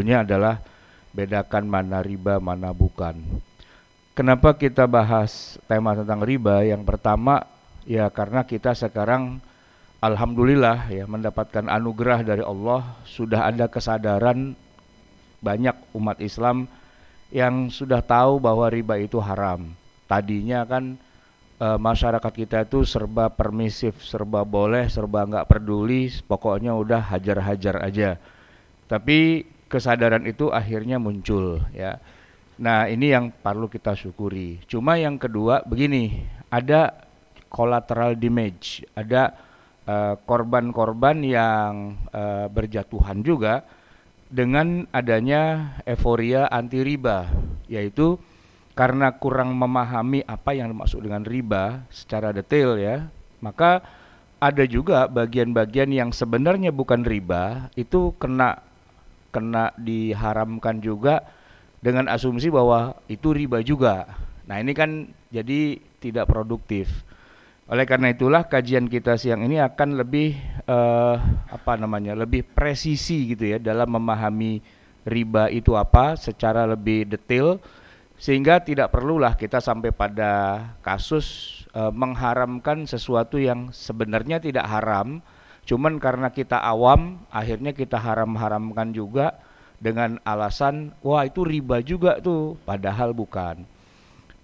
judulnya 0.00 0.24
adalah 0.24 0.56
bedakan 1.12 1.68
mana 1.68 2.00
riba, 2.00 2.40
mana 2.40 2.72
bukan. 2.72 3.20
Kenapa 4.16 4.56
kita 4.56 4.88
bahas 4.88 5.60
tema 5.68 5.92
tentang 5.92 6.24
riba? 6.24 6.64
Yang 6.64 6.88
pertama 6.88 7.44
ya 7.84 8.08
karena 8.08 8.48
kita 8.48 8.72
sekarang 8.72 9.44
alhamdulillah 10.00 10.88
ya 10.88 11.04
mendapatkan 11.04 11.68
anugerah 11.68 12.24
dari 12.24 12.40
Allah 12.40 12.96
sudah 13.04 13.44
ada 13.44 13.68
kesadaran 13.68 14.56
banyak 15.44 15.76
umat 15.92 16.16
Islam 16.24 16.64
yang 17.28 17.68
sudah 17.68 18.00
tahu 18.00 18.40
bahwa 18.40 18.72
riba 18.72 18.96
itu 18.96 19.20
haram. 19.20 19.68
Tadinya 20.08 20.64
kan 20.64 20.96
e, 21.60 21.68
masyarakat 21.76 22.32
kita 22.32 22.64
itu 22.64 22.88
serba 22.88 23.28
permisif, 23.28 24.00
serba 24.00 24.48
boleh, 24.48 24.88
serba 24.88 25.28
nggak 25.28 25.44
peduli, 25.44 26.08
pokoknya 26.24 26.72
udah 26.72 27.04
hajar-hajar 27.04 27.84
aja. 27.84 28.16
Tapi 28.88 29.59
kesadaran 29.70 30.26
itu 30.26 30.50
akhirnya 30.50 30.98
muncul 30.98 31.62
ya. 31.70 32.02
Nah, 32.60 32.90
ini 32.92 33.08
yang 33.08 33.32
perlu 33.32 33.72
kita 33.72 33.96
syukuri. 33.96 34.60
Cuma 34.68 35.00
yang 35.00 35.16
kedua 35.16 35.64
begini, 35.64 36.28
ada 36.52 36.92
collateral 37.48 38.12
damage, 38.20 38.84
ada 38.92 39.32
eh, 39.88 40.14
korban-korban 40.28 41.24
uh, 41.24 41.30
yang 41.40 41.72
uh, 42.12 42.52
berjatuhan 42.52 43.24
juga 43.24 43.64
dengan 44.28 44.84
adanya 44.92 45.72
euforia 45.88 46.52
anti 46.52 46.84
riba, 46.84 47.32
yaitu 47.64 48.20
karena 48.76 49.16
kurang 49.16 49.56
memahami 49.56 50.20
apa 50.28 50.52
yang 50.52 50.70
dimaksud 50.70 51.00
dengan 51.00 51.24
riba 51.24 51.88
secara 51.88 52.30
detail 52.30 52.76
ya, 52.76 53.08
maka 53.40 53.80
ada 54.40 54.64
juga 54.64 55.08
bagian-bagian 55.08 55.90
yang 55.92 56.10
sebenarnya 56.12 56.72
bukan 56.72 57.04
riba 57.04 57.68
itu 57.76 58.12
kena 58.16 58.69
kena 59.30 59.72
diharamkan 59.78 60.82
juga 60.82 61.26
dengan 61.80 62.10
asumsi 62.12 62.52
bahwa 62.52 62.98
itu 63.08 63.32
riba 63.32 63.64
juga. 63.64 64.06
Nah, 64.44 64.60
ini 64.60 64.76
kan 64.76 65.08
jadi 65.32 65.80
tidak 66.02 66.28
produktif. 66.28 66.90
Oleh 67.70 67.86
karena 67.86 68.10
itulah 68.10 68.50
kajian 68.50 68.90
kita 68.90 69.14
siang 69.14 69.46
ini 69.46 69.62
akan 69.62 69.94
lebih 69.94 70.34
uh, 70.66 71.16
apa 71.54 71.78
namanya? 71.78 72.18
lebih 72.18 72.42
presisi 72.42 73.30
gitu 73.30 73.46
ya 73.46 73.58
dalam 73.62 73.94
memahami 73.94 74.58
riba 75.06 75.48
itu 75.48 75.78
apa 75.78 76.18
secara 76.18 76.66
lebih 76.66 77.06
detail 77.06 77.62
sehingga 78.20 78.60
tidak 78.60 78.92
perlulah 78.92 79.32
kita 79.32 79.62
sampai 79.64 79.94
pada 79.96 80.60
kasus 80.84 81.62
uh, 81.72 81.88
mengharamkan 81.88 82.84
sesuatu 82.84 83.40
yang 83.40 83.72
sebenarnya 83.72 84.42
tidak 84.42 84.68
haram 84.68 85.24
Cuman 85.70 86.02
karena 86.02 86.34
kita 86.34 86.58
awam, 86.58 87.22
akhirnya 87.30 87.70
kita 87.70 87.94
haram-haramkan 87.94 88.90
juga 88.90 89.38
dengan 89.78 90.18
alasan, 90.26 90.90
wah 90.98 91.22
itu 91.22 91.46
riba 91.46 91.78
juga 91.78 92.18
tuh, 92.18 92.58
padahal 92.66 93.14
bukan. 93.14 93.62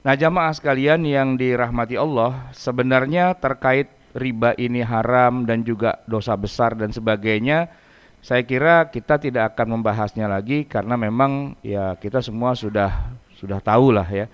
Nah 0.07 0.15
jamaah 0.15 0.55
sekalian 0.55 1.03
yang 1.03 1.35
dirahmati 1.35 1.99
Allah, 1.99 2.47
sebenarnya 2.55 3.35
terkait 3.35 3.91
riba 4.15 4.55
ini 4.55 4.87
haram 4.87 5.43
dan 5.43 5.67
juga 5.67 5.99
dosa 6.07 6.39
besar 6.39 6.79
dan 6.79 6.95
sebagainya, 6.95 7.75
saya 8.23 8.47
kira 8.47 8.87
kita 8.95 9.19
tidak 9.19 9.59
akan 9.59 9.83
membahasnya 9.83 10.31
lagi 10.31 10.63
karena 10.63 10.95
memang 10.95 11.59
ya 11.59 11.99
kita 11.99 12.23
semua 12.23 12.55
sudah 12.55 13.19
sudah 13.35 13.59
tahu 13.59 13.91
lah 13.91 14.07
ya. 14.07 14.31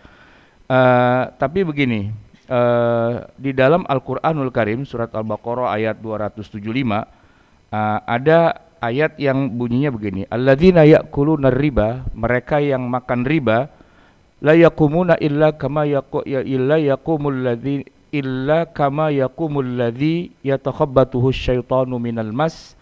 Uh, 0.69 1.33
tapi 1.41 1.65
begini, 1.65 2.13
uh, 2.53 3.25
di 3.41 3.57
dalam 3.57 3.89
Al-Qur'anul 3.89 4.53
Karim 4.53 4.85
surat 4.85 5.09
Al-Baqarah 5.17 5.73
ayat 5.73 5.97
275 6.05 6.53
uh, 6.61 7.01
eh, 7.73 7.99
ada 8.05 8.61
ayat 8.85 9.17
yang 9.17 9.49
bunyinya 9.49 9.89
begini 9.89 10.29
alladzina 10.29 10.85
ya'kuluna 10.85 11.49
riba 11.49 12.05
mereka 12.13 12.61
yang 12.61 12.85
makan 12.85 13.25
riba 13.25 13.73
la 14.43 14.53
yakumuna 14.59 15.17
illa 15.23 15.55
kama 15.55 15.87
yaqu 15.87 16.27
ya 16.27 16.43
illa 16.43 16.77
yaqumul 16.77 17.47
ladzi 17.47 17.87
illa 18.11 18.67
kama 18.69 19.15
yaqumul 19.15 19.65
ladzi 19.79 20.35
yatakhabbathu 20.43 21.31
syaitanu 21.31 21.97
minal 22.03 22.35
mas 22.35 22.75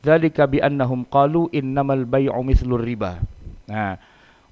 dzalika 0.00 0.46
bi 0.46 0.62
annahum 0.62 1.02
qalu 1.10 1.50
innamal 1.50 2.06
bai'u 2.06 2.38
mithlur 2.46 2.78
riba. 2.78 3.18
Nah 3.66 3.98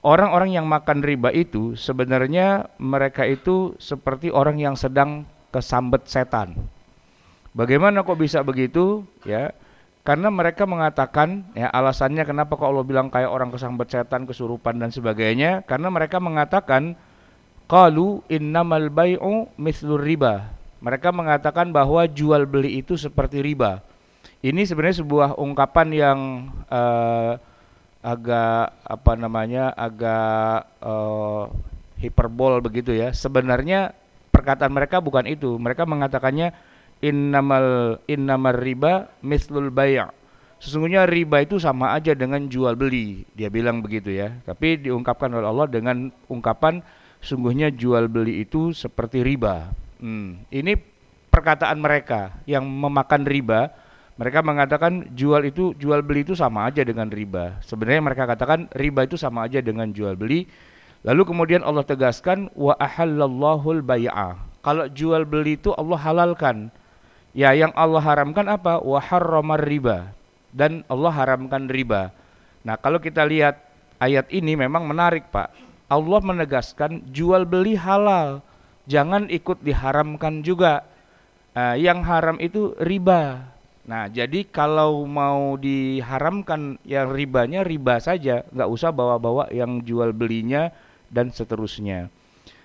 orang-orang 0.06 0.54
yang 0.54 0.70
makan 0.70 1.02
riba 1.02 1.34
itu 1.34 1.74
sebenarnya 1.74 2.70
mereka 2.78 3.26
itu 3.26 3.74
seperti 3.82 4.30
orang 4.30 4.62
yang 4.62 4.78
sedang 4.78 5.26
kesambet 5.50 6.06
setan. 6.06 6.54
Bagaimana 7.58 8.06
kok 8.06 8.22
bisa 8.22 8.46
begitu? 8.46 9.02
Ya, 9.26 9.50
karena 10.06 10.30
mereka 10.30 10.62
mengatakan 10.62 11.50
ya 11.58 11.66
alasannya 11.74 12.22
kenapa 12.22 12.54
kok 12.54 12.70
Allah 12.70 12.86
bilang 12.86 13.10
kayak 13.10 13.26
orang 13.26 13.50
kesambet 13.50 13.90
setan, 13.90 14.30
kesurupan 14.30 14.78
dan 14.78 14.94
sebagainya 14.94 15.66
karena 15.66 15.90
mereka 15.90 16.22
mengatakan 16.22 16.94
qalu 17.66 18.22
innamal 18.30 18.86
bai'u 18.86 19.50
mithlur 19.58 19.98
riba. 19.98 20.54
Mereka 20.78 21.10
mengatakan 21.10 21.74
bahwa 21.74 22.06
jual 22.06 22.46
beli 22.46 22.78
itu 22.78 22.94
seperti 22.94 23.42
riba. 23.42 23.82
Ini 24.44 24.62
sebenarnya 24.62 25.02
sebuah 25.02 25.28
ungkapan 25.40 25.88
yang 25.90 26.18
uh, 26.70 27.40
agak 28.06 28.70
apa 28.86 29.12
namanya 29.18 29.74
agak 29.74 30.70
uh, 30.78 31.50
hiperbol 31.98 32.62
begitu 32.62 32.94
ya. 32.94 33.10
Sebenarnya 33.10 33.90
perkataan 34.30 34.70
mereka 34.70 35.02
bukan 35.02 35.26
itu. 35.26 35.58
Mereka 35.58 35.82
mengatakannya 35.82 36.54
innamal 37.02 37.98
innamar 38.06 38.62
riba 38.62 39.10
mislul 39.26 39.74
bay'. 39.74 40.06
Sesungguhnya 40.62 41.04
riba 41.04 41.42
itu 41.42 41.58
sama 41.58 41.92
aja 41.98 42.14
dengan 42.14 42.46
jual 42.46 42.78
beli. 42.78 43.26
Dia 43.34 43.50
bilang 43.50 43.82
begitu 43.82 44.14
ya. 44.14 44.32
Tapi 44.46 44.86
diungkapkan 44.86 45.28
oleh 45.34 45.44
Allah 45.50 45.66
dengan 45.66 46.08
ungkapan 46.30 46.80
sungguhnya 47.20 47.74
jual 47.74 48.06
beli 48.06 48.46
itu 48.46 48.70
seperti 48.70 49.26
riba. 49.26 49.68
Hmm. 49.98 50.46
Ini 50.48 50.78
perkataan 51.28 51.76
mereka 51.82 52.32
yang 52.48 52.64
memakan 52.64 53.28
riba 53.28 53.74
mereka 54.16 54.40
mengatakan 54.40 55.12
jual 55.12 55.44
itu 55.44 55.76
jual 55.76 56.00
beli 56.00 56.24
itu 56.24 56.32
sama 56.32 56.72
aja 56.72 56.80
dengan 56.80 57.12
riba. 57.12 57.60
Sebenarnya 57.60 58.00
mereka 58.00 58.24
katakan 58.24 58.64
riba 58.72 59.04
itu 59.04 59.20
sama 59.20 59.44
aja 59.44 59.60
dengan 59.60 59.92
jual 59.92 60.16
beli. 60.16 60.48
Lalu 61.04 61.22
kemudian 61.28 61.60
Allah 61.60 61.84
tegaskan 61.84 62.48
wa 62.56 62.72
ahallallahu 62.80 63.84
bai'a. 63.84 64.40
Kalau 64.64 64.88
jual 64.88 65.28
beli 65.28 65.60
itu 65.60 65.76
Allah 65.76 66.00
halalkan. 66.00 66.72
Ya, 67.36 67.52
yang 67.52 67.76
Allah 67.76 68.00
haramkan 68.00 68.48
apa? 68.48 68.80
Wa 68.80 68.96
harramar 69.04 69.60
riba. 69.60 70.16
Dan 70.48 70.80
Allah 70.88 71.12
haramkan 71.12 71.68
riba. 71.68 72.08
Nah, 72.64 72.80
kalau 72.80 72.96
kita 72.96 73.20
lihat 73.28 73.60
ayat 74.00 74.32
ini 74.32 74.56
memang 74.56 74.88
menarik, 74.88 75.28
Pak. 75.28 75.52
Allah 75.92 76.20
menegaskan 76.24 77.04
jual 77.12 77.44
beli 77.44 77.76
halal. 77.76 78.40
Jangan 78.88 79.28
ikut 79.28 79.60
diharamkan 79.60 80.40
juga. 80.40 80.88
Uh, 81.52 81.76
yang 81.76 82.00
haram 82.04 82.40
itu 82.40 82.76
riba 82.80 83.55
Nah, 83.86 84.10
jadi 84.10 84.42
kalau 84.50 85.06
mau 85.06 85.54
diharamkan 85.54 86.74
yang 86.82 87.14
ribanya 87.14 87.62
riba 87.62 88.02
saja, 88.02 88.42
nggak 88.50 88.70
usah 88.70 88.90
bawa-bawa 88.90 89.46
yang 89.54 89.78
jual 89.86 90.10
belinya 90.10 90.74
dan 91.06 91.30
seterusnya. 91.30 92.10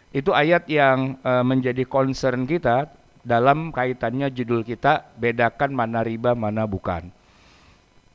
Itu 0.09 0.33
ayat 0.33 0.65
yang 0.65 1.21
e, 1.21 1.31
menjadi 1.45 1.85
concern 1.85 2.49
kita 2.49 2.89
dalam 3.21 3.69
kaitannya 3.69 4.33
judul 4.33 4.65
kita 4.65 5.13
bedakan 5.21 5.77
mana 5.77 6.01
riba 6.01 6.33
mana 6.33 6.65
bukan. 6.65 7.13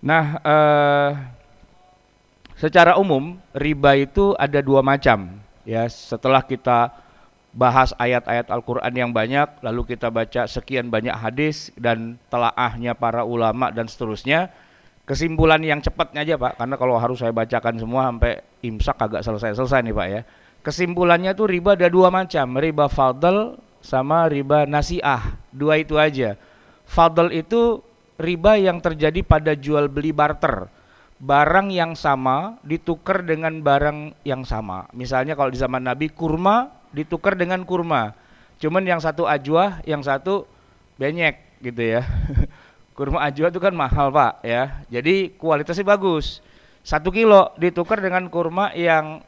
Nah, 0.02 0.42
e, 0.42 0.56
secara 2.58 2.98
umum 2.98 3.38
riba 3.54 3.94
itu 4.02 4.34
ada 4.34 4.58
dua 4.58 4.82
macam. 4.82 5.30
Ya, 5.62 5.86
setelah 5.86 6.42
kita 6.42 6.90
bahas 7.56 7.96
ayat-ayat 7.96 8.52
Al-Quran 8.52 8.92
yang 8.92 9.10
banyak, 9.16 9.64
lalu 9.64 9.96
kita 9.96 10.12
baca 10.12 10.44
sekian 10.44 10.92
banyak 10.92 11.16
hadis 11.16 11.72
dan 11.80 12.20
telaahnya 12.28 12.92
para 12.92 13.24
ulama 13.24 13.72
dan 13.72 13.88
seterusnya. 13.88 14.52
Kesimpulan 15.08 15.64
yang 15.64 15.80
cepatnya 15.80 16.20
aja 16.22 16.34
Pak, 16.36 16.60
karena 16.60 16.76
kalau 16.76 17.00
harus 17.00 17.24
saya 17.24 17.32
bacakan 17.32 17.80
semua 17.80 18.12
sampai 18.12 18.44
imsak 18.60 19.00
agak 19.00 19.24
selesai-selesai 19.24 19.80
nih 19.88 19.94
Pak 19.96 20.08
ya. 20.12 20.20
Kesimpulannya 20.60 21.32
tuh 21.32 21.48
riba 21.48 21.78
ada 21.78 21.88
dua 21.88 22.12
macam, 22.12 22.58
riba 22.60 22.90
fadl 22.92 23.56
sama 23.80 24.28
riba 24.28 24.68
nasiah, 24.68 25.38
dua 25.54 25.80
itu 25.80 25.96
aja. 25.96 26.36
Fadl 26.84 27.32
itu 27.32 27.80
riba 28.20 28.60
yang 28.60 28.82
terjadi 28.82 29.22
pada 29.24 29.56
jual 29.56 29.88
beli 29.88 30.12
barter. 30.12 30.68
Barang 31.16 31.72
yang 31.72 31.96
sama 31.96 32.60
ditukar 32.60 33.24
dengan 33.24 33.64
barang 33.64 34.12
yang 34.28 34.44
sama. 34.44 34.84
Misalnya 34.92 35.32
kalau 35.32 35.48
di 35.48 35.56
zaman 35.56 35.80
Nabi 35.80 36.12
kurma 36.12 36.68
ditukar 36.92 37.40
dengan 37.40 37.64
kurma. 37.64 38.12
Cuman 38.60 38.84
yang 38.84 39.00
satu 39.00 39.24
ajwa, 39.24 39.80
yang 39.88 40.04
satu 40.04 40.44
benyek 41.00 41.40
gitu 41.64 41.96
ya. 41.96 42.04
kurma 42.96 43.24
ajwa 43.24 43.48
itu 43.48 43.60
kan 43.60 43.72
mahal 43.72 44.12
pak 44.12 44.44
ya. 44.44 44.84
Jadi 44.92 45.32
kualitasnya 45.40 45.88
bagus. 45.88 46.44
Satu 46.84 47.08
kilo 47.08 47.56
ditukar 47.56 48.04
dengan 48.04 48.28
kurma 48.28 48.76
yang 48.76 49.24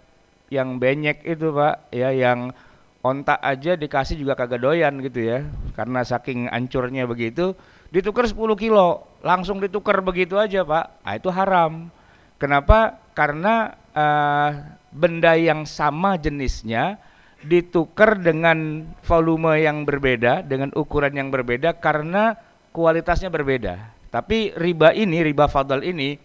yang 0.52 0.76
benyek 0.76 1.24
itu 1.24 1.52
pak 1.56 1.88
ya 1.88 2.12
yang 2.12 2.52
ontak 3.00 3.40
aja 3.40 3.80
dikasih 3.80 4.20
juga 4.20 4.36
kagak 4.36 4.60
doyan 4.60 5.00
gitu 5.00 5.24
ya 5.24 5.48
karena 5.72 6.04
saking 6.04 6.50
ancurnya 6.52 7.08
begitu 7.08 7.56
ditukar 7.88 8.28
10 8.28 8.36
kilo 8.60 9.07
langsung 9.24 9.58
ditukar 9.58 9.98
begitu 10.00 10.38
aja 10.38 10.62
pak 10.62 10.84
nah, 11.02 11.14
itu 11.14 11.28
haram 11.30 11.90
kenapa 12.38 12.98
karena 13.12 13.74
uh, 13.92 14.50
benda 14.94 15.34
yang 15.34 15.66
sama 15.66 16.16
jenisnya 16.16 16.96
ditukar 17.44 18.18
dengan 18.18 18.90
volume 19.06 19.62
yang 19.62 19.86
berbeda, 19.86 20.42
dengan 20.42 20.74
ukuran 20.74 21.14
yang 21.14 21.30
berbeda 21.30 21.78
karena 21.78 22.34
kualitasnya 22.74 23.30
berbeda. 23.30 23.94
Tapi 24.10 24.56
riba 24.56 24.90
ini, 24.96 25.22
riba 25.22 25.46
fadl 25.46 25.84
ini 25.84 26.18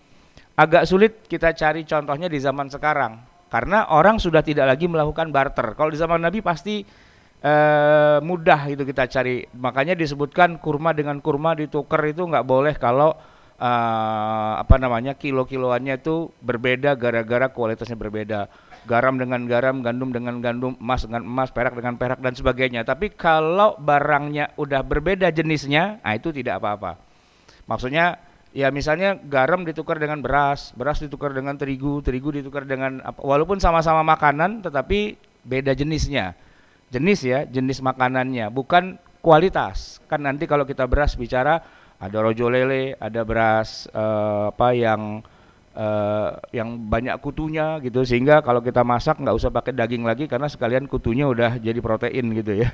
agak 0.58 0.90
sulit 0.90 1.26
kita 1.30 1.54
cari 1.54 1.84
contohnya 1.86 2.30
di 2.30 2.38
zaman 2.38 2.70
sekarang 2.70 3.18
karena 3.50 3.90
orang 3.94 4.18
sudah 4.18 4.42
tidak 4.42 4.66
lagi 4.66 4.90
melakukan 4.90 5.30
barter. 5.30 5.78
Kalau 5.78 5.94
di 5.94 6.00
zaman 6.00 6.24
Nabi 6.24 6.42
pasti 6.42 6.82
uh, 7.44 8.18
mudah 8.24 8.72
itu 8.72 8.88
kita 8.88 9.06
cari. 9.12 9.46
Makanya 9.54 9.94
disebutkan 9.94 10.58
kurma 10.58 10.96
dengan 10.96 11.20
kurma 11.20 11.54
ditukar 11.54 12.02
itu 12.08 12.24
nggak 12.24 12.48
boleh 12.48 12.74
kalau 12.80 13.14
uh, 13.60 14.52
apa 14.58 14.76
namanya 14.80 15.14
kilo-kiloannya 15.14 16.00
itu 16.00 16.32
berbeda 16.42 16.96
gara-gara 16.96 17.52
kualitasnya 17.52 18.00
berbeda 18.00 18.48
garam 18.84 19.16
dengan 19.16 19.48
garam, 19.48 19.80
gandum 19.80 20.12
dengan 20.12 20.44
gandum, 20.44 20.76
emas 20.76 21.08
dengan 21.08 21.24
emas, 21.24 21.50
perak 21.56 21.76
dengan 21.76 21.96
perak 21.96 22.20
dan 22.20 22.36
sebagainya. 22.36 22.84
Tapi 22.84 23.16
kalau 23.16 23.80
barangnya 23.80 24.56
udah 24.60 24.84
berbeda 24.84 25.32
jenisnya, 25.32 26.04
nah 26.04 26.14
itu 26.16 26.36
tidak 26.36 26.60
apa-apa. 26.60 27.00
Maksudnya 27.64 28.20
ya 28.52 28.70
misalnya 28.70 29.16
garam 29.18 29.64
ditukar 29.64 29.98
dengan 29.98 30.20
beras, 30.20 30.76
beras 30.76 31.00
ditukar 31.00 31.32
dengan 31.32 31.56
terigu, 31.56 32.04
terigu 32.04 32.36
ditukar 32.36 32.68
dengan 32.68 33.00
apa, 33.02 33.24
walaupun 33.24 33.58
sama-sama 33.64 34.04
makanan 34.04 34.62
tetapi 34.68 35.16
beda 35.48 35.72
jenisnya. 35.74 36.36
Jenis 36.94 37.26
ya, 37.26 37.50
jenis 37.50 37.82
makanannya, 37.82 38.54
bukan 38.54 39.02
kualitas. 39.26 39.98
Kan 40.06 40.30
nanti 40.30 40.46
kalau 40.46 40.62
kita 40.70 40.86
beras 40.86 41.18
bicara 41.18 41.66
ada 41.98 42.18
rojo 42.22 42.54
lele, 42.54 42.94
ada 43.02 43.26
beras 43.26 43.90
uh, 43.98 44.54
apa 44.54 44.78
yang 44.78 45.26
uh, 45.74 46.38
yang 46.54 46.78
banyak 46.86 47.18
kutunya 47.24 47.82
gitu 47.82 48.06
sehingga 48.06 48.46
kalau 48.46 48.62
kita 48.62 48.86
masak 48.86 49.18
nggak 49.18 49.36
usah 49.36 49.50
pakai 49.50 49.74
daging 49.74 50.06
lagi 50.06 50.30
karena 50.30 50.46
sekalian 50.46 50.86
kutunya 50.86 51.26
udah 51.26 51.58
jadi 51.58 51.80
protein 51.82 52.30
gitu 52.38 52.62
ya. 52.62 52.70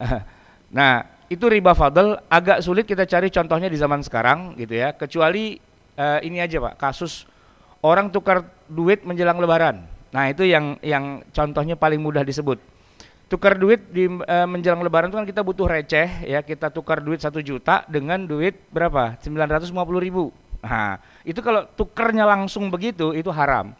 nah 0.76 1.06
itu 1.30 1.46
riba 1.46 1.74
fadl 1.74 2.18
agak 2.26 2.62
sulit 2.62 2.86
kita 2.86 3.06
cari 3.06 3.30
contohnya 3.30 3.70
di 3.70 3.78
zaman 3.78 4.02
sekarang 4.02 4.58
gitu 4.58 4.74
ya 4.74 4.94
kecuali 4.94 5.58
uh, 5.98 6.18
ini 6.22 6.42
aja 6.42 6.58
pak 6.58 6.74
kasus 6.78 7.26
orang 7.82 8.10
tukar 8.10 8.42
duit 8.66 9.06
menjelang 9.06 9.38
lebaran. 9.38 9.86
Nah 10.10 10.32
itu 10.32 10.48
yang 10.48 10.80
yang 10.82 11.22
contohnya 11.30 11.76
paling 11.76 12.02
mudah 12.02 12.26
disebut 12.26 12.58
tukar 13.26 13.58
duit 13.58 13.90
di 13.90 14.06
uh, 14.06 14.46
menjelang 14.46 14.82
lebaran 14.82 15.10
itu 15.10 15.18
kan 15.18 15.26
kita 15.26 15.42
butuh 15.42 15.66
receh 15.66 16.08
ya 16.30 16.40
kita 16.46 16.70
tukar 16.70 17.02
duit 17.02 17.18
satu 17.18 17.42
juta 17.42 17.82
dengan 17.90 18.22
duit 18.22 18.54
berapa 18.70 19.18
950 19.18 19.74
ribu 19.98 20.30
Nah, 20.66 20.98
itu 21.22 21.38
kalau 21.44 21.62
tukernya 21.78 22.26
langsung 22.26 22.66
begitu 22.72 23.14
itu 23.14 23.30
haram. 23.30 23.70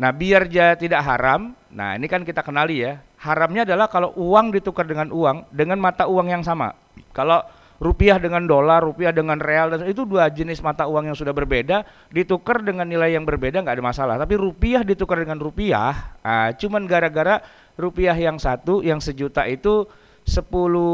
Nah, 0.00 0.10
biar 0.10 0.48
dia 0.48 0.72
tidak 0.72 1.04
haram, 1.04 1.52
nah 1.68 1.92
ini 1.94 2.08
kan 2.08 2.24
kita 2.24 2.40
kenali 2.40 2.80
ya. 2.80 3.04
Haramnya 3.20 3.68
adalah 3.68 3.86
kalau 3.92 4.16
uang 4.16 4.50
ditukar 4.56 4.88
dengan 4.88 5.12
uang 5.12 5.52
dengan 5.52 5.76
mata 5.78 6.08
uang 6.08 6.32
yang 6.32 6.40
sama. 6.40 6.72
Kalau 7.12 7.44
rupiah 7.76 8.16
dengan 8.16 8.48
dolar, 8.48 8.80
rupiah 8.80 9.12
dengan 9.12 9.36
real 9.36 9.76
dan 9.76 9.84
itu 9.84 10.08
dua 10.08 10.32
jenis 10.32 10.64
mata 10.64 10.88
uang 10.88 11.12
yang 11.12 11.18
sudah 11.18 11.36
berbeda 11.36 11.84
ditukar 12.08 12.64
dengan 12.64 12.88
nilai 12.88 13.14
yang 13.14 13.28
berbeda 13.28 13.60
nggak 13.60 13.76
ada 13.78 13.84
masalah. 13.84 14.14
Tapi 14.16 14.34
rupiah 14.40 14.80
ditukar 14.80 15.20
dengan 15.20 15.38
rupiah, 15.38 16.16
nah, 16.24 16.50
cuman 16.56 16.88
gara-gara 16.88 17.44
rupiah 17.76 18.16
yang 18.16 18.36
satu 18.36 18.84
yang 18.84 19.00
sejuta 19.00 19.48
itu 19.48 19.88
10 20.22 20.46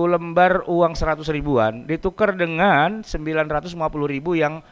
lembar 0.08 0.64
uang 0.64 0.96
100 0.96 1.20
ribuan 1.34 1.84
ditukar 1.84 2.32
dengan 2.32 3.04
950 3.04 3.76
ribu 4.08 4.32
yang 4.38 4.64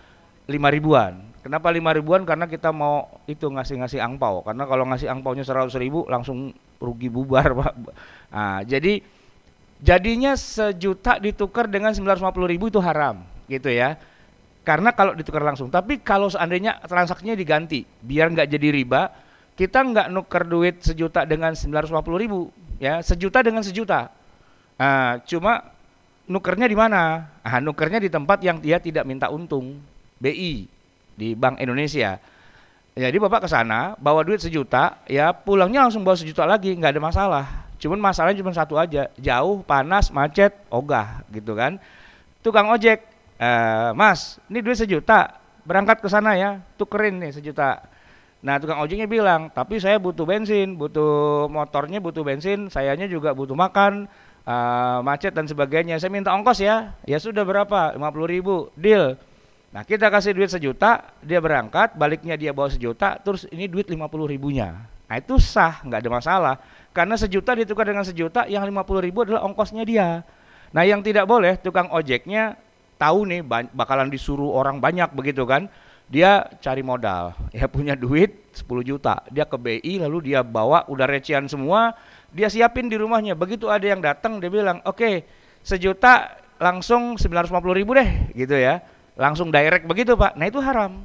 lima 0.46 0.68
ribuan. 0.70 1.20
Kenapa 1.42 1.70
lima 1.70 1.94
ribuan? 1.94 2.26
Karena 2.26 2.50
kita 2.50 2.74
mau 2.74 3.22
itu 3.30 3.46
ngasih-ngasih 3.46 4.02
angpau. 4.02 4.42
Karena 4.42 4.66
kalau 4.66 4.82
ngasih 4.90 5.06
angpaunya 5.10 5.46
seratus 5.46 5.78
ribu 5.78 6.06
langsung 6.10 6.50
rugi 6.82 7.06
bubar, 7.06 7.54
pak. 7.62 7.74
Nah, 8.34 8.58
jadi 8.66 8.98
jadinya 9.78 10.34
sejuta 10.34 11.22
ditukar 11.22 11.70
dengan 11.70 11.94
sembilan 11.94 12.18
ratus 12.18 12.34
puluh 12.34 12.50
ribu 12.50 12.66
itu 12.66 12.82
haram, 12.82 13.22
gitu 13.46 13.70
ya. 13.70 13.94
Karena 14.66 14.90
kalau 14.90 15.14
ditukar 15.14 15.46
langsung. 15.46 15.70
Tapi 15.70 16.02
kalau 16.02 16.26
seandainya 16.26 16.82
transaksinya 16.82 17.38
diganti, 17.38 17.86
biar 17.86 18.34
nggak 18.34 18.50
jadi 18.50 18.68
riba, 18.74 19.06
kita 19.56 19.82
nggak 19.82 20.12
nuker 20.12 20.44
duit 20.44 20.84
sejuta 20.84 21.24
dengan 21.24 21.56
sembilan 21.56 21.88
ratus 21.88 22.04
puluh 22.04 22.20
ribu, 22.20 22.40
ya 22.76 23.00
sejuta 23.00 23.40
dengan 23.40 23.64
sejuta. 23.64 24.12
Nah, 24.76 25.24
cuma 25.24 25.72
nukernya 26.28 26.68
di 26.68 26.76
mana? 26.76 27.32
Ah, 27.40 27.58
nukernya 27.58 27.98
di 27.98 28.12
tempat 28.12 28.44
yang 28.44 28.60
dia 28.60 28.76
tidak 28.76 29.08
minta 29.08 29.32
untung. 29.32 29.80
BI 30.16 30.64
di 31.16 31.36
Bank 31.36 31.60
Indonesia. 31.60 32.20
Jadi 32.96 33.16
bapak 33.20 33.44
ke 33.44 33.48
sana 33.52 33.92
bawa 34.00 34.24
duit 34.24 34.40
sejuta, 34.40 34.96
ya 35.04 35.36
pulangnya 35.36 35.84
langsung 35.84 36.00
bawa 36.00 36.16
sejuta 36.16 36.48
lagi, 36.48 36.72
nggak 36.72 36.96
ada 36.96 37.02
masalah. 37.02 37.44
Cuman 37.76 38.00
masalahnya 38.00 38.40
cuma 38.40 38.56
satu 38.56 38.80
aja, 38.80 39.12
jauh, 39.20 39.60
panas, 39.60 40.08
macet, 40.08 40.56
ogah, 40.72 41.20
gitu 41.28 41.52
kan. 41.52 41.76
Tukang 42.40 42.72
ojek, 42.72 43.04
e, 43.36 43.50
Mas, 43.92 44.40
ini 44.48 44.64
duit 44.64 44.80
sejuta, 44.80 45.36
berangkat 45.68 46.00
ke 46.00 46.08
sana 46.08 46.40
ya, 46.40 46.56
tukerin 46.80 47.20
nih 47.20 47.36
sejuta. 47.36 47.84
Nah 48.46 48.62
tukang 48.62 48.78
ojeknya 48.78 49.10
bilang, 49.10 49.50
tapi 49.50 49.82
saya 49.82 49.98
butuh 49.98 50.22
bensin, 50.22 50.78
butuh 50.78 51.50
motornya, 51.50 51.98
butuh 51.98 52.22
bensin, 52.22 52.70
sayanya 52.70 53.10
juga 53.10 53.34
butuh 53.34 53.58
makan, 53.58 54.06
uh, 54.46 55.02
macet 55.02 55.34
dan 55.34 55.50
sebagainya. 55.50 55.98
Saya 55.98 56.14
minta 56.14 56.30
ongkos 56.30 56.62
ya, 56.62 56.94
ya 57.10 57.18
sudah 57.18 57.42
berapa? 57.42 57.98
50 57.98 58.06
ribu, 58.30 58.70
deal. 58.78 59.18
Nah 59.74 59.82
kita 59.82 60.06
kasih 60.14 60.30
duit 60.38 60.46
sejuta, 60.46 61.10
dia 61.26 61.42
berangkat, 61.42 61.98
baliknya 61.98 62.38
dia 62.38 62.54
bawa 62.54 62.70
sejuta, 62.70 63.18
terus 63.18 63.50
ini 63.50 63.66
duit 63.66 63.90
50 63.90 64.06
ribunya. 64.30 64.78
Nah 65.10 65.16
itu 65.18 65.42
sah, 65.42 65.82
nggak 65.82 66.06
ada 66.06 66.10
masalah. 66.14 66.54
Karena 66.94 67.18
sejuta 67.18 67.50
ditukar 67.50 67.90
dengan 67.90 68.06
sejuta, 68.06 68.46
yang 68.46 68.62
50 68.62 69.02
ribu 69.02 69.26
adalah 69.26 69.42
ongkosnya 69.42 69.82
dia. 69.82 70.22
Nah 70.70 70.86
yang 70.86 71.02
tidak 71.02 71.26
boleh, 71.26 71.58
tukang 71.58 71.90
ojeknya 71.90 72.54
tahu 72.94 73.26
nih 73.26 73.42
bakalan 73.74 74.06
disuruh 74.06 74.54
orang 74.54 74.78
banyak 74.78 75.10
begitu 75.18 75.42
kan. 75.42 75.66
Dia 76.06 76.46
cari 76.62 76.86
modal, 76.86 77.34
ya 77.50 77.66
punya 77.66 77.98
duit 77.98 78.30
10 78.54 78.86
juta. 78.86 79.26
Dia 79.34 79.42
ke 79.42 79.58
BI 79.58 79.98
lalu 79.98 80.30
dia 80.30 80.46
bawa 80.46 80.86
udah 80.86 81.02
recehan 81.02 81.50
semua, 81.50 81.98
dia 82.30 82.46
siapin 82.46 82.86
di 82.86 82.94
rumahnya. 82.94 83.34
Begitu 83.34 83.66
ada 83.66 83.82
yang 83.82 83.98
datang 83.98 84.38
dia 84.38 84.46
bilang, 84.46 84.78
oke 84.86 85.02
okay, 85.02 85.14
sejuta 85.66 86.38
langsung 86.62 87.18
950 87.18 87.50
ribu 87.74 87.98
deh 87.98 88.06
gitu 88.38 88.54
ya. 88.54 88.80
Langsung 89.18 89.50
direct 89.50 89.88
begitu 89.88 90.14
pak. 90.14 90.38
Nah 90.38 90.46
itu 90.46 90.62
haram. 90.62 91.02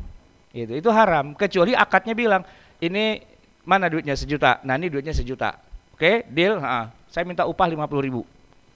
Itu 0.51 0.77
itu 0.77 0.89
haram. 0.91 1.33
Kecuali 1.33 1.73
akadnya 1.73 2.13
bilang 2.13 2.43
ini 2.83 3.23
mana 3.63 3.87
duitnya? 3.87 4.13
Sejuta. 4.13 4.59
Nah 4.67 4.75
ini 4.75 4.91
duitnya 4.91 5.15
sejuta. 5.15 5.55
Oke 5.95 6.27
deal? 6.27 6.59
Ha, 6.59 6.91
saya 7.07 7.23
minta 7.23 7.47
upah 7.47 7.65
lima 7.71 7.87
puluh 7.87 8.03
ribu. 8.03 8.21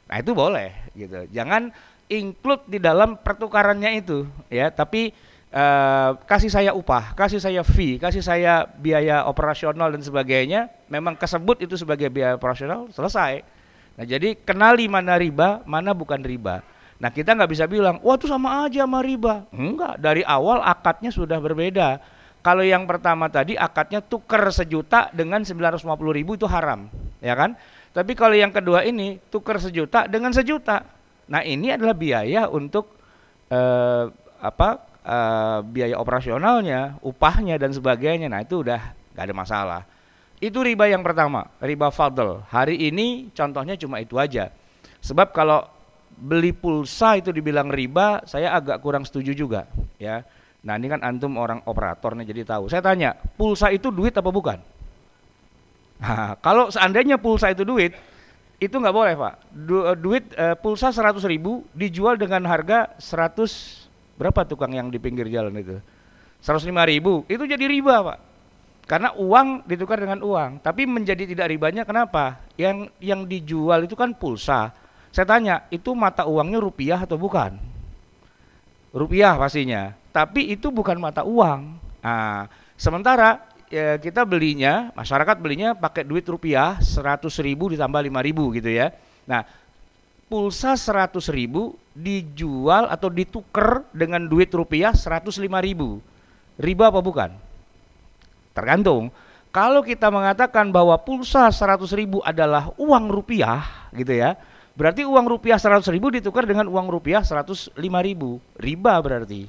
Nah 0.08 0.18
itu 0.24 0.32
boleh 0.32 0.72
gitu. 0.96 1.28
Jangan 1.36 1.70
include 2.08 2.64
di 2.70 2.80
dalam 2.80 3.20
pertukarannya 3.20 3.92
itu 4.00 4.24
ya. 4.48 4.72
Tapi 4.72 5.12
uh, 5.56 6.20
kasih 6.28 6.52
saya 6.52 6.76
upah 6.76 7.16
kasih 7.16 7.40
saya 7.40 7.64
fee 7.64 7.96
kasih 7.98 8.22
saya 8.22 8.68
biaya 8.68 9.24
operasional 9.26 9.90
dan 9.90 10.04
sebagainya 10.04 10.68
memang 10.92 11.16
kesebut 11.16 11.64
itu 11.64 11.80
sebagai 11.80 12.12
biaya 12.12 12.36
operasional 12.36 12.92
selesai 12.92 13.42
nah 13.96 14.04
jadi 14.04 14.36
kenali 14.36 14.92
mana 14.92 15.16
riba 15.16 15.64
mana 15.64 15.96
bukan 15.96 16.20
riba 16.20 16.62
Nah 16.96 17.12
kita 17.12 17.36
nggak 17.36 17.52
bisa 17.52 17.66
bilang, 17.68 18.00
wah 18.00 18.16
itu 18.16 18.28
sama 18.28 18.64
aja 18.64 18.88
sama 18.88 19.04
riba. 19.04 19.44
Enggak, 19.52 20.00
dari 20.00 20.24
awal 20.24 20.64
akadnya 20.64 21.12
sudah 21.12 21.44
berbeda. 21.44 22.00
Kalau 22.40 22.62
yang 22.62 22.86
pertama 22.86 23.28
tadi 23.28 23.58
akadnya 23.58 24.00
tuker 24.00 24.54
sejuta 24.54 25.10
dengan 25.12 25.42
950 25.42 25.82
ribu 26.14 26.38
itu 26.38 26.46
haram, 26.46 26.88
ya 27.20 27.34
kan? 27.34 27.58
Tapi 27.92 28.14
kalau 28.14 28.38
yang 28.38 28.54
kedua 28.54 28.86
ini 28.86 29.18
tuker 29.34 29.58
sejuta 29.58 30.06
dengan 30.06 30.30
sejuta. 30.32 30.86
Nah 31.26 31.42
ini 31.42 31.74
adalah 31.74 31.98
biaya 31.98 32.46
untuk 32.48 32.96
eh, 33.50 34.06
apa 34.40 34.70
eh, 35.06 35.60
biaya 35.62 35.96
operasionalnya, 36.02 36.98
upahnya 37.06 37.62
dan 37.62 37.70
sebagainya. 37.70 38.26
Nah 38.26 38.42
itu 38.42 38.66
udah 38.66 38.82
nggak 39.14 39.26
ada 39.30 39.36
masalah. 39.36 39.82
Itu 40.42 40.66
riba 40.66 40.92
yang 40.92 41.06
pertama, 41.06 41.48
riba 41.64 41.94
fadl. 41.94 42.44
Hari 42.52 42.92
ini 42.92 43.32
contohnya 43.32 43.80
cuma 43.80 44.04
itu 44.04 44.20
aja. 44.20 44.52
Sebab 45.00 45.32
kalau 45.32 45.64
beli 46.16 46.52
pulsa 46.52 47.20
itu 47.20 47.32
dibilang 47.32 47.72
riba, 47.72 48.24
saya 48.28 48.52
agak 48.56 48.84
kurang 48.84 49.08
setuju 49.08 49.32
juga, 49.36 49.68
ya. 49.96 50.24
Nah, 50.66 50.82
ini 50.82 50.90
kan 50.90 51.06
antum 51.06 51.38
orang 51.38 51.62
operator 51.70 52.18
nih 52.18 52.26
jadi 52.34 52.58
tahu. 52.58 52.68
Saya 52.74 52.82
tanya, 52.82 53.14
pulsa 53.38 53.70
itu 53.70 53.94
duit 53.94 54.16
apa 54.16 54.32
bukan? 54.34 54.60
Nah, 55.96 56.36
kalau 56.44 56.68
seandainya 56.68 57.16
pulsa 57.16 57.56
itu 57.56 57.64
duit, 57.64 57.96
itu 58.60 58.76
nggak 58.76 58.92
boleh, 58.92 59.16
Pak. 59.16 59.34
Du, 59.56 59.80
duit 59.96 60.28
uh, 60.36 60.52
pulsa 60.60 60.92
100 60.92 61.24
ribu 61.24 61.64
dijual 61.72 62.20
dengan 62.20 62.44
harga 62.44 62.92
100 63.00 63.85
berapa 64.16 64.48
tukang 64.48 64.72
yang 64.76 64.88
di 64.92 64.98
pinggir 64.98 65.28
jalan 65.28 65.56
itu? 65.56 65.78
105 66.44 66.72
ribu, 66.92 67.24
itu 67.28 67.44
jadi 67.44 67.66
riba, 67.66 67.96
Pak. 68.06 68.20
Karena 68.86 69.10
uang 69.18 69.66
ditukar 69.66 69.98
dengan 69.98 70.22
uang, 70.22 70.62
tapi 70.62 70.86
menjadi 70.86 71.26
tidak 71.26 71.50
ribanya 71.50 71.82
kenapa? 71.82 72.38
Yang 72.54 72.94
yang 73.02 73.26
dijual 73.26 73.82
itu 73.90 73.98
kan 73.98 74.14
pulsa 74.14 74.86
saya 75.16 75.24
tanya, 75.32 75.64
itu 75.72 75.96
mata 75.96 76.28
uangnya 76.28 76.60
rupiah 76.60 77.00
atau 77.08 77.16
bukan? 77.16 77.56
Rupiah 78.92 79.40
pastinya. 79.40 79.96
Tapi 80.12 80.52
itu 80.52 80.68
bukan 80.76 81.00
mata 81.00 81.24
uang. 81.24 81.80
Nah, 82.04 82.52
sementara 82.76 83.48
ya, 83.72 83.96
kita 83.96 84.28
belinya, 84.28 84.92
masyarakat 84.92 85.40
belinya 85.40 85.72
pakai 85.72 86.04
duit 86.04 86.28
rupiah 86.28 86.76
100 86.84 87.32
ribu 87.40 87.72
ditambah 87.72 88.04
5 88.04 88.28
ribu 88.28 88.52
gitu 88.60 88.68
ya. 88.68 88.92
Nah, 89.24 89.48
pulsa 90.26 90.74
100 90.74 91.30
ribu 91.30 91.78
dijual 91.94 92.90
atau 92.90 93.08
ditukar 93.14 93.86
dengan 93.94 94.26
duit 94.26 94.50
rupiah 94.52 94.92
105 94.92 95.38
ribu. 95.62 96.02
Riba 96.58 96.90
apa 96.90 97.00
bukan? 97.04 97.32
Tergantung. 98.56 99.12
Kalau 99.56 99.80
kita 99.80 100.12
mengatakan 100.12 100.72
bahwa 100.76 101.00
pulsa 101.00 101.48
100 101.48 101.88
ribu 101.96 102.20
adalah 102.26 102.76
uang 102.76 103.08
rupiah 103.08 103.64
gitu 103.96 104.12
ya, 104.12 104.36
berarti 104.76 105.08
uang 105.08 105.32
rupiah 105.32 105.56
100 105.56 105.88
ribu 105.96 106.12
ditukar 106.12 106.44
dengan 106.44 106.68
uang 106.68 106.92
rupiah 106.92 107.24
105 107.24 107.72
ribu. 107.80 108.44
Riba 108.60 109.00
berarti. 109.00 109.48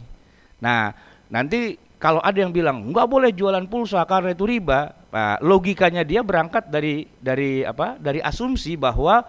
Nah, 0.62 0.94
nanti 1.26 1.74
kalau 1.98 2.22
ada 2.22 2.38
yang 2.38 2.54
bilang 2.54 2.94
nggak 2.94 3.08
boleh 3.10 3.34
jualan 3.34 3.66
pulsa 3.66 4.06
karena 4.06 4.30
itu 4.30 4.46
riba, 4.46 4.94
nah, 5.10 5.42
logikanya 5.42 6.06
dia 6.06 6.22
berangkat 6.22 6.70
dari 6.70 7.10
dari 7.18 7.66
apa? 7.66 7.98
Dari 7.98 8.22
asumsi 8.22 8.78
bahwa 8.78 9.26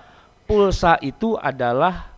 pulsa 0.47 0.95
itu 1.03 1.35
adalah 1.35 2.15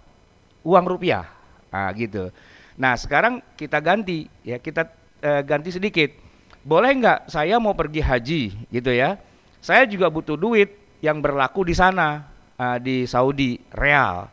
uang 0.62 0.86
rupiah, 0.86 1.26
nah, 1.74 1.90
gitu. 1.98 2.30
Nah 2.78 2.94
sekarang 2.96 3.42
kita 3.58 3.82
ganti 3.82 4.30
ya 4.46 4.62
kita 4.62 4.88
eh, 5.20 5.42
ganti 5.42 5.74
sedikit. 5.74 6.14
Boleh 6.62 6.94
nggak 6.96 7.34
saya 7.34 7.58
mau 7.58 7.74
pergi 7.74 8.00
haji 8.00 8.42
gitu 8.70 8.92
ya? 8.94 9.18
Saya 9.60 9.90
juga 9.90 10.08
butuh 10.08 10.38
duit 10.38 10.72
yang 11.04 11.20
berlaku 11.20 11.68
di 11.68 11.76
sana 11.76 12.28
uh, 12.56 12.78
di 12.80 13.04
Saudi 13.10 13.60
real. 13.76 14.30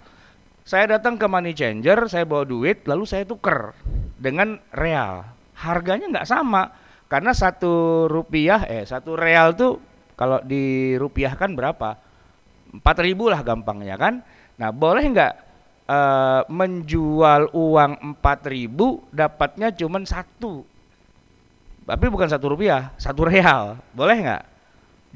Saya 0.67 0.99
datang 0.99 1.15
ke 1.19 1.27
money 1.31 1.55
changer, 1.55 2.11
saya 2.11 2.27
bawa 2.27 2.43
duit, 2.43 2.87
lalu 2.87 3.07
saya 3.07 3.23
tuker 3.23 3.75
dengan 4.19 4.59
real 4.75 5.37
harganya 5.57 6.07
nggak 6.13 6.29
sama 6.29 6.69
karena 7.09 7.33
satu 7.33 8.05
rupiah 8.13 8.69
eh 8.69 8.85
satu 8.85 9.17
real 9.17 9.57
tuh 9.57 9.81
kalau 10.17 10.41
dirupiahkan 10.45 11.57
berapa 11.57 11.97
empat 12.79 12.97
ribu 13.03 13.33
lah 13.33 13.41
gampangnya 13.41 13.97
kan? 13.97 14.21
Nah 14.57 14.71
boleh 14.73 15.05
nggak 15.13 15.35
uh, 15.89 16.43
menjual 16.49 17.53
uang 17.53 17.93
empat 18.15 18.49
ribu 18.49 19.03
dapatnya 19.13 19.73
cuma 19.73 20.03
satu? 20.05 20.65
Tapi 21.87 22.07
bukan 22.11 22.29
satu 22.29 22.53
rupiah 22.53 22.93
satu 22.99 23.25
real. 23.27 23.79
Boleh 23.95 24.17
nggak? 24.21 24.43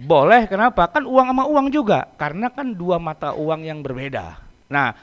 Boleh 0.00 0.48
kenapa? 0.48 0.88
Kan 0.88 1.04
uang 1.04 1.28
sama 1.34 1.44
uang 1.44 1.66
juga. 1.68 2.08
Karena 2.16 2.48
kan 2.48 2.72
dua 2.72 2.96
mata 2.96 3.36
uang 3.36 3.66
yang 3.66 3.84
berbeda. 3.84 4.38
Nah 4.70 4.94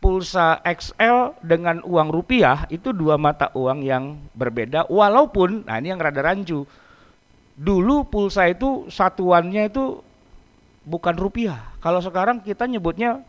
pulsa 0.00 0.62
XL 0.62 1.34
dengan 1.42 1.82
uang 1.82 2.14
rupiah 2.14 2.68
itu 2.70 2.94
dua 2.94 3.18
mata 3.18 3.50
uang 3.56 3.82
yang 3.82 4.14
berbeda 4.36 4.86
walaupun 4.86 5.66
nah 5.66 5.82
ini 5.82 5.92
yang 5.92 6.00
rada 6.00 6.22
rancu. 6.22 6.62
Dulu 7.56 8.06
pulsa 8.06 8.52
itu 8.52 8.86
satuannya 8.92 9.72
itu 9.72 10.04
bukan 10.86 11.18
rupiah. 11.18 11.74
Kalau 11.82 11.98
sekarang 11.98 12.38
kita 12.40 12.70
nyebutnya 12.70 13.20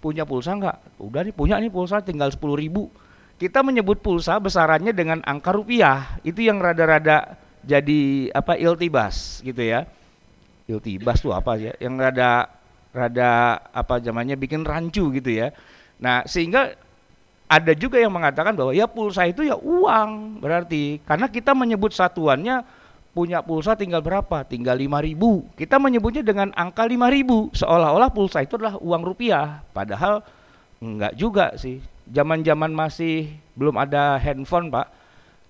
punya 0.00 0.24
pulsa 0.24 0.56
enggak 0.56 0.80
udah 0.96 1.20
nih 1.28 1.34
punya 1.36 1.60
nih 1.60 1.68
pulsa 1.68 2.00
tinggal 2.00 2.30
sepuluh 2.30 2.56
ribu. 2.56 2.88
Kita 3.36 3.66
menyebut 3.66 4.00
pulsa 4.00 4.38
besarannya 4.38 4.94
dengan 4.94 5.18
angka 5.26 5.50
rupiah. 5.50 6.20
Itu 6.22 6.44
yang 6.44 6.62
rada-rada 6.62 7.36
jadi 7.66 8.30
apa 8.30 8.56
iltibas 8.56 9.42
gitu 9.42 9.60
ya. 9.60 9.84
Iltibas 10.70 11.20
tuh 11.20 11.34
apa 11.34 11.58
ya? 11.58 11.72
Yang 11.82 11.94
rada 11.98 12.30
rada 12.94 13.30
apa 13.74 13.98
zamannya 13.98 14.36
bikin 14.36 14.62
rancu 14.62 15.08
gitu 15.16 15.30
ya. 15.32 15.56
Nah, 16.00 16.24
sehingga 16.28 16.76
ada 17.50 17.72
juga 17.74 17.98
yang 17.98 18.12
mengatakan 18.12 18.54
bahwa 18.54 18.70
ya 18.76 18.86
pulsa 18.86 19.24
itu 19.24 19.42
ya 19.42 19.56
uang 19.56 20.40
berarti. 20.44 21.00
Karena 21.08 21.26
kita 21.32 21.56
menyebut 21.56 21.96
satuannya 21.96 22.62
punya 23.10 23.42
pulsa 23.42 23.74
tinggal 23.74 24.00
berapa? 24.00 24.46
Tinggal 24.46 24.78
5000. 24.78 25.58
Kita 25.58 25.76
menyebutnya 25.82 26.22
dengan 26.22 26.54
angka 26.54 26.86
5000 26.86 27.54
seolah-olah 27.54 28.10
pulsa 28.14 28.42
itu 28.44 28.58
adalah 28.58 28.78
uang 28.78 29.02
rupiah. 29.02 29.62
Padahal 29.74 30.22
enggak 30.78 31.14
juga 31.18 31.54
sih. 31.58 31.82
Zaman-zaman 32.10 32.74
masih 32.74 33.30
belum 33.54 33.78
ada 33.78 34.18
handphone, 34.18 34.70
Pak. 34.70 34.86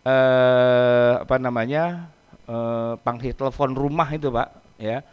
Eh 0.04 1.12
apa 1.24 1.36
namanya? 1.36 2.08
Eh 2.48 2.94
pangsit 3.00 3.36
telepon 3.36 3.76
rumah 3.76 4.08
itu, 4.12 4.28
Pak, 4.32 4.48
ya. 4.80 5.04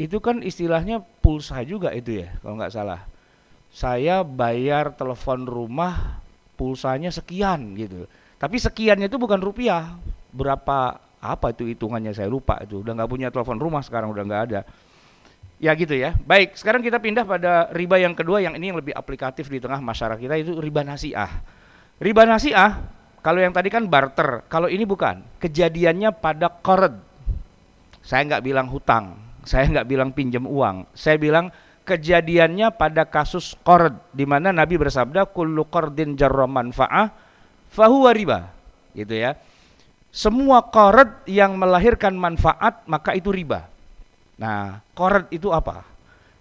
Itu 0.00 0.18
kan 0.24 0.40
istilahnya 0.40 1.04
pulsa 1.20 1.60
juga 1.62 1.92
itu 1.92 2.24
ya, 2.24 2.32
kalau 2.40 2.56
nggak 2.56 2.72
salah 2.72 3.04
saya 3.70 4.26
bayar 4.26 4.98
telepon 4.98 5.46
rumah 5.46 6.18
pulsanya 6.58 7.14
sekian 7.14 7.78
gitu. 7.78 8.10
Tapi 8.36 8.58
sekiannya 8.58 9.06
itu 9.06 9.16
bukan 9.16 9.38
rupiah. 9.38 9.94
Berapa 10.30 10.98
apa 11.20 11.52
itu 11.52 11.68
hitungannya 11.68 12.16
saya 12.16 12.26
lupa 12.32 12.56
itu. 12.64 12.80
Udah 12.80 12.96
nggak 12.96 13.10
punya 13.12 13.28
telepon 13.28 13.60
rumah 13.60 13.84
sekarang 13.84 14.08
udah 14.10 14.24
nggak 14.24 14.42
ada. 14.50 14.60
Ya 15.60 15.76
gitu 15.76 15.92
ya. 15.92 16.16
Baik, 16.24 16.56
sekarang 16.56 16.80
kita 16.80 16.96
pindah 16.96 17.28
pada 17.28 17.68
riba 17.76 18.00
yang 18.00 18.16
kedua 18.16 18.40
yang 18.40 18.56
ini 18.56 18.72
yang 18.72 18.80
lebih 18.80 18.96
aplikatif 18.96 19.52
di 19.52 19.60
tengah 19.60 19.78
masyarakat 19.84 20.16
kita 20.16 20.40
itu 20.40 20.56
riba 20.56 20.80
nasiah. 20.80 21.28
Riba 22.00 22.24
nasiah 22.24 22.80
kalau 23.20 23.44
yang 23.44 23.52
tadi 23.52 23.68
kan 23.68 23.84
barter, 23.84 24.48
kalau 24.48 24.72
ini 24.72 24.88
bukan. 24.88 25.20
Kejadiannya 25.36 26.16
pada 26.16 26.48
qard. 26.48 26.96
Saya 28.00 28.24
nggak 28.24 28.44
bilang 28.48 28.72
hutang, 28.72 29.20
saya 29.44 29.68
nggak 29.68 29.84
bilang 29.84 30.16
pinjam 30.16 30.48
uang. 30.48 30.88
Saya 30.96 31.20
bilang 31.20 31.52
kejadiannya 31.84 32.72
pada 32.80 33.04
kasus 33.04 33.52
qard 33.60 33.92
di 34.16 34.24
mana 34.24 34.56
Nabi 34.56 34.80
bersabda 34.80 35.28
kullu 35.28 35.68
qardin 35.68 36.16
manfa'ah 36.16 37.12
fahuwa 37.68 38.10
riba 38.14 38.38
gitu 38.94 39.14
ya 39.14 39.34
semua 40.10 40.62
qard 40.66 41.22
yang 41.26 41.54
melahirkan 41.54 42.14
manfaat 42.14 42.82
maka 42.86 43.14
itu 43.14 43.30
riba. 43.30 43.66
Nah 44.38 44.82
qard 44.94 45.30
itu 45.30 45.50
apa? 45.54 45.86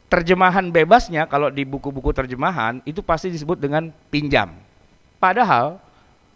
Terjemahan 0.09 0.73
bebasnya 0.73 1.29
kalau 1.29 1.53
di 1.53 1.61
buku-buku 1.65 2.09
terjemahan 2.09 2.81
itu 2.85 3.05
pasti 3.05 3.29
disebut 3.29 3.61
dengan 3.61 3.93
pinjam. 4.09 4.57
Padahal 5.21 5.77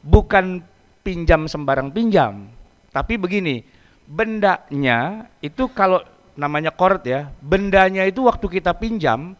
bukan 0.05 0.61
pinjam 1.01 1.49
sembarang 1.49 1.89
pinjam 1.89 2.47
tapi 2.93 3.17
begini 3.17 3.65
bendanya 4.05 5.25
itu 5.41 5.65
kalau 5.73 6.05
namanya 6.37 6.69
kord 6.69 7.01
ya, 7.05 7.33
bendanya 7.41 8.05
itu 8.05 8.25
waktu 8.25 8.45
kita 8.45 8.77
pinjam 8.77 9.33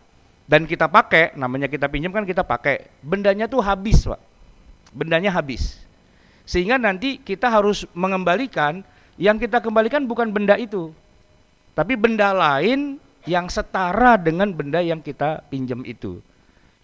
dan 0.49 0.65
kita 0.65 0.89
pakai, 0.89 1.37
namanya 1.37 1.69
kita 1.69 1.85
pinjam 1.85 2.09
kan 2.09 2.25
kita 2.25 2.41
pakai, 2.41 2.89
bendanya 3.05 3.45
tuh 3.45 3.61
habis 3.61 4.05
pak, 4.05 4.21
bendanya 4.89 5.29
habis. 5.29 5.82
Sehingga 6.43 6.75
nanti 6.75 7.19
kita 7.21 7.47
harus 7.47 7.87
mengembalikan, 7.95 8.83
yang 9.15 9.39
kita 9.39 9.63
kembalikan 9.63 10.09
bukan 10.09 10.33
benda 10.33 10.59
itu, 10.59 10.91
tapi 11.77 11.93
benda 11.95 12.33
lain 12.35 12.99
yang 13.23 13.47
setara 13.47 14.19
dengan 14.19 14.51
benda 14.51 14.83
yang 14.83 14.99
kita 14.99 15.45
pinjam 15.47 15.85
itu. 15.87 16.19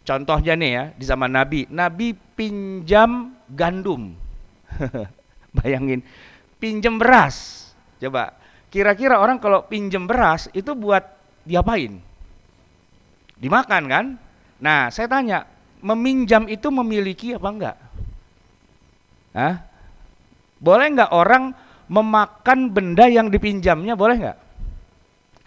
Contohnya 0.07 0.55
nih 0.55 0.71
ya, 0.71 0.83
di 0.95 1.03
zaman 1.03 1.31
Nabi, 1.35 1.67
Nabi 1.67 2.15
pinjam 2.15 3.35
gandum. 3.51 4.15
Bayangin, 5.59 6.05
pinjam 6.61 6.95
beras. 6.95 7.67
Coba, 7.99 8.39
Kira-kira 8.69 9.17
orang 9.17 9.41
kalau 9.41 9.65
pinjem 9.65 10.05
beras 10.05 10.45
itu 10.53 10.77
buat 10.77 11.01
diapain? 11.41 11.97
Dimakan 13.41 13.83
kan? 13.89 14.05
Nah, 14.61 14.93
saya 14.93 15.09
tanya, 15.09 15.49
meminjam 15.81 16.45
itu 16.45 16.69
memiliki 16.69 17.33
apa 17.33 17.49
enggak? 17.49 17.75
Hah? 19.33 19.61
Boleh 20.59 20.91
enggak 20.91 21.11
orang 21.15 21.55
memakan 21.89 22.69
benda 22.69 23.09
yang 23.09 23.31
dipinjamnya, 23.31 23.97
boleh 23.97 24.15
enggak? 24.19 24.37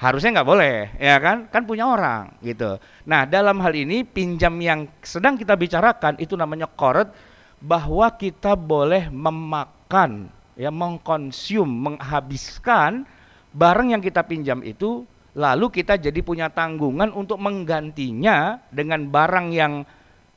Harusnya 0.00 0.38
enggak 0.38 0.48
boleh, 0.50 0.74
ya 0.98 1.16
kan? 1.22 1.46
Kan 1.46 1.62
punya 1.62 1.86
orang, 1.86 2.34
gitu. 2.42 2.82
Nah, 3.06 3.22
dalam 3.22 3.62
hal 3.62 3.74
ini 3.76 4.02
pinjam 4.02 4.58
yang 4.58 4.90
sedang 5.02 5.38
kita 5.38 5.54
bicarakan 5.54 6.18
itu 6.18 6.34
namanya 6.34 6.66
korot 6.66 7.12
bahwa 7.62 8.10
kita 8.18 8.58
boleh 8.58 9.06
memakan 9.14 10.26
ya 10.58 10.74
mengkonsum, 10.74 11.64
menghabiskan 11.66 13.06
barang 13.54 13.94
yang 13.94 14.02
kita 14.02 14.26
pinjam 14.26 14.60
itu 14.66 15.06
lalu 15.32 15.72
kita 15.72 15.96
jadi 15.96 16.20
punya 16.20 16.52
tanggungan 16.52 17.08
untuk 17.14 17.40
menggantinya 17.40 18.60
dengan 18.68 19.08
barang 19.08 19.48
yang 19.54 19.86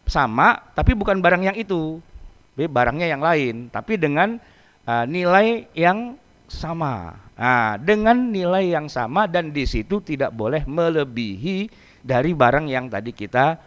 sama 0.05 0.61
tapi 0.77 0.93
bukan 0.93 1.19
barang 1.19 1.43
yang 1.51 1.57
itu. 1.57 1.99
Barangnya 2.55 3.12
yang 3.12 3.19
lain 3.19 3.67
tapi 3.67 4.00
dengan 4.00 4.39
uh, 4.88 5.03
nilai 5.03 5.67
yang 5.75 6.15
sama. 6.47 7.19
Nah, 7.35 7.75
dengan 7.75 8.31
nilai 8.31 8.71
yang 8.71 8.88
sama 8.88 9.27
dan 9.27 9.51
di 9.51 9.67
situ 9.67 10.00
tidak 10.00 10.31
boleh 10.31 10.63
melebihi 10.63 11.67
dari 12.00 12.31
barang 12.31 12.71
yang 12.71 12.88
tadi 12.88 13.12
kita 13.12 13.59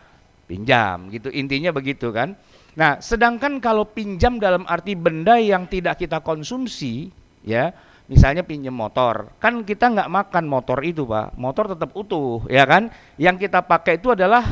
pinjam 0.48 1.12
gitu. 1.12 1.28
Intinya 1.28 1.74
begitu 1.74 2.08
kan? 2.08 2.32
Nah, 2.78 3.02
sedangkan 3.02 3.58
kalau 3.58 3.84
pinjam 3.84 4.38
dalam 4.38 4.64
arti 4.64 4.94
benda 4.94 5.36
yang 5.36 5.66
tidak 5.66 5.98
kita 5.98 6.22
konsumsi, 6.22 7.10
ya, 7.42 7.74
misalnya 8.06 8.46
pinjam 8.46 8.72
motor, 8.72 9.34
kan 9.42 9.66
kita 9.66 9.90
nggak 9.90 10.08
makan 10.08 10.44
motor 10.46 10.78
itu, 10.86 11.02
pak, 11.02 11.34
motor 11.34 11.74
tetap 11.74 11.90
utuh, 11.98 12.46
ya 12.46 12.62
kan? 12.64 12.88
Yang 13.18 13.50
kita 13.50 13.66
pakai 13.66 13.98
itu 13.98 14.14
adalah 14.14 14.46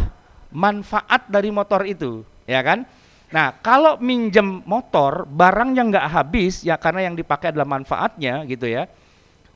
manfaat 0.51 1.31
dari 1.31 1.55
motor 1.55 1.87
itu, 1.87 2.27
ya 2.51 2.61
kan? 2.67 2.83
Nah, 3.27 3.59
kalau 3.59 3.99
minjem 3.99 4.63
motor, 4.63 5.27
barang 5.27 5.75
yang 5.75 5.91
nggak 5.91 6.09
habis, 6.15 6.63
ya 6.63 6.79
karena 6.79 7.11
yang 7.11 7.19
dipakai 7.19 7.51
adalah 7.51 7.67
manfaatnya, 7.67 8.47
gitu 8.47 8.71
ya. 8.71 8.87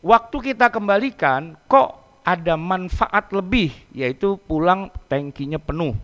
Waktu 0.02 0.52
kita 0.52 0.74
kembalikan, 0.74 1.54
kok 1.70 2.02
ada 2.26 2.58
manfaat 2.58 3.30
lebih, 3.30 3.70
yaitu 3.94 4.42
pulang 4.50 4.90
tankinya 5.06 5.62
penuh, 5.62 5.94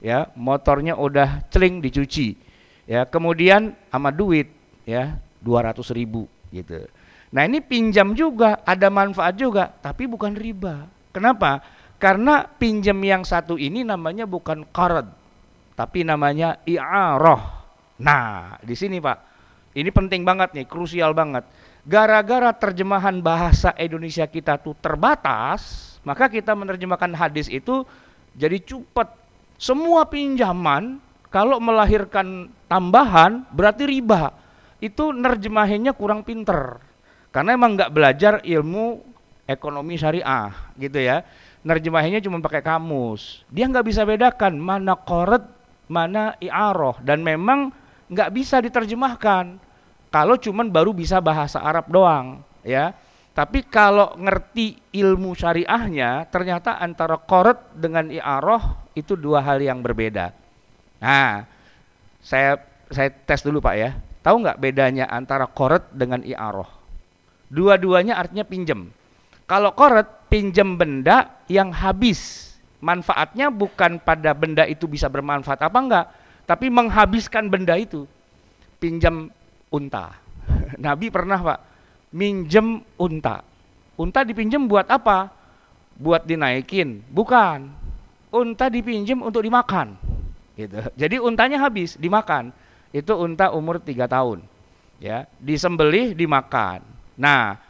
ya, 0.00 0.32
motornya 0.32 0.96
udah 0.96 1.44
celing 1.52 1.84
dicuci, 1.84 2.40
ya, 2.88 3.04
kemudian 3.04 3.76
sama 3.92 4.08
duit, 4.08 4.48
ya, 4.88 5.20
200 5.44 5.92
ribu, 5.92 6.24
gitu. 6.48 6.88
Nah 7.36 7.44
ini 7.44 7.60
pinjam 7.60 8.16
juga, 8.16 8.64
ada 8.64 8.88
manfaat 8.88 9.36
juga, 9.36 9.68
tapi 9.84 10.08
bukan 10.08 10.34
riba. 10.34 10.88
Kenapa? 11.12 11.60
Karena 12.00 12.48
pinjam 12.48 12.96
yang 13.04 13.28
satu 13.28 13.60
ini 13.60 13.84
namanya 13.84 14.24
bukan 14.24 14.64
qard, 14.72 15.19
tapi 15.80 16.04
namanya 16.04 16.60
i'arah. 16.68 17.64
Nah, 18.04 18.60
di 18.60 18.76
sini 18.76 19.00
Pak, 19.00 19.18
ini 19.72 19.88
penting 19.88 20.28
banget 20.28 20.52
nih, 20.52 20.68
krusial 20.68 21.16
banget. 21.16 21.48
Gara-gara 21.88 22.52
terjemahan 22.52 23.24
bahasa 23.24 23.72
Indonesia 23.80 24.28
kita 24.28 24.60
tuh 24.60 24.76
terbatas, 24.76 25.96
maka 26.04 26.28
kita 26.28 26.52
menerjemahkan 26.52 27.16
hadis 27.16 27.48
itu 27.48 27.88
jadi 28.36 28.60
cepat. 28.60 29.08
Semua 29.56 30.04
pinjaman 30.04 31.00
kalau 31.32 31.56
melahirkan 31.56 32.52
tambahan 32.68 33.48
berarti 33.48 33.88
riba. 33.88 34.36
Itu 34.84 35.16
nerjemahinnya 35.16 35.96
kurang 35.96 36.28
pinter. 36.28 36.76
Karena 37.32 37.56
emang 37.56 37.80
nggak 37.80 37.92
belajar 37.92 38.34
ilmu 38.44 39.00
ekonomi 39.48 39.96
syariah 39.96 40.52
gitu 40.76 41.00
ya. 41.00 41.24
Nerjemahinnya 41.64 42.20
cuma 42.20 42.40
pakai 42.44 42.60
kamus. 42.60 43.48
Dia 43.48 43.68
nggak 43.68 43.86
bisa 43.88 44.04
bedakan 44.04 44.56
mana 44.60 44.96
koret, 44.96 45.59
mana 45.90 46.38
i'aroh. 46.38 47.02
Dan 47.02 47.26
memang 47.26 47.74
nggak 48.06 48.30
bisa 48.30 48.62
diterjemahkan. 48.62 49.58
Kalau 50.10 50.38
cuma 50.38 50.62
baru 50.66 50.94
bisa 50.94 51.18
bahasa 51.18 51.58
Arab 51.58 51.90
doang 51.90 52.46
ya. 52.62 52.94
Tapi 53.30 53.62
kalau 53.62 54.18
ngerti 54.18 54.74
ilmu 54.90 55.38
syariahnya, 55.38 56.26
ternyata 56.28 56.82
antara 56.82 57.14
koret 57.14 57.58
dengan 57.78 58.10
i'aroh 58.10 58.90
itu 58.98 59.14
dua 59.14 59.38
hal 59.38 59.62
yang 59.62 59.80
berbeda. 59.80 60.34
Nah, 60.98 61.46
saya 62.20 62.58
saya 62.90 63.08
tes 63.10 63.40
dulu 63.46 63.62
Pak 63.62 63.74
ya. 63.78 63.94
Tahu 64.20 64.36
nggak 64.44 64.60
bedanya 64.60 65.08
antara 65.08 65.48
koret 65.48 65.88
dengan 65.94 66.20
i'aroh? 66.26 66.68
Dua-duanya 67.48 68.18
artinya 68.20 68.44
pinjem. 68.44 68.92
Kalau 69.48 69.74
koret, 69.74 70.06
pinjem 70.30 70.78
benda 70.78 71.42
yang 71.50 71.74
habis. 71.74 72.49
Manfaatnya 72.80 73.52
bukan 73.52 74.00
pada 74.00 74.32
benda 74.32 74.64
itu 74.64 74.88
bisa 74.88 75.12
bermanfaat 75.12 75.60
apa 75.60 75.78
enggak, 75.78 76.06
tapi 76.48 76.72
menghabiskan 76.72 77.52
benda 77.52 77.76
itu. 77.76 78.08
Pinjam 78.80 79.28
unta. 79.68 80.16
Nabi 80.84 81.12
pernah 81.12 81.36
Pak, 81.36 81.58
minjem 82.16 82.80
unta. 82.96 83.44
Unta 84.00 84.24
dipinjam 84.24 84.64
buat 84.64 84.88
apa? 84.88 85.28
Buat 86.00 86.24
dinaikin? 86.24 87.04
Bukan. 87.12 87.68
Unta 88.32 88.72
dipinjam 88.72 89.20
untuk 89.20 89.44
dimakan. 89.44 90.00
Gitu. 90.56 90.80
Jadi 90.96 91.20
untanya 91.20 91.60
habis, 91.60 92.00
dimakan. 92.00 92.48
Itu 92.96 93.20
unta 93.20 93.52
umur 93.52 93.76
3 93.76 94.08
tahun. 94.08 94.40
Ya, 95.00 95.28
disembelih, 95.40 96.12
dimakan 96.12 96.84
Nah, 97.20 97.60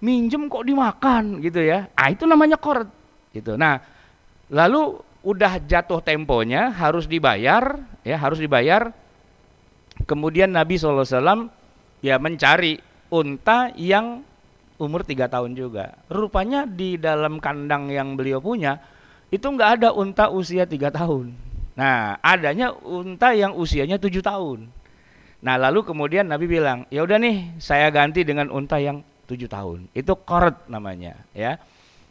minjem 0.00 0.48
kok 0.48 0.64
dimakan 0.64 1.44
gitu 1.44 1.60
ya. 1.60 1.92
Ah 1.92 2.08
itu 2.08 2.24
namanya 2.24 2.56
koret 2.56 2.88
gitu. 3.36 3.60
Nah, 3.60 3.84
lalu 4.52 5.00
udah 5.26 5.58
jatuh 5.62 5.98
temponya 6.02 6.70
harus 6.70 7.10
dibayar 7.10 7.82
ya, 8.06 8.16
harus 8.18 8.38
dibayar. 8.38 8.94
Kemudian 10.06 10.52
Nabi 10.52 10.76
SAW 10.76 11.50
ya 12.04 12.20
mencari 12.20 12.78
unta 13.08 13.72
yang 13.74 14.22
umur 14.76 15.02
tiga 15.02 15.26
tahun 15.26 15.56
juga. 15.56 15.96
Rupanya 16.12 16.68
di 16.68 17.00
dalam 17.00 17.40
kandang 17.40 17.88
yang 17.88 18.14
beliau 18.14 18.38
punya 18.38 18.78
itu 19.32 19.42
nggak 19.42 19.70
ada 19.80 19.88
unta 19.96 20.30
usia 20.30 20.68
tiga 20.68 20.92
tahun. 20.92 21.34
Nah, 21.76 22.16
adanya 22.24 22.72
unta 22.72 23.36
yang 23.36 23.52
usianya 23.52 24.00
tujuh 24.00 24.24
tahun. 24.24 24.68
Nah 25.44 25.54
lalu 25.60 25.84
kemudian 25.84 26.24
Nabi 26.24 26.48
bilang, 26.48 26.88
ya 26.88 27.04
udah 27.04 27.20
nih 27.20 27.60
saya 27.60 27.92
ganti 27.92 28.24
dengan 28.24 28.48
unta 28.48 28.80
yang 28.80 29.04
tujuh 29.28 29.50
tahun. 29.50 29.92
Itu 29.92 30.16
koret 30.16 30.66
namanya, 30.70 31.20
ya. 31.36 31.60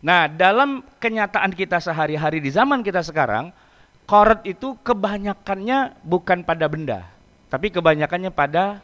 Nah 0.03 0.27
dalam 0.27 0.83
kenyataan 0.99 1.55
kita 1.55 1.79
sehari-hari 1.79 2.43
di 2.43 2.51
zaman 2.51 2.83
kita 2.83 2.99
sekarang, 3.05 3.53
koret 4.09 4.43
itu 4.43 4.75
kebanyakannya 4.81 5.95
bukan 6.03 6.43
pada 6.43 6.65
benda, 6.67 7.07
tapi 7.47 7.71
kebanyakannya 7.71 8.31
pada 8.33 8.83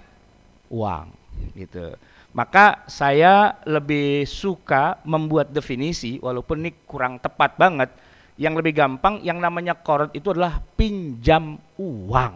uang, 0.71 1.11
gitu. 1.57 1.95
Maka 2.31 2.87
saya 2.87 3.59
lebih 3.67 4.23
suka 4.23 5.03
membuat 5.03 5.51
definisi, 5.51 6.15
walaupun 6.23 6.63
ini 6.63 6.71
kurang 6.87 7.19
tepat 7.19 7.59
banget, 7.59 7.91
yang 8.39 8.55
lebih 8.55 8.71
gampang, 8.71 9.19
yang 9.21 9.37
namanya 9.43 9.75
koret 9.75 10.15
itu 10.15 10.31
adalah 10.31 10.63
pinjam 10.79 11.59
uang, 11.75 12.33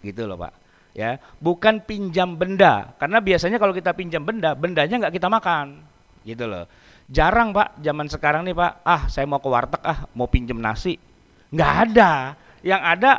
gitu 0.00 0.24
loh 0.24 0.36
pak 0.40 0.64
ya 0.94 1.18
bukan 1.42 1.82
pinjam 1.82 2.38
benda 2.38 2.94
karena 3.02 3.18
biasanya 3.18 3.58
kalau 3.58 3.74
kita 3.74 3.90
pinjam 3.90 4.22
benda 4.22 4.54
bendanya 4.54 5.02
nggak 5.02 5.18
kita 5.18 5.26
makan 5.26 5.82
gitu 6.22 6.46
loh 6.46 6.70
jarang 7.08 7.52
pak. 7.52 7.80
Zaman 7.80 8.06
sekarang 8.08 8.46
nih 8.46 8.56
pak. 8.56 8.84
Ah 8.84 9.06
saya 9.08 9.24
mau 9.28 9.40
ke 9.40 9.48
warteg 9.48 9.82
ah 9.84 10.08
mau 10.16 10.28
pinjam 10.28 10.60
nasi. 10.60 10.96
Nggak 11.52 11.72
ada. 11.90 12.12
Yang 12.64 12.82
ada 12.82 13.12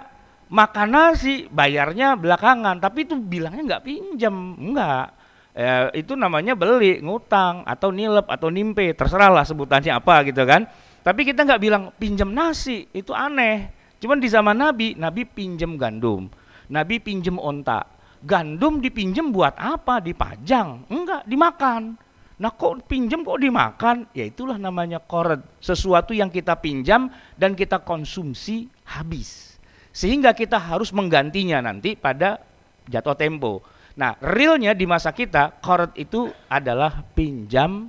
makan 0.50 0.90
nasi 0.90 1.46
bayarnya 1.50 2.18
belakangan. 2.18 2.82
Tapi 2.82 3.06
itu 3.06 3.16
bilangnya 3.18 3.76
nggak 3.76 3.84
pinjam 3.86 4.36
nggak. 4.74 5.08
Ya, 5.56 5.88
itu 5.96 6.20
namanya 6.20 6.52
beli 6.52 7.00
ngutang 7.00 7.64
atau 7.64 7.90
nilep 7.92 8.28
atau 8.28 8.52
nimpe. 8.52 8.92
Terserah 8.94 9.32
lah 9.32 9.46
sebutannya 9.48 9.92
apa 9.94 10.26
gitu 10.28 10.44
kan. 10.44 10.68
Tapi 11.06 11.22
kita 11.22 11.46
nggak 11.46 11.62
bilang 11.62 11.84
pinjam 11.96 12.32
nasi. 12.34 12.90
Itu 12.92 13.16
aneh. 13.16 13.72
Cuman 14.02 14.20
di 14.20 14.28
zaman 14.28 14.60
nabi 14.60 14.94
nabi 15.00 15.24
pinjam 15.24 15.80
gandum. 15.80 16.28
Nabi 16.70 16.98
pinjem 16.98 17.38
onta. 17.38 17.86
Gandum 18.26 18.82
dipinjem 18.82 19.30
buat 19.30 19.54
apa? 19.54 20.02
Dipajang? 20.02 20.90
Enggak, 20.90 21.30
dimakan. 21.30 21.94
Nah 22.36 22.52
kok 22.52 22.84
pinjem 22.92 23.24
kok 23.24 23.40
dimakan? 23.40 24.12
Ya 24.12 24.28
itulah 24.28 24.60
namanya 24.60 25.00
kored. 25.00 25.40
Sesuatu 25.64 26.12
yang 26.12 26.28
kita 26.28 26.60
pinjam 26.60 27.08
dan 27.40 27.56
kita 27.56 27.80
konsumsi 27.80 28.68
habis. 28.84 29.56
Sehingga 29.96 30.36
kita 30.36 30.60
harus 30.60 30.92
menggantinya 30.92 31.64
nanti 31.64 31.96
pada 31.96 32.44
jatuh 32.92 33.16
tempo. 33.16 33.64
Nah 33.96 34.20
realnya 34.20 34.76
di 34.76 34.84
masa 34.84 35.16
kita 35.16 35.64
kored 35.64 35.96
itu 35.96 36.28
adalah 36.52 37.08
pinjam 37.16 37.88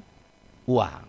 uang. 0.71 1.07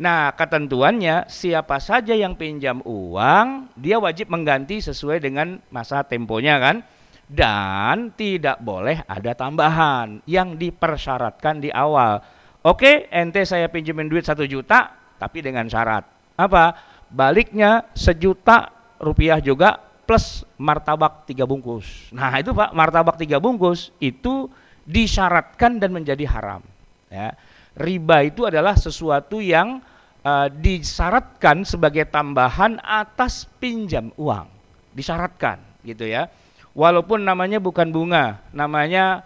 Nah, 0.00 0.32
ketentuannya 0.32 1.28
siapa 1.28 1.76
saja 1.76 2.16
yang 2.16 2.32
pinjam 2.32 2.80
uang, 2.88 3.68
dia 3.76 4.00
wajib 4.00 4.32
mengganti 4.32 4.80
sesuai 4.80 5.20
dengan 5.20 5.60
masa 5.68 6.00
temponya 6.08 6.56
kan? 6.56 6.80
Dan 7.28 8.08
tidak 8.16 8.64
boleh 8.64 9.04
ada 9.04 9.36
tambahan 9.36 10.24
yang 10.24 10.56
dipersyaratkan 10.56 11.60
di 11.60 11.68
awal. 11.68 12.24
Oke, 12.60 13.08
ente 13.08 13.40
saya 13.48 13.72
pinjemin 13.72 14.12
duit 14.12 14.28
satu 14.28 14.44
juta, 14.44 14.92
tapi 15.16 15.40
dengan 15.40 15.64
syarat. 15.64 16.04
Apa? 16.36 16.76
Baliknya 17.08 17.88
sejuta 17.96 18.68
rupiah 19.00 19.40
juga 19.40 19.80
plus 20.04 20.44
martabak 20.60 21.24
tiga 21.24 21.48
bungkus. 21.48 22.12
Nah 22.12 22.36
itu 22.36 22.52
pak, 22.52 22.76
martabak 22.76 23.16
tiga 23.16 23.40
bungkus 23.40 23.88
itu 23.96 24.52
disyaratkan 24.84 25.80
dan 25.80 25.94
menjadi 25.94 26.28
haram. 26.28 26.60
Ya. 27.08 27.32
Riba 27.78 28.28
itu 28.28 28.44
adalah 28.44 28.76
sesuatu 28.76 29.40
yang 29.40 29.80
uh, 30.20 30.52
disyaratkan 30.52 31.64
sebagai 31.64 32.04
tambahan 32.12 32.76
atas 32.84 33.48
pinjam 33.56 34.12
uang. 34.20 34.50
Disyaratkan 34.92 35.62
gitu 35.86 36.04
ya. 36.04 36.28
Walaupun 36.76 37.24
namanya 37.24 37.56
bukan 37.56 37.88
bunga, 37.88 38.42
namanya 38.52 39.24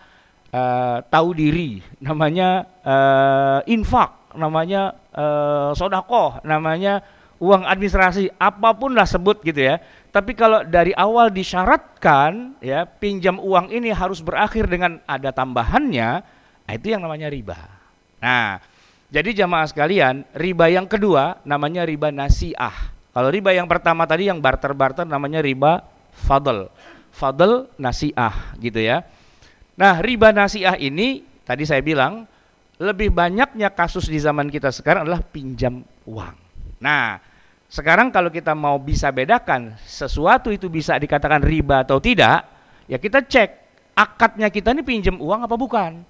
uh, 0.55 1.03
tahu 1.11 1.35
diri, 1.35 1.83
namanya 1.99 2.62
uh, 2.87 3.61
infak, 3.67 4.31
namanya 4.38 4.95
uh, 5.11 5.75
sodakoh, 5.75 6.38
namanya 6.47 7.03
uang 7.43 7.67
administrasi, 7.67 8.31
apa 8.38 8.71
pun 8.79 8.95
lah 8.95 9.05
sebut 9.05 9.43
gitu 9.43 9.75
ya. 9.75 9.83
Tapi 10.14 10.38
kalau 10.38 10.62
dari 10.62 10.95
awal 10.95 11.35
disyaratkan 11.35 12.62
ya 12.62 12.87
pinjam 12.87 13.43
uang 13.43 13.75
ini 13.75 13.90
harus 13.90 14.23
berakhir 14.23 14.71
dengan 14.71 15.03
ada 15.11 15.35
tambahannya, 15.35 16.23
nah 16.62 16.73
itu 16.73 16.95
yang 16.95 17.03
namanya 17.03 17.27
riba. 17.27 17.59
Nah, 18.23 18.62
jadi 19.11 19.45
jamaah 19.45 19.67
sekalian, 19.67 20.23
riba 20.38 20.71
yang 20.71 20.87
kedua 20.87 21.43
namanya 21.43 21.83
riba 21.83 22.14
nasiah. 22.14 22.95
Kalau 23.11 23.31
riba 23.31 23.55
yang 23.55 23.67
pertama 23.67 24.07
tadi 24.07 24.31
yang 24.31 24.38
barter-barter 24.38 25.07
namanya 25.07 25.43
riba 25.43 25.83
fadl. 26.14 26.71
Fadl 27.14 27.71
nasiah 27.79 28.55
gitu 28.59 28.79
ya. 28.83 29.07
Nah, 29.75 29.99
riba 29.99 30.31
nasiah 30.31 30.79
ini 30.79 31.27
tadi 31.43 31.67
saya 31.67 31.83
bilang 31.83 32.31
lebih 32.79 33.11
banyaknya 33.11 33.71
kasus 33.71 34.07
di 34.11 34.19
zaman 34.19 34.51
kita 34.51 34.71
sekarang 34.71 35.07
adalah 35.07 35.23
pinjam 35.23 35.83
uang. 36.07 36.37
Nah, 36.83 37.19
sekarang 37.71 38.15
kalau 38.15 38.31
kita 38.31 38.55
mau 38.55 38.79
bisa 38.79 39.11
bedakan 39.11 39.75
sesuatu 39.83 40.51
itu 40.55 40.71
bisa 40.71 40.95
dikatakan 40.99 41.43
riba 41.43 41.83
atau 41.83 41.99
tidak, 41.99 42.47
ya 42.87 42.99
kita 43.03 43.23
cek 43.27 43.51
akadnya 43.95 44.51
kita 44.51 44.75
ini 44.75 44.83
pinjam 44.83 45.19
uang 45.19 45.47
apa 45.47 45.55
bukan. 45.59 46.03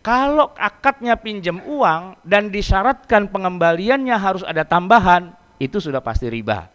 Kalau 0.00 0.56
akadnya 0.56 1.12
pinjam 1.20 1.60
uang 1.60 2.16
dan 2.24 2.48
disyaratkan 2.48 3.28
pengembaliannya 3.28 4.16
harus 4.16 4.40
ada 4.48 4.64
tambahan, 4.64 5.36
itu 5.60 5.76
sudah 5.76 6.00
pasti 6.00 6.32
riba. 6.32 6.72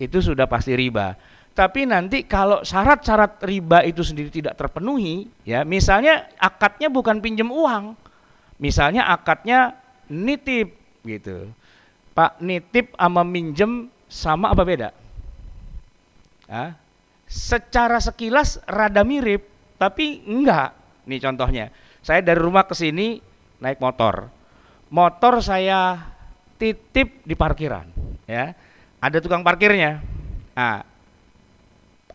Itu 0.00 0.24
sudah 0.24 0.48
pasti 0.48 0.72
riba. 0.72 1.12
Tapi 1.52 1.84
nanti 1.84 2.24
kalau 2.24 2.64
syarat-syarat 2.64 3.44
riba 3.44 3.84
itu 3.84 4.00
sendiri 4.00 4.32
tidak 4.32 4.56
terpenuhi, 4.56 5.28
ya 5.44 5.68
misalnya 5.68 6.24
akadnya 6.40 6.88
bukan 6.88 7.20
pinjam 7.20 7.52
uang, 7.52 7.92
misalnya 8.56 9.04
akadnya 9.04 9.76
nitip 10.08 10.72
gitu. 11.04 11.52
Pak 12.16 12.40
nitip 12.40 12.96
sama 12.96 13.20
minjem 13.20 13.92
sama 14.08 14.52
apa 14.52 14.64
beda? 14.64 14.88
Hah? 16.48 16.72
Secara 17.28 18.00
sekilas 18.00 18.60
rada 18.64 19.04
mirip, 19.04 19.44
tapi 19.76 20.24
enggak. 20.24 20.72
Nih 21.04 21.20
contohnya, 21.20 21.68
saya 22.00 22.24
dari 22.24 22.40
rumah 22.40 22.64
ke 22.64 22.72
sini 22.72 23.20
naik 23.60 23.76
motor. 23.76 24.28
Motor 24.92 25.40
saya 25.40 26.00
titip 26.56 27.24
di 27.24 27.32
parkiran, 27.32 27.88
ya. 28.28 28.52
Ada 29.00 29.20
tukang 29.24 29.40
parkirnya. 29.40 30.04
Nah, 30.52 30.91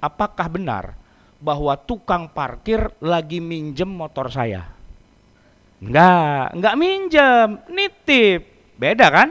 apakah 0.02 0.48
benar 0.50 0.94
bahwa 1.38 1.78
tukang 1.78 2.30
parkir 2.32 2.90
lagi 3.02 3.38
minjem 3.38 3.90
motor 3.90 4.30
saya? 4.30 4.66
Enggak, 5.78 6.58
enggak 6.58 6.76
minjem, 6.76 7.50
nitip. 7.70 8.42
Beda 8.78 9.08
kan? 9.14 9.30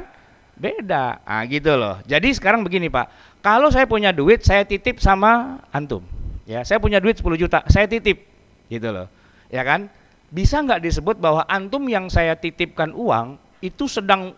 Beda. 0.57 1.21
Ah 1.27 1.45
gitu 1.45 1.75
loh. 1.77 2.01
Jadi 2.09 2.33
sekarang 2.33 2.65
begini, 2.65 2.89
Pak. 2.89 3.39
Kalau 3.45 3.71
saya 3.71 3.87
punya 3.87 4.11
duit, 4.11 4.43
saya 4.43 4.67
titip 4.67 4.99
sama 4.99 5.63
antum. 5.71 6.03
Ya, 6.47 6.63
saya 6.63 6.79
punya 6.79 7.03
duit 7.03 7.19
10 7.19 7.37
juta, 7.39 7.63
saya 7.67 7.87
titip. 7.91 8.27
Gitu 8.71 8.89
loh. 8.91 9.07
Ya 9.51 9.63
kan? 9.63 9.91
Bisa 10.31 10.59
nggak 10.63 10.83
disebut 10.83 11.23
bahwa 11.23 11.47
antum 11.47 11.87
yang 11.87 12.11
saya 12.11 12.35
titipkan 12.35 12.91
uang 12.95 13.39
itu 13.63 13.87
sedang 13.87 14.35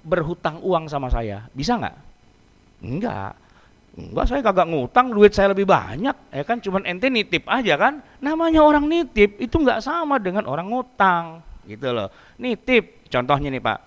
berhutang 0.00 0.60
uang 0.64 0.88
sama 0.88 1.12
saya? 1.12 1.44
Bisa 1.52 1.76
nggak? 1.76 1.96
Enggak. 2.80 3.32
Enggak, 3.96 4.28
saya 4.28 4.44
kagak 4.44 4.68
ngutang, 4.68 5.08
duit 5.08 5.32
saya 5.32 5.56
lebih 5.56 5.64
banyak, 5.64 6.12
ya 6.28 6.44
kan? 6.44 6.60
Cuman 6.60 6.84
ente 6.84 7.08
nitip 7.08 7.48
aja 7.48 7.80
kan? 7.80 8.04
Namanya 8.20 8.60
orang 8.60 8.84
nitip 8.84 9.40
itu 9.40 9.56
nggak 9.56 9.80
sama 9.80 10.20
dengan 10.20 10.44
orang 10.44 10.68
ngutang, 10.68 11.40
gitu 11.64 11.96
loh. 11.96 12.12
Nitip, 12.36 13.08
contohnya 13.08 13.48
nih 13.48 13.64
Pak. 13.64 13.78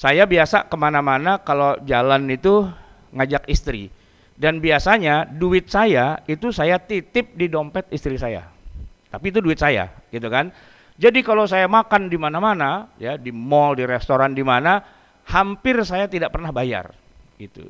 Saya 0.00 0.24
biasa 0.24 0.72
ke 0.72 0.76
mana-mana 0.80 1.36
kalau 1.44 1.76
jalan 1.84 2.32
itu 2.32 2.64
ngajak 3.12 3.44
istri. 3.52 3.92
Dan 4.40 4.64
biasanya 4.64 5.28
duit 5.28 5.68
saya 5.68 6.24
itu 6.24 6.48
saya 6.48 6.80
titip 6.80 7.36
di 7.36 7.52
dompet 7.52 7.92
istri 7.92 8.16
saya. 8.16 8.48
Tapi 9.12 9.28
itu 9.28 9.44
duit 9.44 9.60
saya, 9.60 9.92
gitu 10.08 10.32
kan? 10.32 10.48
Jadi 10.96 11.20
kalau 11.20 11.44
saya 11.44 11.68
makan 11.68 12.08
di 12.08 12.16
mana-mana, 12.16 12.88
ya 12.96 13.20
di 13.20 13.28
mall, 13.36 13.76
di 13.76 13.84
restoran 13.84 14.32
di 14.32 14.40
mana, 14.40 14.80
hampir 15.28 15.76
saya 15.84 16.08
tidak 16.08 16.32
pernah 16.32 16.56
bayar, 16.56 16.88
gitu 17.36 17.68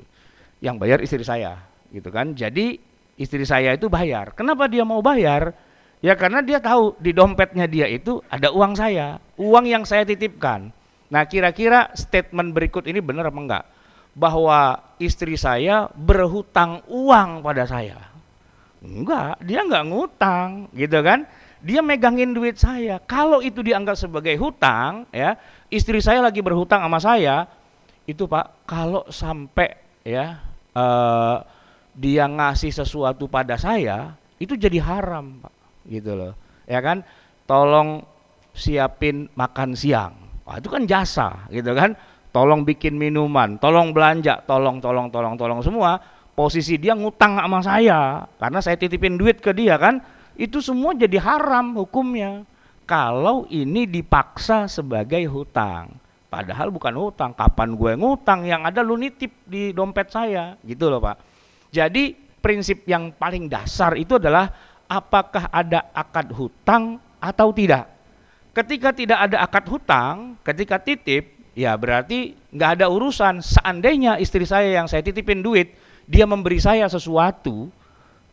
yang 0.61 0.77
bayar 0.77 1.01
istri 1.01 1.25
saya 1.25 1.61
gitu 1.91 2.09
kan. 2.13 2.37
Jadi 2.37 2.79
istri 3.17 3.43
saya 3.45 3.75
itu 3.75 3.89
bayar. 3.91 4.33
Kenapa 4.37 4.69
dia 4.71 4.85
mau 4.87 5.01
bayar? 5.01 5.53
Ya 6.01 6.17
karena 6.17 6.41
dia 6.41 6.65
tahu 6.65 6.97
di 6.97 7.13
dompetnya 7.13 7.69
dia 7.69 7.85
itu 7.85 8.25
ada 8.33 8.49
uang 8.49 8.73
saya 8.73 9.21
uang 9.37 9.69
yang 9.69 9.85
saya 9.85 10.09
titipkan. 10.09 10.73
Nah 11.13 11.29
kira-kira 11.29 11.93
statement 11.93 12.57
berikut 12.57 12.89
ini 12.89 13.05
benar 13.05 13.29
apa 13.29 13.41
enggak? 13.41 13.65
Bahwa 14.17 14.81
istri 14.97 15.37
saya 15.37 15.93
berhutang 15.93 16.81
uang 16.89 17.45
pada 17.45 17.69
saya. 17.69 18.01
Enggak 18.81 19.45
dia 19.45 19.61
enggak 19.61 19.85
ngutang 19.93 20.73
gitu 20.73 21.05
kan. 21.05 21.29
Dia 21.61 21.85
megangin 21.85 22.33
duit 22.33 22.57
saya. 22.57 22.97
Kalau 23.05 23.45
itu 23.45 23.61
dianggap 23.61 23.93
sebagai 23.93 24.33
hutang 24.41 25.05
ya 25.13 25.37
istri 25.69 26.01
saya 26.01 26.25
lagi 26.25 26.41
berhutang 26.41 26.81
sama 26.81 26.97
saya 26.97 27.45
itu 28.09 28.25
pak 28.25 28.65
kalau 28.65 29.05
sampai 29.13 29.77
ya 30.01 30.41
uh, 30.75 31.43
dia 31.97 32.25
ngasih 32.27 32.71
sesuatu 32.71 33.27
pada 33.27 33.59
saya 33.59 34.15
itu 34.41 34.57
jadi 34.57 34.81
haram 34.81 35.43
pak. 35.43 35.55
Gitu 35.87 36.17
loh. 36.17 36.33
Ya 36.65 36.81
kan? 36.81 37.03
Tolong 37.45 38.05
siapin 38.55 39.27
makan 39.35 39.75
siang. 39.75 40.15
Wah, 40.47 40.59
itu 40.59 40.71
kan 40.71 40.87
jasa 40.87 41.47
gitu 41.51 41.75
kan? 41.75 41.95
Tolong 42.31 42.63
bikin 42.63 42.95
minuman 42.95 43.59
tolong 43.59 43.91
belanja 43.91 44.47
tolong 44.47 44.79
tolong 44.79 45.11
tolong 45.11 45.35
tolong 45.35 45.61
semua. 45.61 45.99
Posisi 46.31 46.81
dia 46.81 46.97
ngutang 46.97 47.37
sama 47.37 47.61
saya 47.61 48.25
karena 48.41 48.59
saya 48.65 48.79
titipin 48.79 49.21
duit 49.21 49.43
ke 49.43 49.53
dia 49.53 49.77
kan? 49.77 50.01
Itu 50.39 50.65
semua 50.65 50.97
jadi 50.97 51.21
haram 51.21 51.77
hukumnya. 51.77 52.49
Kalau 52.89 53.47
ini 53.53 53.87
dipaksa 53.87 54.67
sebagai 54.67 55.23
hutang 55.31 55.95
Padahal 56.31 56.71
bukan 56.71 56.95
hutang. 56.95 57.35
Kapan 57.35 57.75
gue 57.75 57.93
ngutang? 57.99 58.47
Yang 58.47 58.63
ada 58.71 58.81
lu 58.87 58.95
nitip 58.95 59.35
di 59.51 59.75
dompet 59.75 60.15
saya. 60.15 60.55
Gitu 60.63 60.87
loh 60.87 61.03
Pak. 61.03 61.19
Jadi 61.75 62.15
prinsip 62.39 62.87
yang 62.87 63.11
paling 63.11 63.51
dasar 63.51 63.99
itu 63.99 64.17
adalah 64.17 64.49
apakah 64.87 65.51
ada 65.51 65.91
akad 65.91 66.31
hutang 66.31 67.03
atau 67.19 67.51
tidak. 67.51 67.91
Ketika 68.51 68.91
tidak 68.91 69.19
ada 69.31 69.43
akad 69.47 69.67
hutang, 69.71 70.35
ketika 70.43 70.83
titip, 70.83 71.55
ya 71.55 71.75
berarti 71.79 72.35
nggak 72.51 72.71
ada 72.81 72.87
urusan. 72.91 73.39
Seandainya 73.43 74.19
istri 74.19 74.43
saya 74.43 74.75
yang 74.75 74.91
saya 74.91 75.07
titipin 75.07 75.43
duit, 75.43 75.75
dia 76.11 76.27
memberi 76.27 76.59
saya 76.59 76.91
sesuatu, 76.91 77.71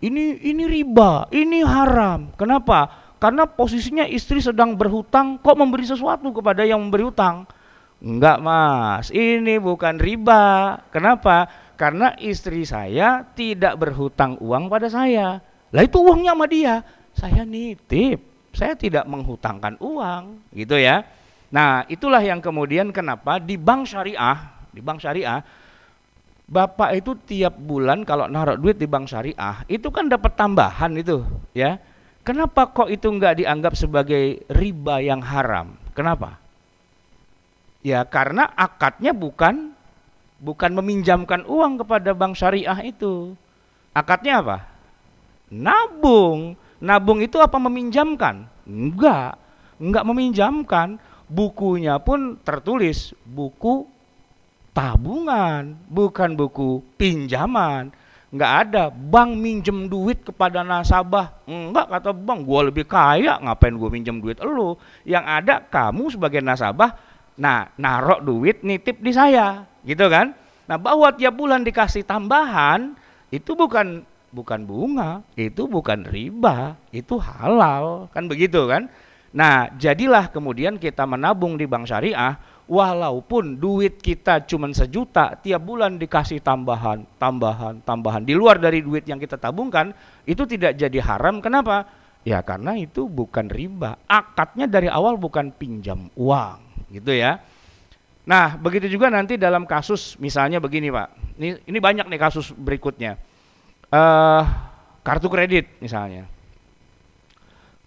ini 0.01 0.41
ini 0.41 0.65
riba, 0.65 1.29
ini 1.29 1.61
haram. 1.61 2.33
Kenapa? 2.33 2.89
Karena 3.21 3.45
posisinya 3.45 4.05
istri 4.05 4.41
sedang 4.41 4.77
berhutang, 4.77 5.41
kok 5.41 5.57
memberi 5.57 5.85
sesuatu 5.85 6.29
kepada 6.33 6.65
yang 6.65 6.81
memberi 6.81 7.09
hutang? 7.09 7.49
Enggak 7.97 8.37
mas, 8.45 9.09
ini 9.09 9.57
bukan 9.57 9.97
riba. 9.97 10.77
Kenapa? 10.93 11.49
Karena 11.77 12.13
istri 12.21 12.61
saya 12.65 13.25
tidak 13.33 13.77
berhutang 13.77 14.37
uang 14.37 14.69
pada 14.69 14.89
saya. 14.89 15.41
Lah 15.73 15.83
itu 15.85 16.01
uangnya 16.01 16.37
sama 16.37 16.45
dia. 16.45 16.75
Saya 17.17 17.41
nitip, 17.41 18.21
saya 18.53 18.77
tidak 18.77 19.09
menghutangkan 19.09 19.81
uang, 19.81 20.53
gitu 20.53 20.77
ya. 20.77 21.01
Nah, 21.49 21.85
itulah 21.89 22.21
yang 22.21 22.37
kemudian 22.37 22.93
kenapa 22.93 23.41
di 23.41 23.57
bank 23.57 23.89
syariah, 23.89 24.37
di 24.69 24.81
bank 24.81 25.01
syariah, 25.01 25.41
Bapak 26.47 26.95
itu 26.95 27.11
tiap 27.27 27.59
bulan 27.59 28.07
kalau 28.07 28.31
naruh 28.31 28.55
duit 28.55 28.79
di 28.79 28.87
bank 28.87 29.11
syariah, 29.11 29.67
itu 29.67 29.91
kan 29.91 30.07
dapat 30.07 30.31
tambahan 30.37 30.95
itu, 30.95 31.25
ya. 31.51 31.75
Kenapa 32.23 32.71
kok 32.71 32.87
itu 32.87 33.11
enggak 33.11 33.43
dianggap 33.43 33.75
sebagai 33.75 34.45
riba 34.47 35.03
yang 35.03 35.19
haram? 35.19 35.75
Kenapa? 35.91 36.39
Ya 37.85 38.03
karena 38.05 38.49
akadnya 38.57 39.13
bukan 39.13 39.73
bukan 40.37 40.71
meminjamkan 40.77 41.45
uang 41.45 41.81
kepada 41.81 42.13
bank 42.13 42.37
syariah 42.37 42.77
itu. 42.85 43.33
Akadnya 43.93 44.41
apa? 44.41 44.57
Nabung. 45.49 46.53
Nabung 46.77 47.19
itu 47.25 47.41
apa 47.41 47.57
meminjamkan? 47.57 48.45
Enggak. 48.69 49.37
Enggak 49.81 50.05
meminjamkan. 50.05 51.01
Bukunya 51.27 51.99
pun 51.99 52.39
tertulis 52.39 53.11
buku 53.27 53.83
tabungan, 54.71 55.75
bukan 55.91 56.37
buku 56.37 56.85
pinjaman. 56.95 57.91
Enggak 58.29 58.51
ada 58.67 58.83
bank 58.93 59.33
minjem 59.35 59.89
duit 59.89 60.21
kepada 60.21 60.61
nasabah. 60.61 61.33
Enggak 61.49 61.89
kata 61.89 62.11
bank, 62.13 62.45
gua 62.45 62.69
lebih 62.69 62.85
kaya, 62.85 63.41
ngapain 63.41 63.73
gua 63.75 63.89
minjem 63.89 64.21
duit 64.21 64.37
lu? 64.39 64.77
Yang 65.03 65.25
ada 65.25 65.55
kamu 65.65 66.13
sebagai 66.13 66.39
nasabah 66.45 66.93
Nah, 67.37 67.69
narok 67.77 68.25
duit 68.25 68.65
nitip 68.65 68.97
di 68.97 69.13
saya, 69.13 69.61
gitu 69.85 70.09
kan? 70.09 70.33
Nah, 70.65 70.77
bahwa 70.81 71.13
tiap 71.13 71.37
bulan 71.37 71.61
dikasih 71.61 72.01
tambahan 72.01 72.97
itu 73.29 73.53
bukan 73.53 74.01
bukan 74.33 74.65
bunga, 74.65 75.21
itu 75.37 75.69
bukan 75.69 76.03
riba, 76.09 76.75
itu 76.89 77.15
halal, 77.21 78.09
kan 78.09 78.25
begitu 78.25 78.65
kan? 78.65 78.89
Nah, 79.37 79.69
jadilah 79.77 80.33
kemudian 80.33 80.81
kita 80.81 81.05
menabung 81.05 81.61
di 81.61 81.69
bank 81.69 81.85
syariah 81.85 82.41
walaupun 82.65 83.61
duit 83.61 84.01
kita 84.01 84.43
cuma 84.49 84.73
sejuta, 84.73 85.37
tiap 85.37 85.61
bulan 85.61 86.01
dikasih 86.01 86.41
tambahan, 86.41 87.05
tambahan, 87.21 87.79
tambahan 87.85 88.25
di 88.25 88.33
luar 88.33 88.57
dari 88.57 88.81
duit 88.81 89.05
yang 89.05 89.21
kita 89.21 89.37
tabungkan, 89.37 89.93
itu 90.25 90.43
tidak 90.49 90.73
jadi 90.73 90.99
haram. 91.05 91.39
Kenapa? 91.39 91.85
Ya 92.27 92.43
karena 92.43 92.75
itu 92.75 93.07
bukan 93.07 93.47
riba. 93.47 93.95
Akadnya 94.09 94.67
dari 94.67 94.91
awal 94.91 95.15
bukan 95.15 95.53
pinjam 95.55 96.11
uang 96.19 96.66
gitu 96.91 97.11
ya. 97.13 97.41
Nah, 98.27 98.59
begitu 98.59 98.91
juga 98.91 99.07
nanti 99.07 99.39
dalam 99.39 99.63
kasus 99.63 100.19
misalnya 100.19 100.59
begini 100.59 100.91
Pak, 100.91 101.39
ini, 101.39 101.63
ini 101.63 101.79
banyak 101.79 102.11
nih 102.11 102.19
kasus 102.19 102.51
berikutnya. 102.51 103.15
Uh, 103.87 104.43
kartu 104.99 105.31
kredit 105.31 105.79
misalnya. 105.79 106.27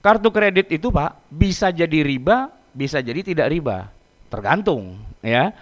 Kartu 0.00 0.32
kredit 0.32 0.72
itu 0.72 0.88
Pak 0.88 1.28
bisa 1.28 1.68
jadi 1.68 2.00
riba, 2.00 2.48
bisa 2.72 3.04
jadi 3.04 3.20
tidak 3.20 3.52
riba, 3.52 3.92
tergantung 4.32 4.96
ya. 5.20 5.52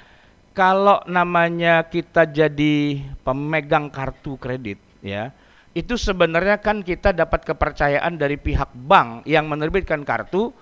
Kalau 0.54 1.02
namanya 1.10 1.86
kita 1.86 2.26
jadi 2.30 3.02
pemegang 3.22 3.90
kartu 3.90 4.38
kredit 4.38 4.78
ya, 5.02 5.34
itu 5.74 5.94
sebenarnya 5.94 6.58
kan 6.62 6.86
kita 6.86 7.14
dapat 7.14 7.46
kepercayaan 7.46 8.14
dari 8.14 8.38
pihak 8.38 8.70
bank 8.74 9.26
yang 9.26 9.46
menerbitkan 9.50 10.06
kartu 10.06 10.54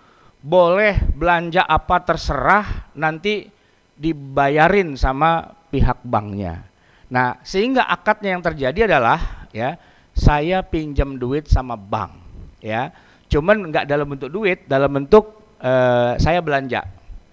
boleh 0.47 1.03
belanja 1.19 1.67
apa 1.67 2.07
terserah 2.07 2.95
nanti 2.95 3.51
dibayarin 3.99 4.95
sama 4.95 5.43
pihak 5.75 6.07
banknya. 6.07 6.63
Nah, 7.11 7.43
sehingga 7.43 7.91
akadnya 7.91 8.39
yang 8.39 8.43
terjadi 8.47 8.87
adalah 8.87 9.51
ya, 9.51 9.75
saya 10.15 10.63
pinjam 10.63 11.19
duit 11.19 11.51
sama 11.51 11.75
bank, 11.75 12.15
ya. 12.63 12.95
Cuman 13.27 13.75
nggak 13.75 13.91
dalam 13.91 14.07
bentuk 14.07 14.31
duit, 14.31 14.71
dalam 14.71 14.91
bentuk 14.95 15.35
uh, 15.59 16.15
saya 16.23 16.39
belanja. 16.39 16.87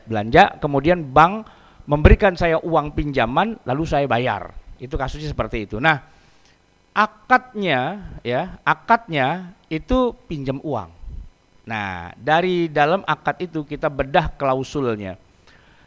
Belanja, 0.09 0.57
kemudian 0.57 1.05
bank 1.05 1.45
memberikan 1.85 2.33
saya 2.33 2.57
uang 2.65 2.97
pinjaman 2.97 3.61
lalu 3.61 3.83
saya 3.85 4.09
bayar. 4.09 4.57
Itu 4.81 4.97
kasusnya 4.97 5.29
seperti 5.29 5.69
itu. 5.69 5.77
Nah, 5.77 6.01
akadnya 6.97 8.09
ya, 8.25 8.57
akadnya 8.65 9.53
itu 9.69 10.17
pinjam 10.25 10.57
uang. 10.65 11.02
Nah, 11.63 12.11
dari 12.19 12.67
dalam 12.67 13.07
akad 13.07 13.39
itu 13.39 13.63
kita 13.63 13.87
bedah 13.87 14.35
klausulnya. 14.35 15.15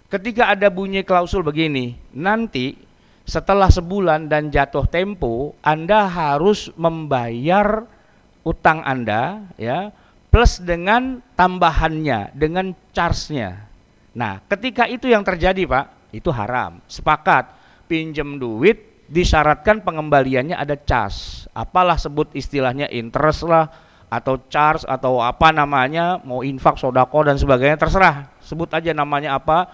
Ketika 0.09 0.49
ada 0.55 0.73
bunyi 0.73 1.05
klausul 1.05 1.45
begini, 1.45 1.99
nanti 2.17 2.79
setelah 3.27 3.69
sebulan 3.69 4.31
dan 4.31 4.49
jatuh 4.49 4.87
tempo, 4.87 5.53
Anda 5.61 6.07
harus 6.07 6.73
membayar 6.79 7.85
utang 8.47 8.87
Anda 8.87 9.43
ya 9.59 9.91
plus 10.31 10.63
dengan 10.63 11.21
tambahannya, 11.35 12.33
dengan 12.33 12.73
charge-nya. 12.95 13.67
Nah, 14.17 14.41
ketika 14.49 14.89
itu 14.89 15.11
yang 15.11 15.27
terjadi, 15.27 15.65
Pak, 15.69 16.15
itu 16.15 16.31
haram. 16.33 16.81
Sepakat, 16.89 17.53
pinjam 17.91 18.41
duit 18.41 18.97
disyaratkan 19.11 19.83
pengembaliannya 19.83 20.57
ada 20.57 20.77
charge. 20.77 21.47
Apalah 21.53 21.97
sebut 21.97 22.31
istilahnya 22.33 22.89
interest 22.93 23.45
lah 23.45 23.71
atau 24.07 24.39
charge 24.51 24.87
atau 24.87 25.19
apa 25.19 25.51
namanya, 25.51 26.23
mau 26.23 26.47
infak, 26.47 26.79
sodako 26.79 27.27
dan 27.27 27.37
sebagainya 27.37 27.79
terserah. 27.81 28.31
Sebut 28.43 28.71
aja 28.71 28.95
namanya 28.95 29.35
apa, 29.39 29.67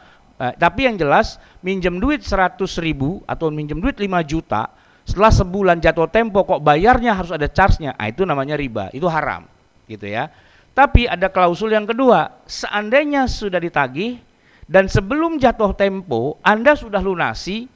Eh, 0.43 0.55
tapi 0.59 0.91
yang 0.91 0.99
jelas 0.99 1.39
minjem 1.63 2.03
duit 2.03 2.27
100 2.27 2.59
ribu 2.83 3.23
atau 3.31 3.47
minjem 3.55 3.79
duit 3.79 3.95
5 3.95 4.27
juta 4.27 4.75
setelah 5.07 5.31
sebulan 5.31 5.79
jatuh 5.79 6.11
tempo 6.11 6.43
kok 6.43 6.59
bayarnya 6.59 7.15
harus 7.15 7.31
ada 7.31 7.47
charge-nya. 7.47 7.95
Ah 7.95 8.11
itu 8.11 8.27
namanya 8.27 8.59
riba, 8.59 8.91
itu 8.91 9.07
haram 9.07 9.47
gitu 9.87 10.11
ya. 10.11 10.35
Tapi 10.75 11.07
ada 11.07 11.31
klausul 11.31 11.71
yang 11.71 11.87
kedua, 11.87 12.43
seandainya 12.49 13.31
sudah 13.31 13.63
ditagih 13.63 14.19
dan 14.67 14.91
sebelum 14.91 15.39
jatuh 15.39 15.79
tempo 15.79 16.43
Anda 16.43 16.75
sudah 16.75 16.99
lunasi 16.99 17.71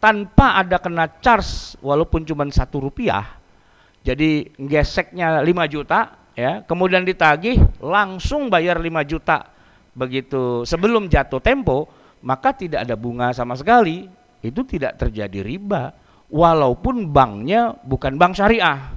tanpa 0.00 0.56
ada 0.64 0.80
kena 0.80 1.12
charge 1.20 1.76
walaupun 1.84 2.24
cuma 2.24 2.48
satu 2.48 2.88
rupiah, 2.88 3.36
jadi 4.08 4.48
geseknya 4.56 5.44
5 5.44 5.68
juta 5.68 6.16
ya, 6.32 6.64
kemudian 6.64 7.04
ditagih 7.04 7.60
langsung 7.84 8.48
bayar 8.48 8.80
5 8.80 8.88
juta 9.04 9.52
begitu 9.92 10.64
sebelum 10.64 11.12
jatuh 11.12 11.44
tempo 11.44 11.92
maka 12.22 12.56
tidak 12.56 12.88
ada 12.88 12.96
bunga 12.98 13.30
sama 13.36 13.54
sekali. 13.54 14.08
Itu 14.38 14.62
tidak 14.62 15.02
terjadi 15.02 15.42
riba 15.42 15.90
walaupun 16.30 17.10
banknya 17.10 17.74
bukan 17.82 18.14
bank 18.16 18.38
syariah. 18.38 18.94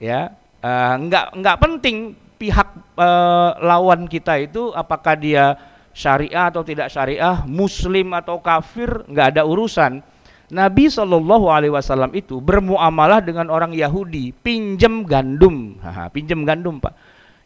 Ya, 0.00 0.34
uh, 0.64 0.94
nggak 0.98 1.40
nggak 1.40 1.56
penting 1.60 2.16
pihak 2.40 2.68
uh, 2.96 3.52
lawan 3.60 4.08
kita 4.08 4.40
itu 4.40 4.72
apakah 4.72 5.14
dia 5.14 5.54
syariah 5.92 6.48
atau 6.50 6.64
tidak 6.64 6.88
syariah, 6.88 7.44
muslim 7.46 8.16
atau 8.16 8.40
kafir, 8.40 9.06
nggak 9.06 9.36
ada 9.36 9.42
urusan. 9.44 10.00
Nabi 10.50 10.90
Shallallahu 10.90 11.46
Alaihi 11.46 11.70
Wasallam 11.70 12.10
itu 12.12 12.42
bermuamalah 12.42 13.22
dengan 13.22 13.48
orang 13.54 13.70
Yahudi, 13.70 14.34
pinjam 14.34 15.06
gandum, 15.06 15.78
Haha, 15.78 16.10
pinjam 16.10 16.42
gandum 16.42 16.82
pak. 16.82 16.94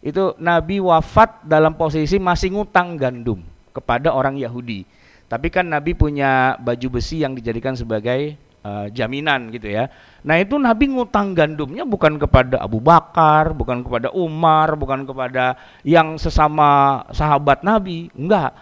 Itu 0.00 0.36
Nabi 0.40 0.80
wafat 0.80 1.44
dalam 1.44 1.76
posisi 1.76 2.16
masih 2.16 2.56
ngutang 2.56 2.96
gandum 2.96 3.40
kepada 3.76 4.12
orang 4.12 4.40
Yahudi. 4.40 4.88
Tapi 5.28 5.48
kan 5.48 5.68
Nabi 5.68 5.96
punya 5.96 6.56
baju 6.60 7.00
besi 7.00 7.24
yang 7.24 7.32
dijadikan 7.32 7.72
sebagai 7.76 8.36
uh, 8.64 8.88
jaminan 8.92 9.52
gitu 9.52 9.68
ya. 9.68 9.88
Nah 10.24 10.40
itu 10.40 10.56
Nabi 10.56 10.92
ngutang 10.92 11.32
gandumnya 11.32 11.84
bukan 11.84 12.16
kepada 12.16 12.60
Abu 12.60 12.80
Bakar, 12.80 13.52
bukan 13.52 13.84
kepada 13.84 14.12
Umar, 14.12 14.76
bukan 14.76 15.04
kepada 15.04 15.56
yang 15.84 16.16
sesama 16.16 17.04
sahabat 17.12 17.64
Nabi, 17.64 18.08
enggak. 18.16 18.52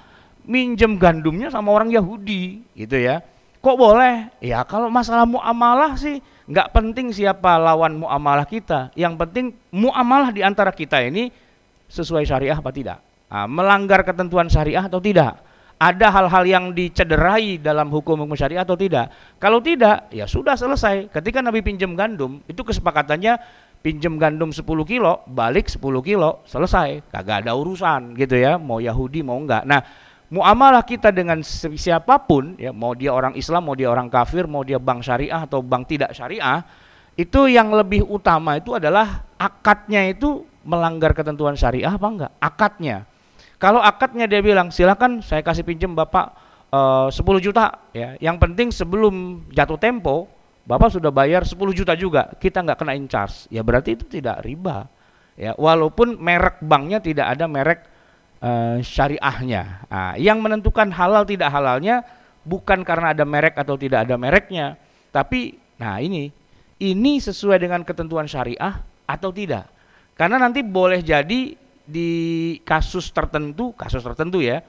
Minjem 0.42 0.98
gandumnya 0.98 1.54
sama 1.54 1.70
orang 1.70 1.94
Yahudi 1.94 2.66
gitu 2.74 2.98
ya. 2.98 3.22
Kok 3.62 3.76
boleh? 3.78 4.26
Ya 4.42 4.66
kalau 4.66 4.90
masalah 4.90 5.22
muamalah 5.22 5.94
sih 5.94 6.18
nggak 6.50 6.74
penting 6.74 7.14
siapa 7.14 7.62
lawan 7.62 8.02
muamalah 8.02 8.42
kita. 8.42 8.90
Yang 8.98 9.14
penting 9.22 9.46
muamalah 9.70 10.34
di 10.34 10.42
antara 10.42 10.74
kita 10.74 10.98
ini 10.98 11.30
sesuai 11.86 12.26
syariah 12.26 12.58
apa 12.58 12.74
tidak. 12.74 12.98
Nah, 13.30 13.46
melanggar 13.46 14.02
ketentuan 14.02 14.50
syariah 14.50 14.82
atau 14.82 14.98
tidak 14.98 15.38
ada 15.82 16.14
hal-hal 16.14 16.44
yang 16.46 16.64
dicederai 16.70 17.58
dalam 17.58 17.90
hukum-hukum 17.90 18.38
syariah 18.38 18.62
atau 18.62 18.78
tidak? 18.78 19.10
Kalau 19.42 19.58
tidak, 19.58 20.06
ya 20.14 20.30
sudah 20.30 20.54
selesai. 20.54 21.10
Ketika 21.10 21.42
Nabi 21.42 21.58
pinjam 21.58 21.98
gandum, 21.98 22.38
itu 22.46 22.62
kesepakatannya 22.62 23.34
pinjam 23.82 24.14
gandum 24.14 24.54
10 24.54 24.62
kilo, 24.86 25.26
balik 25.26 25.66
10 25.66 25.82
kilo, 26.06 26.38
selesai. 26.46 27.02
Kagak 27.10 27.42
ada 27.42 27.58
urusan 27.58 28.14
gitu 28.14 28.38
ya, 28.38 28.62
mau 28.62 28.78
Yahudi 28.78 29.26
mau 29.26 29.34
enggak. 29.42 29.66
Nah, 29.66 29.82
muamalah 30.32 30.80
kita 30.80 31.12
dengan 31.12 31.44
siapa 31.44 32.16
pun, 32.24 32.56
ya 32.56 32.72
mau 32.72 32.96
dia 32.96 33.12
orang 33.12 33.36
Islam, 33.36 33.68
mau 33.68 33.76
dia 33.76 33.92
orang 33.92 34.08
kafir, 34.08 34.48
mau 34.48 34.64
dia 34.64 34.80
bank 34.80 35.04
syariah 35.04 35.44
atau 35.44 35.60
bank 35.60 35.92
tidak 35.92 36.16
syariah, 36.16 36.64
itu 37.12 37.52
yang 37.52 37.68
lebih 37.76 38.08
utama 38.08 38.56
itu 38.56 38.72
adalah 38.72 39.28
akadnya 39.36 40.08
itu 40.08 40.48
melanggar 40.64 41.12
ketentuan 41.12 41.52
syariah 41.52 41.92
apa 41.92 42.08
enggak? 42.08 42.32
Akadnya. 42.40 43.04
Kalau 43.60 43.84
akadnya 43.84 44.24
dia 44.24 44.40
bilang 44.40 44.72
silakan 44.72 45.20
saya 45.20 45.44
kasih 45.44 45.62
pinjam 45.62 45.92
bapak 45.92 46.32
eh, 46.72 47.12
uh, 47.12 47.36
10 47.38 47.44
juta 47.44 47.84
ya. 47.92 48.16
Yang 48.16 48.36
penting 48.40 48.68
sebelum 48.72 49.44
jatuh 49.52 49.76
tempo 49.76 50.32
bapak 50.64 50.96
sudah 50.96 51.12
bayar 51.12 51.44
10 51.44 51.60
juta 51.76 51.92
juga. 51.92 52.32
Kita 52.40 52.64
nggak 52.64 52.80
kena 52.80 52.96
in 52.96 53.06
charge. 53.06 53.46
Ya 53.52 53.60
berarti 53.60 53.94
itu 53.94 54.08
tidak 54.08 54.40
riba. 54.40 54.88
Ya 55.36 55.52
walaupun 55.60 56.16
merek 56.16 56.64
banknya 56.64 57.04
tidak 57.04 57.28
ada 57.36 57.44
merek 57.44 57.91
uh, 58.42 58.76
syariahnya. 58.82 59.86
Nah, 59.86 60.12
yang 60.18 60.42
menentukan 60.42 60.90
halal 60.90 61.22
tidak 61.22 61.48
halalnya 61.54 62.02
bukan 62.42 62.82
karena 62.82 63.14
ada 63.14 63.22
merek 63.22 63.54
atau 63.54 63.78
tidak 63.78 64.04
ada 64.04 64.18
mereknya, 64.18 64.74
tapi 65.14 65.56
nah 65.78 66.02
ini 66.02 66.34
ini 66.82 67.22
sesuai 67.22 67.62
dengan 67.62 67.86
ketentuan 67.86 68.26
syariah 68.26 68.82
atau 69.06 69.30
tidak. 69.30 69.70
Karena 70.18 70.42
nanti 70.42 70.66
boleh 70.66 71.00
jadi 71.00 71.54
di 71.82 72.10
kasus 72.66 73.10
tertentu, 73.14 73.70
kasus 73.78 74.02
tertentu 74.02 74.42
ya, 74.42 74.62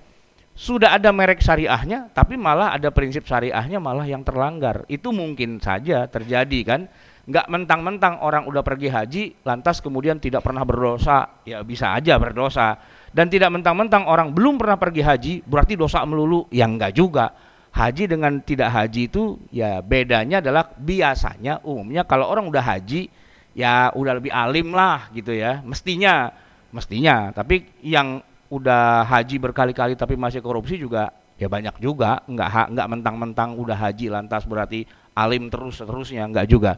sudah 0.54 0.94
ada 0.94 1.10
merek 1.10 1.42
syariahnya, 1.42 2.14
tapi 2.14 2.38
malah 2.38 2.78
ada 2.78 2.94
prinsip 2.94 3.26
syariahnya 3.26 3.82
malah 3.82 4.06
yang 4.06 4.22
terlanggar. 4.22 4.86
Itu 4.86 5.10
mungkin 5.10 5.58
saja 5.58 6.06
terjadi 6.06 6.60
kan. 6.62 6.82
Nggak 7.24 7.48
mentang-mentang 7.50 8.20
orang 8.20 8.46
udah 8.46 8.62
pergi 8.62 8.92
haji, 8.92 9.24
lantas 9.48 9.80
kemudian 9.80 10.20
tidak 10.20 10.44
pernah 10.44 10.68
berdosa, 10.68 11.42
ya 11.48 11.64
bisa 11.64 11.96
aja 11.96 12.20
berdosa. 12.20 12.76
Dan 13.14 13.30
tidak 13.30 13.54
mentang-mentang 13.54 14.10
orang 14.10 14.34
belum 14.34 14.58
pernah 14.58 14.74
pergi 14.74 15.06
haji, 15.06 15.34
berarti 15.46 15.78
dosa 15.78 16.02
melulu, 16.02 16.50
yang 16.50 16.82
enggak 16.82 16.98
juga. 16.98 17.30
Haji 17.74 18.06
dengan 18.06 18.38
tidak 18.42 18.70
haji 18.70 19.10
itu 19.10 19.38
ya 19.50 19.82
bedanya 19.82 20.42
adalah 20.42 20.70
biasanya 20.78 21.58
umumnya 21.66 22.06
kalau 22.06 22.30
orang 22.30 22.46
udah 22.46 22.62
haji 22.62 23.10
ya 23.58 23.90
udah 23.98 24.14
lebih 24.22 24.30
alim 24.30 24.74
lah 24.74 25.10
gitu 25.10 25.34
ya. 25.34 25.62
Mestinya 25.66 26.30
mestinya. 26.70 27.34
Tapi 27.34 27.82
yang 27.82 28.22
udah 28.54 29.10
haji 29.10 29.42
berkali-kali 29.42 29.98
tapi 29.98 30.14
masih 30.14 30.46
korupsi 30.46 30.78
juga 30.78 31.10
ya 31.34 31.50
banyak 31.50 31.82
juga. 31.82 32.22
Nggak 32.30 32.78
nggak 32.78 32.88
mentang-mentang 32.94 33.58
udah 33.58 33.78
haji 33.78 34.14
lantas 34.14 34.46
berarti 34.46 34.86
alim 35.18 35.50
terus 35.50 35.82
terusnya 35.82 36.30
nggak 36.30 36.46
juga. 36.46 36.78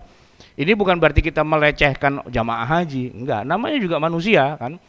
Ini 0.55 0.71
bukan 0.79 0.95
berarti 0.95 1.19
kita 1.19 1.43
melecehkan 1.43 2.23
jamaah 2.31 2.67
haji 2.67 3.11
enggak. 3.11 3.43
Namanya 3.43 3.83
juga 3.83 3.99
manusia 3.99 4.55
kan 4.55 4.79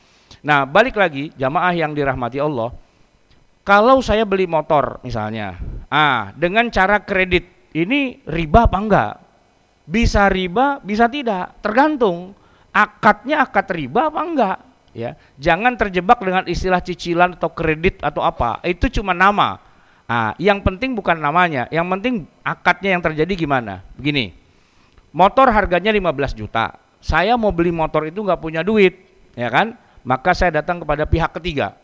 nah 0.42 0.62
balik 0.64 0.94
lagi 0.94 1.34
jamaah 1.34 1.74
yang 1.74 1.92
dirahmati 1.96 2.38
Allah 2.38 2.70
kalau 3.66 3.98
saya 3.98 4.22
beli 4.22 4.46
motor 4.46 5.02
misalnya 5.02 5.58
ah 5.90 6.30
dengan 6.38 6.70
cara 6.70 7.02
kredit 7.02 7.56
ini 7.76 8.24
riba 8.24 8.64
apa 8.64 8.78
enggak? 8.80 9.12
Bisa 9.84 10.32
riba 10.32 10.80
bisa 10.80 11.12
tidak? 11.12 11.60
Tergantung 11.60 12.32
akadnya 12.72 13.44
akad 13.44 13.68
riba 13.68 14.08
apa 14.08 14.20
enggak? 14.24 14.56
Ya 14.96 15.12
jangan 15.36 15.76
terjebak 15.76 16.16
dengan 16.24 16.48
istilah 16.48 16.80
cicilan 16.80 17.36
atau 17.36 17.52
kredit 17.52 18.00
atau 18.00 18.24
apa 18.24 18.64
itu 18.64 18.88
cuma 18.88 19.12
nama. 19.12 19.60
Nah, 20.06 20.38
yang 20.40 20.64
penting 20.64 20.96
bukan 20.96 21.20
namanya 21.20 21.68
yang 21.68 21.84
penting 21.92 22.24
akadnya 22.40 22.96
yang 22.96 23.02
terjadi 23.04 23.36
gimana? 23.36 23.84
Begini 24.00 24.32
motor 25.12 25.52
harganya 25.52 25.92
15 25.92 26.32
juta 26.32 26.80
saya 27.04 27.36
mau 27.36 27.52
beli 27.52 27.72
motor 27.72 28.08
itu 28.08 28.24
nggak 28.24 28.40
punya 28.40 28.64
duit 28.64 28.96
ya 29.36 29.52
kan 29.52 29.76
maka 30.06 30.30
saya 30.32 30.62
datang 30.62 30.78
kepada 30.86 31.02
pihak 31.04 31.34
ketiga 31.34 31.74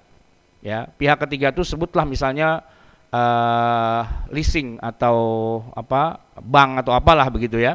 ya 0.63 0.87
pihak 0.87 1.19
ketiga 1.27 1.51
itu 1.51 1.67
sebutlah 1.67 2.07
misalnya 2.07 2.63
uh, 3.11 4.07
leasing 4.31 4.79
atau 4.79 5.59
apa 5.75 6.23
bank 6.39 6.87
atau 6.87 6.95
apalah 6.95 7.27
begitu 7.27 7.59
ya 7.59 7.75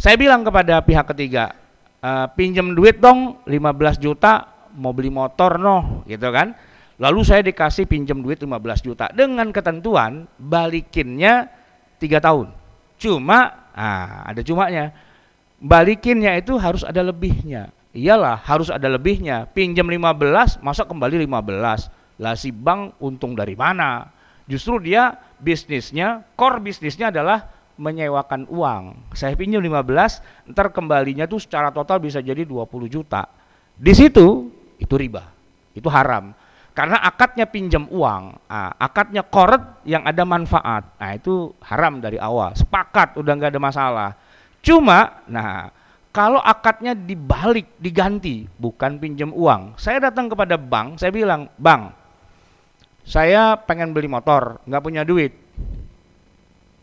saya 0.00 0.16
bilang 0.16 0.40
kepada 0.40 0.80
pihak 0.80 1.04
ketiga 1.12 1.52
uh, 2.00 2.26
pinjam 2.32 2.72
duit 2.72 2.96
dong 2.96 3.44
15 3.44 4.00
juta 4.00 4.48
mau 4.72 4.96
beli 4.96 5.12
motor 5.12 5.60
noh 5.60 6.08
gitu 6.08 6.32
kan 6.32 6.56
Lalu 6.96 7.20
saya 7.28 7.44
dikasih 7.44 7.84
pinjam 7.84 8.24
duit 8.24 8.40
15 8.40 8.56
juta 8.80 9.12
dengan 9.12 9.52
ketentuan 9.52 10.24
balikinnya 10.40 11.52
tiga 12.00 12.24
tahun. 12.24 12.56
Cuma, 12.96 13.68
ah, 13.76 14.24
ada 14.24 14.40
cumanya. 14.40 14.96
Balikinnya 15.60 16.32
itu 16.40 16.56
harus 16.56 16.88
ada 16.88 17.04
lebihnya. 17.04 17.68
Iyalah, 17.96 18.44
harus 18.44 18.68
ada 18.68 18.92
lebihnya. 18.92 19.48
Pinjam 19.56 19.88
15, 19.88 20.60
masa 20.60 20.84
kembali 20.84 21.24
15. 21.24 21.88
Lah 22.20 22.36
si 22.36 22.52
bank 22.52 23.00
untung 23.00 23.32
dari 23.32 23.56
mana? 23.56 24.12
Justru 24.44 24.84
dia 24.84 25.16
bisnisnya, 25.40 26.20
core 26.36 26.60
bisnisnya 26.60 27.08
adalah 27.08 27.48
menyewakan 27.80 28.44
uang. 28.52 29.12
Saya 29.16 29.32
pinjam 29.32 29.64
15, 29.64 30.52
ntar 30.52 30.76
kembalinya 30.76 31.24
tuh 31.24 31.40
secara 31.40 31.72
total 31.72 31.96
bisa 32.04 32.20
jadi 32.20 32.44
20 32.44 32.68
juta. 32.88 33.24
Di 33.76 33.92
situ 33.96 34.52
itu 34.76 34.94
riba. 34.96 35.24
Itu 35.72 35.88
haram. 35.88 36.36
Karena 36.76 37.00
akadnya 37.00 37.48
pinjam 37.48 37.88
uang, 37.88 38.36
nah, 38.52 38.76
akadnya 38.76 39.24
koret 39.24 39.80
yang 39.88 40.04
ada 40.04 40.28
manfaat. 40.28 40.84
Nah, 41.00 41.16
itu 41.16 41.56
haram 41.64 42.04
dari 42.04 42.20
awal. 42.20 42.52
Sepakat, 42.52 43.16
udah 43.16 43.32
nggak 43.32 43.56
ada 43.56 43.60
masalah. 43.60 44.10
Cuma, 44.60 45.24
nah, 45.24 45.72
kalau 46.16 46.40
akadnya 46.40 46.96
dibalik, 46.96 47.76
diganti, 47.76 48.48
bukan 48.56 48.96
pinjam 48.96 49.36
uang. 49.36 49.76
Saya 49.76 50.08
datang 50.08 50.32
kepada 50.32 50.56
bank, 50.56 50.96
saya 50.96 51.12
bilang, 51.12 51.52
"Bang, 51.60 51.92
saya 53.04 53.60
pengen 53.60 53.92
beli 53.92 54.08
motor, 54.08 54.64
nggak 54.64 54.80
punya 54.82 55.04
duit. 55.04 55.36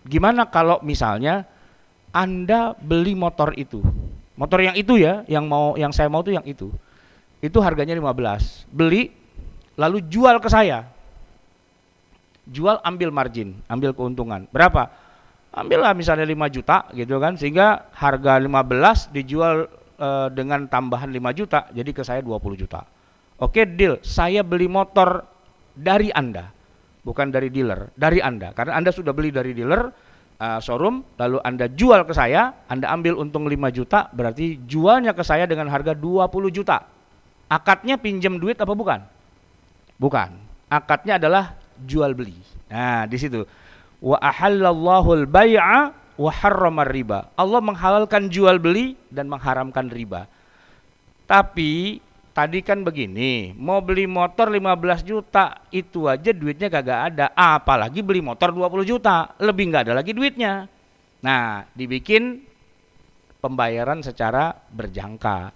Gimana 0.06 0.46
kalau 0.54 0.78
misalnya 0.86 1.50
Anda 2.14 2.78
beli 2.78 3.18
motor 3.18 3.58
itu? 3.58 3.82
Motor 4.38 4.70
yang 4.70 4.76
itu 4.78 5.02
ya, 5.02 5.26
yang 5.26 5.50
mau 5.50 5.74
yang 5.82 5.90
saya 5.90 6.08
mau 6.14 6.22
tuh 6.22 6.38
yang 6.38 6.46
itu. 6.46 6.70
Itu 7.42 7.58
harganya 7.60 7.98
15. 7.98 8.70
Beli 8.70 9.10
lalu 9.76 10.06
jual 10.06 10.38
ke 10.38 10.48
saya. 10.48 10.86
Jual 12.46 12.78
ambil 12.86 13.10
margin, 13.10 13.58
ambil 13.66 13.98
keuntungan. 13.98 14.46
Berapa? 14.54 14.94
Ambillah 15.54 15.94
misalnya 15.94 16.26
5 16.26 16.50
juta 16.50 16.90
gitu 16.98 17.22
kan, 17.22 17.38
sehingga 17.38 17.94
harga 17.94 18.42
15 18.42 19.14
dijual 19.14 19.70
e, 20.02 20.10
dengan 20.34 20.66
tambahan 20.66 21.14
5 21.14 21.38
juta, 21.38 21.70
jadi 21.70 21.94
ke 21.94 22.02
saya 22.02 22.26
20 22.26 22.58
juta. 22.58 22.82
Oke, 23.38 23.70
deal. 23.70 24.02
Saya 24.02 24.42
beli 24.42 24.66
motor 24.66 25.22
dari 25.78 26.10
Anda, 26.10 26.50
bukan 27.06 27.30
dari 27.30 27.54
dealer, 27.54 27.94
dari 27.94 28.18
Anda. 28.18 28.50
Karena 28.58 28.82
Anda 28.82 28.90
sudah 28.90 29.14
beli 29.14 29.30
dari 29.30 29.54
dealer, 29.54 29.94
uh, 30.42 30.58
showroom, 30.58 31.06
lalu 31.22 31.38
Anda 31.46 31.70
jual 31.70 32.02
ke 32.10 32.18
saya, 32.18 32.66
Anda 32.66 32.90
ambil 32.90 33.22
untung 33.22 33.46
5 33.46 33.54
juta, 33.70 34.10
berarti 34.10 34.58
jualnya 34.66 35.14
ke 35.14 35.22
saya 35.22 35.46
dengan 35.46 35.70
harga 35.70 35.94
20 35.94 36.50
juta. 36.50 36.82
Akadnya 37.46 38.02
pinjam 38.02 38.42
duit 38.42 38.58
apa 38.58 38.74
bukan? 38.74 39.06
Bukan. 40.02 40.30
Akadnya 40.74 41.22
adalah 41.22 41.54
jual 41.86 42.18
beli. 42.18 42.34
Nah, 42.74 43.06
di 43.06 43.22
situ. 43.22 43.46
Wa 44.04 44.20
ahallallahu 44.20 45.24
al-bai'a 45.24 45.96
wa 46.20 46.32
harramar 46.32 46.92
riba. 46.92 47.32
Allah 47.40 47.64
menghalalkan 47.64 48.28
jual 48.28 48.60
beli 48.60 49.00
dan 49.08 49.32
mengharamkan 49.32 49.88
riba. 49.88 50.28
Tapi 51.24 52.04
tadi 52.36 52.60
kan 52.60 52.84
begini, 52.84 53.56
mau 53.56 53.80
beli 53.80 54.04
motor 54.06 54.52
15 54.52 55.08
juta, 55.08 55.64
itu 55.72 56.12
aja 56.12 56.36
duitnya 56.36 56.68
kagak 56.68 57.00
ada. 57.16 57.26
Apalagi 57.32 58.04
beli 58.04 58.20
motor 58.20 58.52
20 58.52 58.84
juta, 58.84 59.32
lebih 59.40 59.72
nggak 59.72 59.88
ada 59.88 59.94
lagi 59.96 60.12
duitnya. 60.12 60.68
Nah, 61.24 61.64
dibikin 61.72 62.44
pembayaran 63.40 64.04
secara 64.04 64.52
berjangka. 64.76 65.56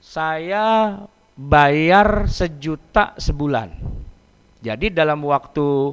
Saya 0.00 0.96
bayar 1.36 2.30
sejuta 2.32 3.12
sebulan. 3.20 3.68
Jadi 4.64 4.88
dalam 4.88 5.20
waktu 5.28 5.92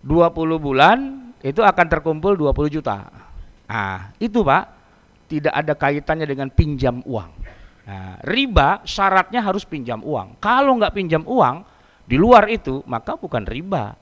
20 0.00 0.56
bulan 0.56 1.25
itu 1.46 1.62
akan 1.62 1.86
terkumpul 1.86 2.34
20 2.34 2.74
juta. 2.74 3.06
Nah, 3.70 4.10
itu 4.18 4.42
Pak, 4.42 4.64
tidak 5.30 5.54
ada 5.54 5.72
kaitannya 5.78 6.26
dengan 6.26 6.48
pinjam 6.50 7.02
uang. 7.06 7.30
Nah, 7.86 8.18
riba 8.26 8.82
syaratnya 8.82 9.38
harus 9.46 9.62
pinjam 9.62 10.02
uang. 10.02 10.42
Kalau 10.42 10.74
nggak 10.74 10.94
pinjam 10.94 11.22
uang, 11.22 11.62
di 12.06 12.18
luar 12.18 12.50
itu 12.50 12.82
maka 12.90 13.14
bukan 13.14 13.46
riba. 13.46 13.94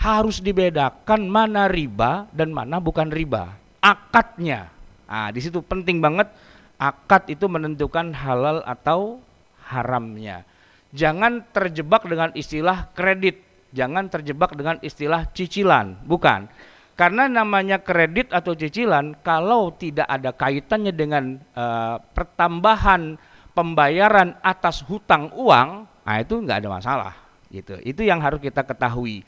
Harus 0.00 0.40
dibedakan 0.40 1.28
mana 1.28 1.68
riba 1.68 2.24
dan 2.32 2.56
mana 2.56 2.80
bukan 2.80 3.12
riba. 3.12 3.52
Akadnya. 3.84 4.72
Nah, 5.04 5.28
di 5.28 5.40
situ 5.44 5.60
penting 5.60 6.00
banget 6.00 6.32
akad 6.80 7.28
itu 7.28 7.44
menentukan 7.44 8.16
halal 8.16 8.64
atau 8.64 9.20
haramnya. 9.68 10.48
Jangan 10.96 11.44
terjebak 11.52 12.08
dengan 12.08 12.32
istilah 12.32 12.88
kredit, 12.96 13.44
jangan 13.70 14.10
terjebak 14.10 14.54
dengan 14.54 14.76
istilah 14.82 15.28
cicilan, 15.30 15.98
bukan. 16.06 16.50
Karena 16.98 17.32
namanya 17.32 17.80
kredit 17.80 18.28
atau 18.28 18.52
cicilan 18.52 19.16
kalau 19.24 19.72
tidak 19.72 20.04
ada 20.04 20.36
kaitannya 20.36 20.92
dengan 20.92 21.40
uh, 21.56 21.96
pertambahan 22.12 23.16
pembayaran 23.56 24.36
atas 24.44 24.84
hutang 24.84 25.32
uang, 25.32 25.88
nah 25.88 26.16
itu 26.20 26.36
nggak 26.36 26.60
ada 26.60 26.68
masalah 26.68 27.14
gitu. 27.48 27.80
Itu 27.82 28.06
yang 28.06 28.22
harus 28.22 28.38
kita 28.38 28.62
ketahui. 28.62 29.26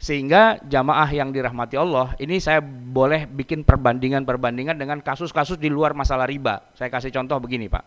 Sehingga 0.00 0.60
jamaah 0.64 1.08
yang 1.12 1.28
dirahmati 1.28 1.76
Allah, 1.76 2.16
ini 2.16 2.40
saya 2.40 2.64
boleh 2.64 3.28
bikin 3.28 3.64
perbandingan-perbandingan 3.64 4.76
dengan 4.76 5.00
kasus-kasus 5.04 5.60
di 5.60 5.68
luar 5.68 5.92
masalah 5.92 6.24
riba. 6.24 6.72
Saya 6.72 6.88
kasih 6.88 7.12
contoh 7.12 7.36
begini, 7.36 7.68
Pak. 7.68 7.84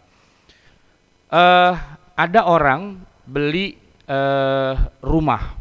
Uh, 1.33 1.73
ada 2.13 2.45
orang 2.45 3.01
beli 3.25 3.77
uh, 4.05 4.77
rumah, 5.01 5.57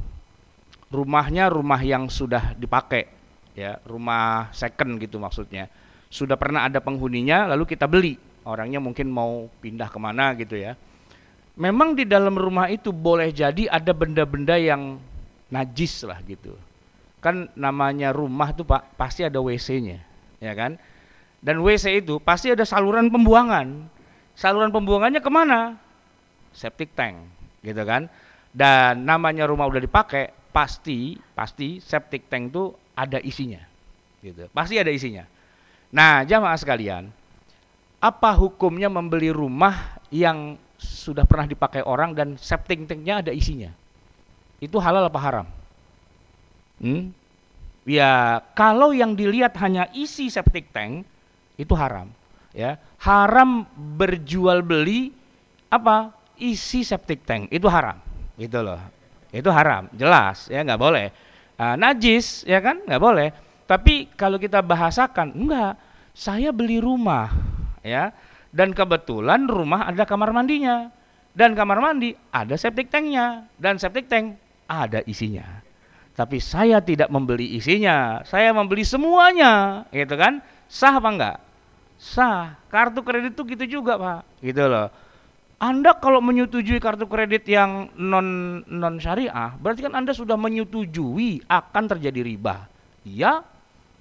rumahnya 0.93 1.49
rumah 1.49 1.81
yang 1.81 2.13
sudah 2.13 2.53
dipakai, 2.55 3.09
ya 3.57 3.81
rumah 3.89 4.53
second 4.53 5.01
gitu 5.01 5.17
maksudnya, 5.17 5.73
sudah 6.13 6.37
pernah 6.37 6.69
ada 6.69 6.85
penghuninya, 6.85 7.49
lalu 7.49 7.73
kita 7.73 7.89
beli, 7.89 8.21
orangnya 8.45 8.79
mungkin 8.79 9.09
mau 9.09 9.49
pindah 9.65 9.89
ke 9.89 9.97
mana 9.97 10.37
gitu 10.37 10.61
ya. 10.61 10.77
Memang 11.57 11.97
di 11.97 12.05
dalam 12.05 12.37
rumah 12.37 12.69
itu 12.69 12.93
boleh 12.93 13.33
jadi 13.33 13.69
ada 13.69 13.93
benda-benda 13.93 14.57
yang 14.61 15.01
najis 15.49 16.05
lah 16.05 16.21
gitu. 16.25 16.57
Kan 17.25 17.49
namanya 17.57 18.13
rumah 18.13 18.53
tuh 18.53 18.69
pak 18.69 18.93
pasti 19.01 19.25
ada 19.25 19.41
WC-nya, 19.41 20.01
ya 20.41 20.53
kan? 20.53 20.77
Dan 21.41 21.65
WC 21.65 22.05
itu 22.05 22.21
pasti 22.21 22.53
ada 22.53 22.69
saluran 22.69 23.09
pembuangan. 23.09 23.89
Saluran 24.33 24.73
pembuangannya 24.73 25.21
ke 25.21 25.29
mana? 25.29 25.77
septic 26.53 26.93
tank 26.93 27.17
gitu 27.65 27.83
kan 27.83 28.07
dan 28.53 29.03
namanya 29.09 29.49
rumah 29.49 29.67
udah 29.67 29.81
dipakai 29.81 30.31
pasti 30.53 31.17
pasti 31.33 31.81
septic 31.81 32.29
tank 32.29 32.53
itu 32.53 32.77
ada 32.93 33.19
isinya 33.19 33.61
gitu. 34.21 34.47
Pasti 34.53 34.77
ada 34.79 34.93
isinya. 34.93 35.25
Nah 35.91 36.23
jamaah 36.23 36.57
sekalian 36.61 37.09
apa 37.99 38.31
hukumnya 38.37 38.93
membeli 38.93 39.33
rumah 39.33 39.99
yang 40.13 40.61
sudah 40.77 41.25
pernah 41.25 41.47
dipakai 41.49 41.81
orang 41.83 42.13
dan 42.13 42.29
septic 42.37 42.85
tanknya 42.85 43.25
ada 43.25 43.33
isinya? 43.33 43.73
Itu 44.63 44.79
halal 44.79 45.09
apa 45.09 45.21
haram? 45.21 45.49
Hmm? 46.83 47.15
ya 47.83 48.43
kalau 48.55 48.95
yang 48.95 49.19
dilihat 49.19 49.59
hanya 49.59 49.91
isi 49.91 50.31
septic 50.31 50.71
tank 50.71 51.03
itu 51.59 51.75
haram 51.75 52.13
ya. 52.53 52.79
Haram 53.03 53.67
berjual 53.99 54.63
beli 54.63 55.11
apa? 55.67 56.15
Isi 56.39 56.83
septic 56.83 57.23
tank 57.27 57.51
itu 57.51 57.67
haram 57.67 57.99
gitu 58.39 58.63
loh 58.65 58.81
itu 59.33 59.49
haram 59.49 59.89
jelas 59.97 60.47
ya 60.53 60.61
nggak 60.61 60.81
boleh. 60.81 61.09
Uh, 61.57 61.75
najis 61.81 62.45
ya 62.45 62.61
kan? 62.61 62.85
Nggak 62.85 63.03
boleh. 63.03 63.29
Tapi 63.65 64.13
kalau 64.13 64.37
kita 64.37 64.61
bahasakan 64.61 65.33
enggak 65.33 65.81
saya 66.13 66.53
beli 66.53 66.77
rumah 66.77 67.33
ya 67.81 68.13
dan 68.53 68.77
kebetulan 68.77 69.49
rumah 69.49 69.89
ada 69.89 70.05
kamar 70.05 70.37
mandinya 70.37 70.93
dan 71.33 71.57
kamar 71.57 71.81
mandi 71.81 72.13
ada 72.29 72.53
septic 72.61 72.93
tanknya 72.93 73.49
dan 73.57 73.81
septic 73.81 74.13
tank 74.13 74.37
ada 74.69 75.01
isinya. 75.09 75.65
Tapi 76.13 76.37
saya 76.37 76.85
tidak 76.85 77.09
membeli 77.09 77.57
isinya 77.57 78.21
saya 78.29 78.53
membeli 78.53 78.85
semuanya 78.85 79.89
gitu 79.89 80.13
kan? 80.21 80.45
Sah 80.69 81.01
apa 81.01 81.09
enggak 81.09 81.37
sah. 81.97 82.61
Kartu 82.69 83.01
kredit 83.01 83.33
itu 83.33 83.43
gitu 83.57 83.81
juga 83.81 83.97
pak. 83.97 84.21
Gitu 84.45 84.65
loh 84.69 84.93
anda 85.63 85.95
kalau 85.95 86.19
menyetujui 86.19 86.83
kartu 86.83 87.07
kredit 87.07 87.47
yang 87.47 87.87
non 87.95 88.59
non 88.67 88.99
syariah, 88.99 89.55
berarti 89.63 89.87
kan 89.87 89.95
Anda 89.95 90.11
sudah 90.11 90.35
menyetujui 90.35 91.47
akan 91.47 91.85
terjadi 91.87 92.19
riba. 92.19 92.67
Iya, 93.07 93.47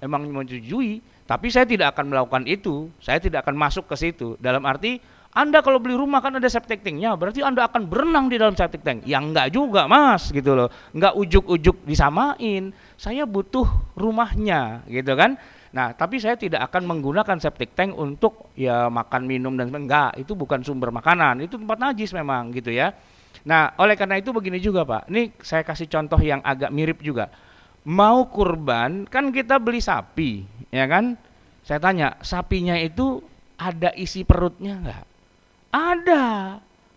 emang 0.02 0.26
menyetujui, 0.26 0.98
tapi 1.22 1.54
saya 1.54 1.62
tidak 1.62 1.94
akan 1.94 2.10
melakukan 2.10 2.50
itu. 2.50 2.90
Saya 2.98 3.22
tidak 3.22 3.46
akan 3.46 3.54
masuk 3.54 3.86
ke 3.86 3.94
situ. 3.94 4.34
Dalam 4.42 4.66
arti 4.66 4.98
anda 5.32 5.64
kalau 5.64 5.80
beli 5.80 5.96
rumah 5.96 6.20
kan 6.20 6.36
ada 6.36 6.44
septic 6.44 6.84
tanknya, 6.84 7.16
berarti 7.16 7.40
Anda 7.40 7.64
akan 7.64 7.88
berenang 7.88 8.28
di 8.28 8.36
dalam 8.36 8.52
septic 8.52 8.84
tank. 8.84 9.08
Yang 9.08 9.32
enggak 9.32 9.48
juga 9.48 9.88
mas, 9.88 10.28
gitu 10.28 10.52
loh. 10.52 10.68
Enggak 10.92 11.16
ujuk-ujuk 11.16 11.88
disamain. 11.88 12.76
Saya 13.00 13.24
butuh 13.24 13.64
rumahnya, 13.96 14.84
gitu 14.92 15.16
kan. 15.16 15.40
Nah, 15.72 15.96
tapi 15.96 16.20
saya 16.20 16.36
tidak 16.36 16.68
akan 16.68 16.84
menggunakan 16.84 17.40
septic 17.40 17.72
tank 17.72 17.96
untuk 17.96 18.52
ya 18.52 18.92
makan 18.92 19.24
minum 19.24 19.56
dan 19.56 19.72
enggak, 19.72 20.20
itu 20.20 20.36
bukan 20.36 20.60
sumber 20.60 20.92
makanan, 20.92 21.40
itu 21.40 21.56
tempat 21.56 21.80
najis 21.80 22.12
memang 22.12 22.52
gitu 22.52 22.68
ya. 22.68 22.92
Nah, 23.48 23.72
oleh 23.80 23.96
karena 23.96 24.20
itu 24.20 24.36
begini 24.36 24.60
juga 24.60 24.84
Pak. 24.84 25.08
Ini 25.08 25.32
saya 25.40 25.64
kasih 25.64 25.88
contoh 25.88 26.20
yang 26.20 26.44
agak 26.44 26.68
mirip 26.68 27.00
juga. 27.00 27.32
Mau 27.88 28.28
kurban, 28.28 29.08
kan 29.08 29.32
kita 29.32 29.56
beli 29.56 29.80
sapi, 29.80 30.44
ya 30.68 30.84
kan? 30.86 31.16
Saya 31.64 31.80
tanya, 31.80 32.20
sapinya 32.20 32.76
itu 32.76 33.24
ada 33.56 33.90
isi 33.96 34.28
perutnya 34.28 34.76
nggak? 34.76 35.04
Ada. 35.72 36.24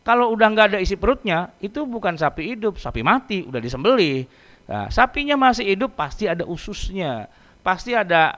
Kalau 0.05 0.35
udah 0.35 0.47
nggak 0.51 0.75
ada 0.75 0.79
isi 0.83 0.99
perutnya, 0.99 1.49
itu 1.63 1.87
bukan 1.87 2.19
sapi 2.19 2.53
hidup, 2.53 2.77
sapi 2.77 3.01
mati, 3.01 3.41
udah 3.47 3.57
disembelih. 3.57 4.27
Nah, 4.69 4.91
sapinya 4.91 5.39
masih 5.39 5.73
hidup 5.73 5.97
pasti 5.97 6.29
ada 6.29 6.45
ususnya, 6.45 7.31
pasti 7.65 7.97
ada 7.97 8.35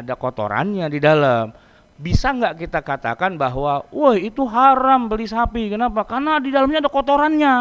ada 0.00 0.14
kotorannya 0.14 0.86
di 0.90 0.98
dalam. 1.02 1.50
Bisa 1.98 2.30
nggak 2.30 2.54
kita 2.62 2.80
katakan 2.86 3.34
bahwa, 3.34 3.82
wah 3.90 4.14
itu 4.14 4.46
haram 4.46 5.10
beli 5.10 5.26
sapi, 5.26 5.74
kenapa? 5.74 6.06
Karena 6.06 6.38
di 6.38 6.54
dalamnya 6.54 6.86
ada 6.86 6.90
kotorannya. 6.92 7.54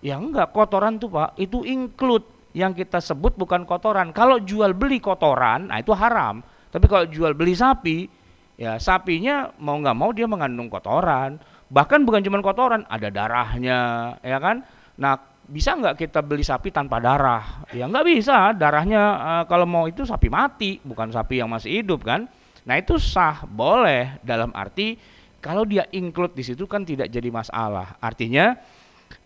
Ya 0.00 0.16
enggak, 0.16 0.52
kotoran 0.56 0.96
tuh 0.96 1.12
pak, 1.12 1.36
itu 1.36 1.64
include 1.64 2.24
yang 2.56 2.72
kita 2.72 3.00
sebut 3.04 3.36
bukan 3.36 3.68
kotoran. 3.68 4.16
Kalau 4.16 4.40
jual 4.40 4.72
beli 4.72 4.96
kotoran, 4.96 5.68
nah 5.68 5.76
itu 5.76 5.92
haram. 5.92 6.40
Tapi 6.72 6.86
kalau 6.88 7.04
jual 7.04 7.36
beli 7.36 7.52
sapi, 7.52 8.08
ya 8.56 8.80
sapinya 8.80 9.52
mau 9.60 9.76
nggak 9.76 9.96
mau 9.96 10.12
dia 10.16 10.24
mengandung 10.24 10.72
kotoran 10.72 11.36
Bahkan 11.66 12.06
bukan 12.06 12.22
cuma 12.22 12.38
kotoran, 12.46 12.86
ada 12.86 13.10
darahnya, 13.10 13.78
ya 14.22 14.38
kan? 14.38 14.62
Nah, 15.02 15.18
bisa 15.46 15.78
nggak 15.78 15.94
kita 15.94 16.20
beli 16.26 16.42
sapi 16.42 16.74
tanpa 16.74 16.98
darah? 16.98 17.66
Ya 17.70 17.86
nggak 17.86 18.06
bisa, 18.06 18.50
darahnya 18.54 19.02
uh, 19.16 19.44
kalau 19.46 19.64
mau 19.64 19.86
itu 19.86 20.02
sapi 20.02 20.26
mati, 20.26 20.82
bukan 20.82 21.14
sapi 21.14 21.38
yang 21.38 21.50
masih 21.50 21.82
hidup 21.82 22.02
kan? 22.02 22.26
Nah 22.66 22.74
itu 22.78 22.98
sah, 22.98 23.46
boleh 23.46 24.18
dalam 24.26 24.50
arti 24.50 24.98
kalau 25.38 25.62
dia 25.62 25.86
include 25.94 26.34
di 26.34 26.42
situ 26.42 26.66
kan 26.66 26.82
tidak 26.82 27.06
jadi 27.14 27.30
masalah. 27.30 27.94
Artinya 28.02 28.58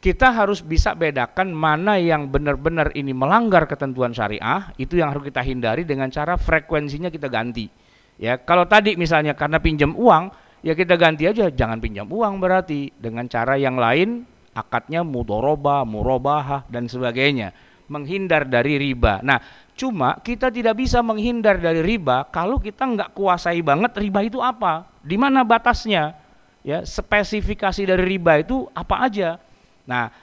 kita 0.05 0.29
harus 0.29 0.61
bisa 0.61 0.93
bedakan 0.93 1.57
mana 1.57 1.97
yang 1.97 2.29
benar-benar 2.29 2.93
ini 2.93 3.17
melanggar 3.17 3.65
ketentuan 3.65 4.13
syariah, 4.13 4.69
itu 4.77 5.01
yang 5.01 5.17
harus 5.17 5.25
kita 5.25 5.41
hindari 5.41 5.89
dengan 5.89 6.13
cara 6.13 6.37
frekuensinya 6.37 7.09
kita 7.09 7.33
ganti. 7.33 7.73
Ya, 8.21 8.37
kalau 8.37 8.69
tadi 8.69 9.01
misalnya 9.01 9.33
karena 9.33 9.57
pinjam 9.57 9.97
uang, 9.97 10.29
ya 10.61 10.77
kita 10.77 11.01
ganti 11.01 11.25
aja 11.25 11.49
jangan 11.49 11.81
pinjam 11.81 12.05
uang 12.05 12.37
berarti 12.37 12.93
dengan 13.01 13.25
cara 13.33 13.57
yang 13.57 13.81
lain 13.81 14.29
akadnya 14.57 15.07
mudoroba, 15.07 15.87
murobahah 15.87 16.67
dan 16.67 16.91
sebagainya 16.91 17.55
menghindar 17.91 18.47
dari 18.47 18.79
riba. 18.79 19.19
Nah 19.21 19.43
cuma 19.75 20.23
kita 20.23 20.53
tidak 20.55 20.79
bisa 20.79 21.03
menghindar 21.03 21.59
dari 21.59 21.83
riba 21.83 22.29
kalau 22.31 22.63
kita 22.63 22.87
nggak 22.87 23.11
kuasai 23.19 23.59
banget 23.67 23.91
riba 23.99 24.23
itu 24.23 24.39
apa, 24.39 24.87
di 25.03 25.19
mana 25.19 25.43
batasnya, 25.43 26.15
ya 26.63 26.87
spesifikasi 26.87 27.83
dari 27.83 28.05
riba 28.07 28.39
itu 28.39 28.71
apa 28.71 29.11
aja. 29.11 29.43
Nah 29.91 30.15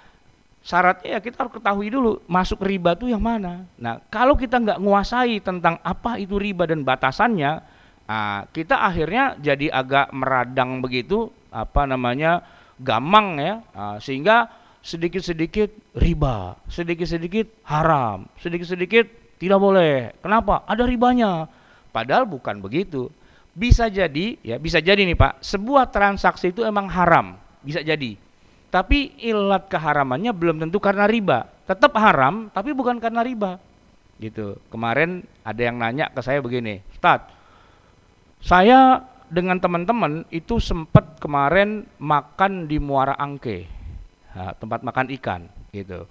syaratnya 0.64 1.18
ya 1.18 1.20
kita 1.20 1.44
harus 1.44 1.54
ketahui 1.60 1.92
dulu 1.92 2.24
masuk 2.32 2.64
riba 2.64 2.96
itu 2.96 3.12
yang 3.12 3.22
mana. 3.22 3.68
Nah 3.76 4.00
kalau 4.08 4.40
kita 4.40 4.64
nggak 4.64 4.80
menguasai 4.80 5.44
tentang 5.44 5.76
apa 5.84 6.16
itu 6.16 6.40
riba 6.40 6.64
dan 6.64 6.88
batasannya, 6.88 7.76
Nah, 8.08 8.48
kita 8.56 8.88
akhirnya 8.88 9.36
jadi 9.36 9.68
agak 9.68 10.16
meradang 10.16 10.80
begitu, 10.80 11.28
apa 11.52 11.84
namanya, 11.84 12.40
gamang 12.78 13.28
ya, 13.42 13.54
nah, 13.74 13.98
sehingga 13.98 14.50
sedikit-sedikit 14.82 15.98
riba, 15.98 16.56
sedikit-sedikit 16.72 17.66
haram, 17.68 18.30
sedikit-sedikit 18.40 19.06
tidak 19.38 19.60
boleh. 19.60 20.16
Kenapa? 20.22 20.66
Ada 20.66 20.88
ribanya. 20.88 21.46
Padahal 21.92 22.30
bukan 22.30 22.62
begitu. 22.62 23.10
Bisa 23.58 23.90
jadi, 23.90 24.38
ya 24.46 24.62
bisa 24.62 24.78
jadi 24.78 25.02
nih 25.02 25.18
Pak, 25.18 25.42
sebuah 25.42 25.90
transaksi 25.90 26.54
itu 26.54 26.62
emang 26.62 26.86
haram, 26.94 27.42
bisa 27.66 27.82
jadi. 27.82 28.14
Tapi 28.70 29.18
ilat 29.18 29.66
keharamannya 29.66 30.30
belum 30.30 30.62
tentu 30.62 30.78
karena 30.78 31.10
riba. 31.10 31.50
Tetap 31.66 31.98
haram, 31.98 32.54
tapi 32.54 32.78
bukan 32.78 33.02
karena 33.02 33.26
riba. 33.26 33.58
Gitu. 34.22 34.62
Kemarin 34.70 35.26
ada 35.42 35.62
yang 35.62 35.82
nanya 35.82 36.14
ke 36.14 36.22
saya 36.22 36.38
begini, 36.42 36.86
Ustadz, 36.94 37.34
saya 38.46 39.02
dengan 39.28 39.60
teman-teman 39.60 40.24
itu 40.32 40.60
sempat 40.60 41.20
kemarin 41.20 41.84
makan 42.00 42.66
di 42.66 42.80
Muara 42.80 43.16
Angke, 43.20 43.68
tempat 44.60 44.84
makan 44.84 45.12
ikan 45.20 45.48
gitu. 45.76 46.08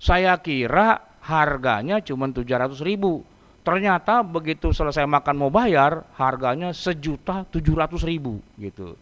Saya 0.00 0.36
kira 0.40 1.00
harganya 1.20 2.00
cuma 2.00 2.28
700 2.28 2.80
ribu. 2.84 3.24
Ternyata 3.60 4.24
begitu 4.24 4.72
selesai 4.72 5.04
makan 5.04 5.36
mau 5.36 5.52
bayar, 5.52 6.08
harganya 6.16 6.72
sejuta 6.72 7.44
tujuh 7.44 7.76
ratus 7.76 8.08
ribu 8.08 8.40
gitu. 8.56 8.96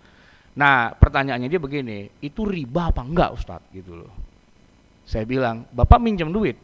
Nah 0.59 0.91
pertanyaannya 0.99 1.47
dia 1.47 1.63
begini, 1.63 2.11
itu 2.19 2.43
riba 2.43 2.91
apa 2.91 3.07
enggak 3.07 3.39
Ustadz 3.39 3.71
gitu 3.71 4.03
loh. 4.03 4.13
Saya 5.07 5.23
bilang, 5.23 5.63
Bapak 5.71 6.03
minjem 6.03 6.35
duit? 6.35 6.59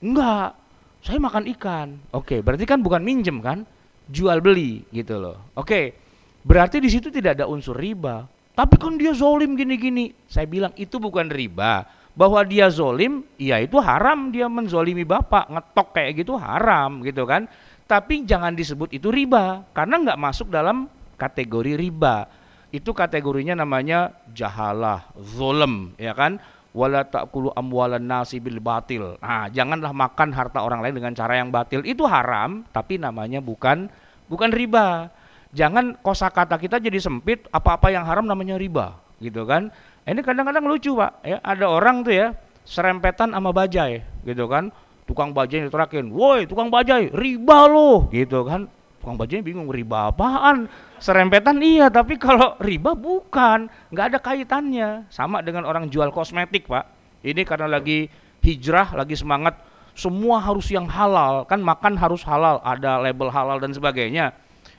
Enggak, 0.00 0.56
saya 1.04 1.20
makan 1.20 1.44
ikan. 1.52 1.88
Oke, 2.16 2.40
berarti 2.40 2.64
kan 2.64 2.80
bukan 2.80 3.04
minjem 3.04 3.44
kan? 3.44 3.68
jual 4.04 4.44
beli 4.44 4.84
gitu 4.92 5.16
loh. 5.16 5.56
Oke, 5.56 5.96
berarti 6.44 6.78
di 6.78 6.92
situ 6.92 7.08
tidak 7.10 7.40
ada 7.40 7.50
unsur 7.50 7.74
riba. 7.74 8.28
Tapi 8.54 8.78
kan 8.78 8.94
dia 8.94 9.10
zolim 9.10 9.58
gini-gini. 9.58 10.14
Saya 10.30 10.46
bilang 10.46 10.70
itu 10.78 11.02
bukan 11.02 11.26
riba. 11.26 11.82
Bahwa 12.14 12.46
dia 12.46 12.70
zolim, 12.70 13.26
ya 13.34 13.58
itu 13.58 13.74
haram 13.82 14.30
dia 14.30 14.46
menzolimi 14.46 15.02
bapak. 15.02 15.50
Ngetok 15.50 15.88
kayak 15.90 16.22
gitu 16.22 16.38
haram 16.38 17.02
gitu 17.02 17.26
kan. 17.26 17.50
Tapi 17.90 18.22
jangan 18.22 18.54
disebut 18.54 18.94
itu 18.94 19.10
riba. 19.10 19.66
Karena 19.74 19.98
nggak 19.98 20.20
masuk 20.22 20.54
dalam 20.54 20.86
kategori 21.18 21.74
riba. 21.74 22.30
Itu 22.70 22.94
kategorinya 22.94 23.58
namanya 23.58 24.14
jahalah, 24.34 25.06
zolem, 25.14 25.94
ya 25.94 26.10
kan 26.10 26.42
wala 26.74 27.06
ta'kulu 27.06 27.54
amwalan 27.54 28.02
nasi 28.02 28.42
bil 28.42 28.58
batil. 28.58 29.14
Nah, 29.22 29.46
janganlah 29.46 29.94
makan 29.94 30.34
harta 30.34 30.58
orang 30.58 30.82
lain 30.82 30.98
dengan 30.98 31.14
cara 31.14 31.38
yang 31.38 31.54
batil. 31.54 31.86
Itu 31.86 32.02
haram, 32.04 32.66
tapi 32.74 32.98
namanya 32.98 33.38
bukan 33.38 33.86
bukan 34.26 34.50
riba. 34.50 35.08
Jangan 35.54 35.94
kosakata 36.02 36.58
kita 36.58 36.82
jadi 36.82 36.98
sempit, 36.98 37.46
apa-apa 37.54 37.94
yang 37.94 38.02
haram 38.02 38.26
namanya 38.26 38.58
riba, 38.58 38.98
gitu 39.22 39.46
kan? 39.46 39.70
Ini 40.02 40.20
kadang-kadang 40.20 40.66
lucu, 40.66 40.98
Pak. 40.98 41.22
Ya, 41.22 41.38
ada 41.46 41.70
orang 41.70 42.02
tuh 42.02 42.10
ya, 42.10 42.34
serempetan 42.66 43.30
sama 43.30 43.54
bajai, 43.54 44.02
gitu 44.26 44.50
kan? 44.50 44.74
Tukang 45.06 45.30
bajai 45.30 45.68
diterakin, 45.68 46.10
"Woi, 46.10 46.50
tukang 46.50 46.74
bajai, 46.74 47.14
riba 47.14 47.70
loh." 47.70 48.10
Gitu 48.10 48.42
kan? 48.42 48.66
Tukang 48.98 49.20
bajai 49.20 49.44
bingung, 49.44 49.68
riba 49.68 50.10
apaan? 50.10 50.66
Serempetan 50.96 51.60
iya, 51.60 51.92
tapi 51.92 52.16
kalau 52.16 52.56
riba 52.58 52.96
bukan, 52.96 53.68
nggak 53.92 54.06
ada 54.10 54.18
kaitannya. 54.18 55.06
Sama 55.12 55.44
dengan 55.44 55.68
orang 55.68 55.92
jual 55.92 56.08
kosmetik, 56.08 56.66
Pak. 56.66 56.88
Ini 57.20 57.44
karena 57.44 57.68
lagi 57.68 58.08
hijrah, 58.40 58.96
lagi 58.96 59.12
semangat, 59.14 59.60
semua 59.94 60.42
harus 60.42 60.66
yang 60.72 60.90
halal, 60.90 61.46
kan 61.46 61.62
makan 61.62 61.94
harus 61.94 62.24
halal, 62.26 62.58
ada 62.64 62.98
label 62.98 63.30
halal 63.30 63.62
dan 63.62 63.70
sebagainya. 63.70 64.34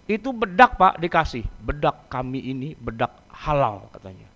Itu 0.06 0.32
bedak, 0.32 0.78
Pak, 0.78 1.01
dikasih. 1.01 1.45
Bedak 1.62 2.10
kami 2.10 2.39
ini 2.39 2.78
bedak 2.78 3.14
halal 3.34 3.89
katanya. 3.89 4.30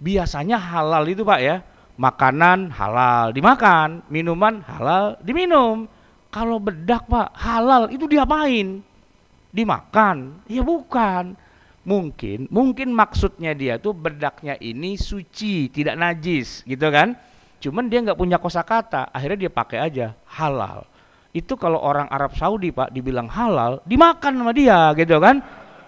Biasanya 0.00 0.56
halal 0.56 1.08
itu, 1.08 1.24
Pak 1.24 1.40
ya, 1.40 1.64
makanan 2.00 2.72
halal 2.72 3.32
dimakan, 3.32 4.04
minuman 4.12 4.64
halal 4.64 5.16
diminum. 5.24 5.88
Kalau 6.32 6.60
bedak, 6.60 7.08
Pak, 7.08 7.32
halal 7.36 7.88
itu 7.92 8.06
diapain? 8.06 8.84
dimakan? 9.50 10.40
Ya 10.46 10.62
bukan. 10.62 11.34
Mungkin, 11.80 12.46
mungkin 12.52 12.92
maksudnya 12.92 13.56
dia 13.56 13.80
tuh 13.80 13.96
bedaknya 13.96 14.54
ini 14.60 15.00
suci, 15.00 15.72
tidak 15.72 15.96
najis, 15.96 16.62
gitu 16.68 16.86
kan? 16.92 17.16
Cuman 17.58 17.88
dia 17.88 18.04
nggak 18.04 18.20
punya 18.20 18.36
kosakata, 18.36 19.08
akhirnya 19.10 19.48
dia 19.48 19.52
pakai 19.52 19.78
aja 19.80 20.06
halal. 20.28 20.84
Itu 21.30 21.54
kalau 21.54 21.78
orang 21.78 22.10
Arab 22.10 22.34
Saudi 22.34 22.74
pak 22.74 22.90
dibilang 22.90 23.30
halal, 23.30 23.78
dimakan 23.86 24.32
sama 24.42 24.52
dia, 24.54 24.90
gitu 24.98 25.22
kan? 25.22 25.38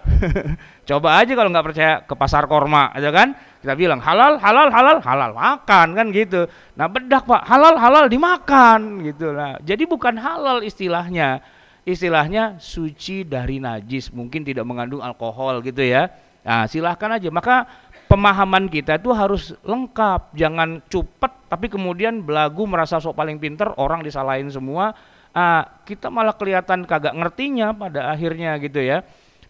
Coba 0.89 1.19
aja 1.19 1.31
kalau 1.35 1.49
nggak 1.51 1.65
percaya 1.67 1.93
ke 2.03 2.15
pasar 2.15 2.47
korma, 2.47 2.91
gitu 2.95 3.11
kan? 3.11 3.35
Kita 3.63 3.75
bilang 3.75 4.03
halal, 4.03 4.39
halal, 4.39 4.67
halal, 4.71 4.97
halal 4.99 5.31
makan 5.31 5.87
kan 5.95 6.07
gitu. 6.11 6.47
Nah 6.75 6.91
bedak 6.91 7.23
pak 7.23 7.47
halal, 7.47 7.79
halal 7.79 8.11
dimakan 8.11 9.03
gitu 9.07 9.31
lah. 9.31 9.55
Jadi 9.63 9.87
bukan 9.87 10.19
halal 10.19 10.59
istilahnya 10.63 11.39
istilahnya 11.83 12.59
suci 12.59 13.27
dari 13.27 13.59
najis, 13.59 14.11
mungkin 14.11 14.47
tidak 14.47 14.63
mengandung 14.63 15.03
alkohol 15.03 15.59
gitu 15.63 15.83
ya. 15.83 16.11
Nah, 16.43 16.67
silahkan 16.67 17.19
aja. 17.19 17.31
Maka 17.31 17.67
pemahaman 18.07 18.67
kita 18.67 18.99
itu 18.99 19.11
harus 19.15 19.55
lengkap, 19.63 20.35
jangan 20.35 20.83
cupet 20.91 21.31
tapi 21.47 21.69
kemudian 21.69 22.25
belagu 22.25 22.65
merasa 22.65 22.97
sok 22.97 23.13
paling 23.13 23.37
pinter, 23.37 23.69
orang 23.77 24.01
disalahin 24.01 24.49
semua. 24.49 24.97
Ah, 25.33 25.81
kita 25.83 26.13
malah 26.13 26.37
kelihatan 26.37 26.85
kagak 26.85 27.17
ngertinya 27.17 27.73
pada 27.73 28.13
akhirnya 28.13 28.53
gitu 28.61 28.77
ya. 28.77 29.01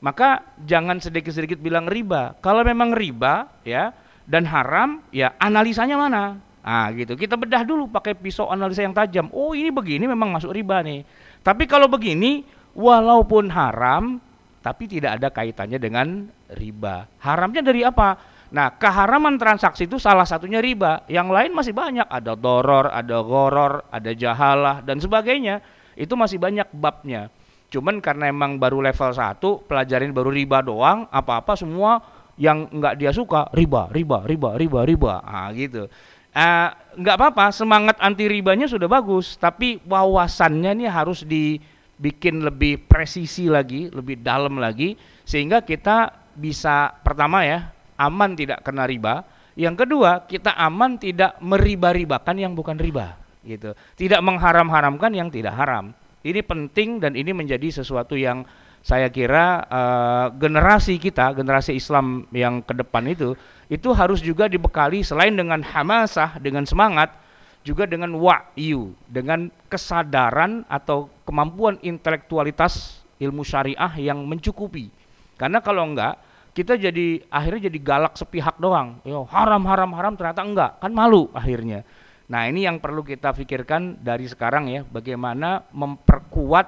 Maka 0.03 0.43
jangan 0.63 0.99
sedikit-sedikit 0.99 1.59
bilang 1.59 1.87
riba. 1.87 2.35
Kalau 2.39 2.63
memang 2.63 2.91
riba 2.95 3.51
ya 3.67 3.91
dan 4.23 4.47
haram, 4.47 5.03
ya 5.11 5.35
analisanya 5.39 5.99
mana? 5.99 6.39
Ah 6.63 6.87
gitu. 6.95 7.19
Kita 7.19 7.35
bedah 7.35 7.67
dulu 7.67 7.91
pakai 7.91 8.15
pisau 8.15 8.47
analisa 8.47 8.83
yang 8.83 8.95
tajam. 8.95 9.27
Oh, 9.35 9.51
ini 9.51 9.71
begini 9.71 10.07
memang 10.07 10.31
masuk 10.31 10.55
riba 10.55 10.79
nih. 10.79 11.03
Tapi 11.43 11.67
kalau 11.67 11.91
begini, 11.91 12.47
walaupun 12.71 13.51
haram, 13.51 14.23
tapi 14.63 14.87
tidak 14.87 15.19
ada 15.19 15.27
kaitannya 15.27 15.79
dengan 15.79 16.31
riba. 16.55 17.07
Haramnya 17.19 17.59
dari 17.59 17.83
apa? 17.83 18.15
Nah, 18.53 18.69
keharaman 18.79 19.35
transaksi 19.35 19.89
itu 19.89 19.99
salah 19.99 20.23
satunya 20.23 20.63
riba. 20.63 21.03
Yang 21.11 21.27
lain 21.35 21.51
masih 21.51 21.73
banyak, 21.73 22.07
ada 22.07 22.37
doror, 22.37 22.87
ada 22.87 23.17
goror, 23.25 23.83
ada 23.91 24.11
jahalah 24.13 24.79
dan 24.85 25.01
sebagainya. 25.01 25.59
Itu 25.93 26.17
masih 26.17 26.41
banyak 26.41 26.69
babnya. 26.73 27.29
Cuman 27.73 27.97
karena 27.99 28.29
emang 28.29 28.61
baru 28.61 28.85
level 28.85 29.11
1, 29.17 29.41
pelajarin 29.65 30.13
baru 30.13 30.29
riba 30.29 30.61
doang, 30.61 31.09
apa-apa 31.09 31.57
semua 31.57 32.01
yang 32.37 32.69
nggak 32.69 33.01
dia 33.01 33.09
suka 33.09 33.49
riba, 33.53 33.89
riba, 33.89 34.25
riba, 34.25 34.57
riba, 34.57 34.79
riba. 34.85 35.13
Ah 35.25 35.49
gitu. 35.53 35.89
Uh, 36.33 36.69
nggak 36.97 37.17
apa-apa, 37.17 37.53
semangat 37.53 37.97
anti 38.01 38.25
ribanya 38.25 38.65
sudah 38.65 38.89
bagus, 38.89 39.37
tapi 39.37 39.77
wawasannya 39.85 40.81
ini 40.81 40.85
harus 40.89 41.21
dibikin 41.25 42.41
lebih 42.41 42.89
presisi 42.89 43.45
lagi, 43.45 43.93
lebih 43.93 44.21
dalam 44.21 44.57
lagi, 44.57 44.97
sehingga 45.29 45.61
kita 45.61 46.09
bisa 46.33 46.89
pertama 47.05 47.45
ya 47.45 47.69
aman 48.01 48.33
tidak 48.33 48.65
kena 48.65 48.89
riba. 48.89 49.21
Yang 49.53 49.85
kedua, 49.85 50.25
kita 50.25 50.57
aman 50.57 50.97
tidak 50.97 51.37
meriba-ribakan 51.37 52.41
yang 52.41 52.57
bukan 52.57 52.81
riba, 52.81 53.13
gitu. 53.43 53.75
Tidak 53.99 54.19
mengharam-haramkan 54.23 55.11
yang 55.13 55.29
tidak 55.29 55.55
haram. 55.55 55.91
Ini 56.23 56.39
penting 56.43 57.03
dan 57.03 57.19
ini 57.19 57.35
menjadi 57.35 57.83
sesuatu 57.83 58.15
yang 58.15 58.47
saya 58.83 59.07
kira 59.07 59.63
uh, 59.67 60.27
generasi 60.35 60.99
kita, 60.99 61.31
generasi 61.35 61.79
Islam 61.79 62.27
yang 62.35 62.59
ke 62.59 62.75
depan 62.75 63.07
itu, 63.07 63.35
itu 63.71 63.89
harus 63.95 64.19
juga 64.19 64.51
dibekali 64.51 65.03
selain 65.03 65.35
dengan 65.35 65.63
hamasah, 65.63 66.35
dengan 66.43 66.67
semangat, 66.67 67.15
juga 67.63 67.87
dengan 67.87 68.11
wa'yu, 68.19 68.91
dengan 69.07 69.47
kesadaran 69.71 70.67
atau 70.67 71.07
kemampuan 71.23 71.79
intelektualitas 71.79 72.99
ilmu 73.23 73.47
syariah 73.47 73.91
yang 73.95 74.19
mencukupi. 74.27 74.91
Karena 75.39 75.63
kalau 75.63 75.87
enggak, 75.87 76.19
kita 76.51 76.75
jadi 76.75 77.23
akhirnya 77.31 77.71
jadi 77.71 77.79
galak 77.79 78.13
sepihak 78.19 78.59
doang. 78.59 78.99
Yo, 79.07 79.23
haram 79.31 79.63
haram 79.63 79.95
haram 79.95 80.13
ternyata 80.19 80.43
enggak, 80.43 80.71
kan 80.83 80.91
malu 80.91 81.31
akhirnya. 81.31 81.87
Nah, 82.31 82.47
ini 82.47 82.63
yang 82.63 82.79
perlu 82.79 83.03
kita 83.03 83.35
pikirkan 83.35 83.99
dari 83.99 84.25
sekarang 84.31 84.71
ya, 84.71 84.81
bagaimana 84.87 85.67
memperkuat 85.75 86.67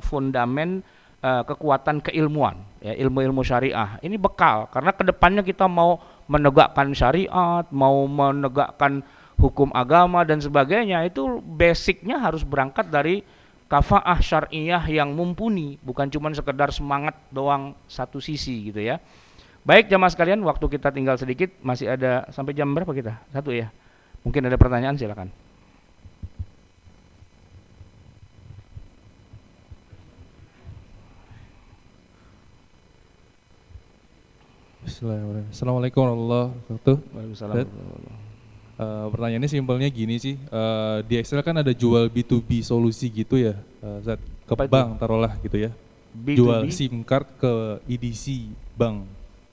fundamen 0.00 0.80
uh, 1.20 1.42
kekuatan 1.44 2.00
keilmuan, 2.00 2.60
ya, 2.80 2.96
ilmu-ilmu 2.96 3.44
syariah. 3.44 4.00
Ini 4.00 4.16
bekal 4.16 4.72
karena 4.72 4.92
ke 4.96 5.04
depannya 5.04 5.42
kita 5.44 5.68
mau 5.68 6.00
menegakkan 6.28 6.96
syariat, 6.96 7.68
mau 7.68 8.08
menegakkan 8.08 9.04
hukum 9.36 9.74
agama 9.74 10.22
dan 10.22 10.38
sebagainya 10.38 11.02
itu 11.04 11.42
basicnya 11.42 12.22
harus 12.22 12.46
berangkat 12.46 12.88
dari 12.88 13.26
kafaah 13.66 14.20
syariah 14.20 14.84
yang 14.88 15.16
mumpuni, 15.16 15.80
bukan 15.80 16.12
cuma 16.12 16.28
sekedar 16.36 16.68
semangat 16.72 17.16
doang 17.32 17.72
satu 17.88 18.20
sisi 18.20 18.68
gitu 18.68 18.84
ya. 18.84 19.00
Baik 19.62 19.88
jamaah 19.88 20.10
sekalian, 20.10 20.42
waktu 20.42 20.66
kita 20.66 20.90
tinggal 20.90 21.14
sedikit, 21.16 21.54
masih 21.62 21.94
ada 21.94 22.26
sampai 22.34 22.52
jam 22.52 22.68
berapa 22.74 22.90
kita? 22.90 23.14
Satu 23.30 23.54
ya. 23.54 23.70
Mungkin 24.22 24.46
ada 24.46 24.54
pertanyaan 24.54 24.94
silakan. 24.94 25.28
Assalamualaikum 35.52 35.98
warahmatullahi 35.98 36.48
wabarakatuh. 36.54 36.96
Waalaikumsalam. 37.10 37.56
Uh, 38.82 39.06
pertanyaannya 39.10 39.50
simpelnya 39.50 39.88
gini 39.90 40.16
sih, 40.18 40.34
uh, 40.50 41.02
di 41.06 41.18
Excel 41.18 41.42
kan 41.42 41.58
ada 41.58 41.70
jual 41.74 42.06
B2B 42.06 42.62
solusi 42.62 43.10
gitu 43.10 43.38
ya, 43.38 43.58
uh, 43.84 43.98
Zat, 44.02 44.18
ke 44.46 44.54
Apa 44.54 44.66
bank 44.66 45.02
taruhlah 45.02 45.34
gitu 45.42 45.58
ya. 45.58 45.70
B2B? 46.14 46.38
Jual 46.38 46.60
SIM 46.70 47.02
card 47.02 47.26
ke 47.36 47.52
EDC 47.90 48.54
bank. 48.78 49.06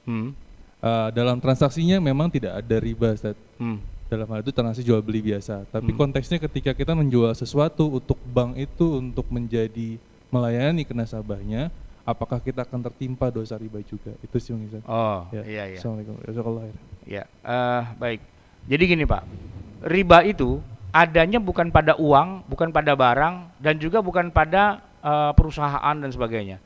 Hmm. 0.05 0.33
Uh, 0.79 1.09
dalam 1.11 1.37
transaksinya 1.41 1.99
memang 1.99 2.31
tidak 2.31 2.63
ada 2.63 2.77
riba, 2.79 3.11
Zat. 3.17 3.37
Hmm. 3.59 3.81
Dalam 4.09 4.25
hal 4.25 4.41
itu 4.41 4.49
transaksi 4.49 4.81
jual 4.81 5.05
beli 5.05 5.21
biasa. 5.21 5.69
Tapi 5.69 5.93
hmm. 5.93 5.99
konteksnya 6.01 6.41
ketika 6.41 6.73
kita 6.73 6.97
menjual 6.97 7.29
sesuatu 7.37 8.01
untuk 8.01 8.17
bank 8.33 8.57
itu 8.57 8.97
untuk 8.97 9.29
menjadi 9.29 10.01
melayani 10.33 10.81
ke 10.81 10.97
nasabahnya, 10.97 11.69
apakah 12.01 12.41
kita 12.41 12.65
akan 12.65 12.89
tertimpa 12.89 13.29
dosa 13.29 13.53
riba 13.53 13.85
juga? 13.85 14.17
Itu 14.25 14.41
sih 14.41 14.57
Zat. 14.73 14.81
Oh, 14.89 15.29
ya. 15.29 15.45
iya 15.45 15.63
iya. 15.73 15.77
Assalamualaikum. 15.77 16.17
Ya, 17.05 17.23
uh, 17.45 17.85
baik. 18.01 18.21
Jadi 18.65 18.83
gini 18.89 19.05
Pak, 19.05 19.23
riba 19.85 20.25
itu 20.25 20.57
adanya 20.89 21.37
bukan 21.37 21.69
pada 21.69 21.93
uang, 22.01 22.49
bukan 22.49 22.73
pada 22.73 22.97
barang, 22.97 23.61
dan 23.61 23.77
juga 23.77 24.01
bukan 24.01 24.33
pada 24.33 24.81
uh, 25.05 25.37
perusahaan 25.37 25.93
dan 25.93 26.09
sebagainya. 26.09 26.57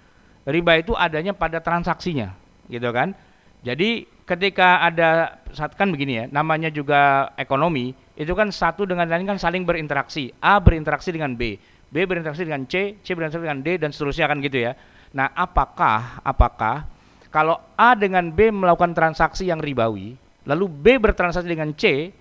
Riba 0.47 0.79
itu 0.79 0.95
adanya 0.95 1.35
pada 1.35 1.59
transaksinya, 1.59 2.35
gitu 2.71 2.87
kan? 2.95 3.15
Jadi 3.63 4.07
ketika 4.23 4.83
ada 4.83 5.39
saat 5.51 5.75
kan 5.75 5.91
begini 5.91 6.23
ya, 6.23 6.25
namanya 6.31 6.71
juga 6.71 7.31
ekonomi, 7.35 7.91
itu 8.15 8.31
kan 8.33 8.49
satu 8.49 8.87
dengan 8.87 9.07
lain 9.07 9.27
kan 9.27 9.37
saling 9.39 9.67
berinteraksi. 9.67 10.31
A 10.39 10.57
berinteraksi 10.59 11.11
dengan 11.11 11.35
B, 11.35 11.59
B 11.91 11.95
berinteraksi 12.07 12.47
dengan 12.47 12.65
C, 12.65 12.97
C 13.03 13.07
berinteraksi 13.13 13.43
dengan 13.43 13.61
D 13.61 13.77
dan 13.77 13.89
seterusnya 13.91 14.25
kan 14.31 14.39
gitu 14.39 14.57
ya. 14.69 14.73
Nah, 15.13 15.29
apakah 15.35 16.23
apakah 16.25 16.89
kalau 17.29 17.57
A 17.77 17.93
dengan 17.93 18.29
B 18.33 18.49
melakukan 18.49 18.93
transaksi 18.93 19.49
yang 19.49 19.61
ribawi, 19.61 20.17
lalu 20.45 20.65
B 20.69 20.85
bertransaksi 21.01 21.49
dengan 21.49 21.73
C, 21.73 22.13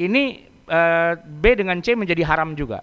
ini 0.00 0.46
uh, 0.70 1.18
B 1.18 1.58
dengan 1.58 1.78
C 1.82 1.94
menjadi 1.94 2.22
haram 2.26 2.54
juga. 2.54 2.82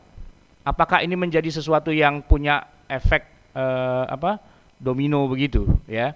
Apakah 0.68 1.00
ini 1.00 1.16
menjadi 1.16 1.48
sesuatu 1.48 1.96
yang 1.96 2.20
punya 2.28 2.60
efek 2.92 3.24
uh, 3.56 4.04
apa 4.12 4.40
domino 4.76 5.24
begitu 5.32 5.64
ya? 5.88 6.12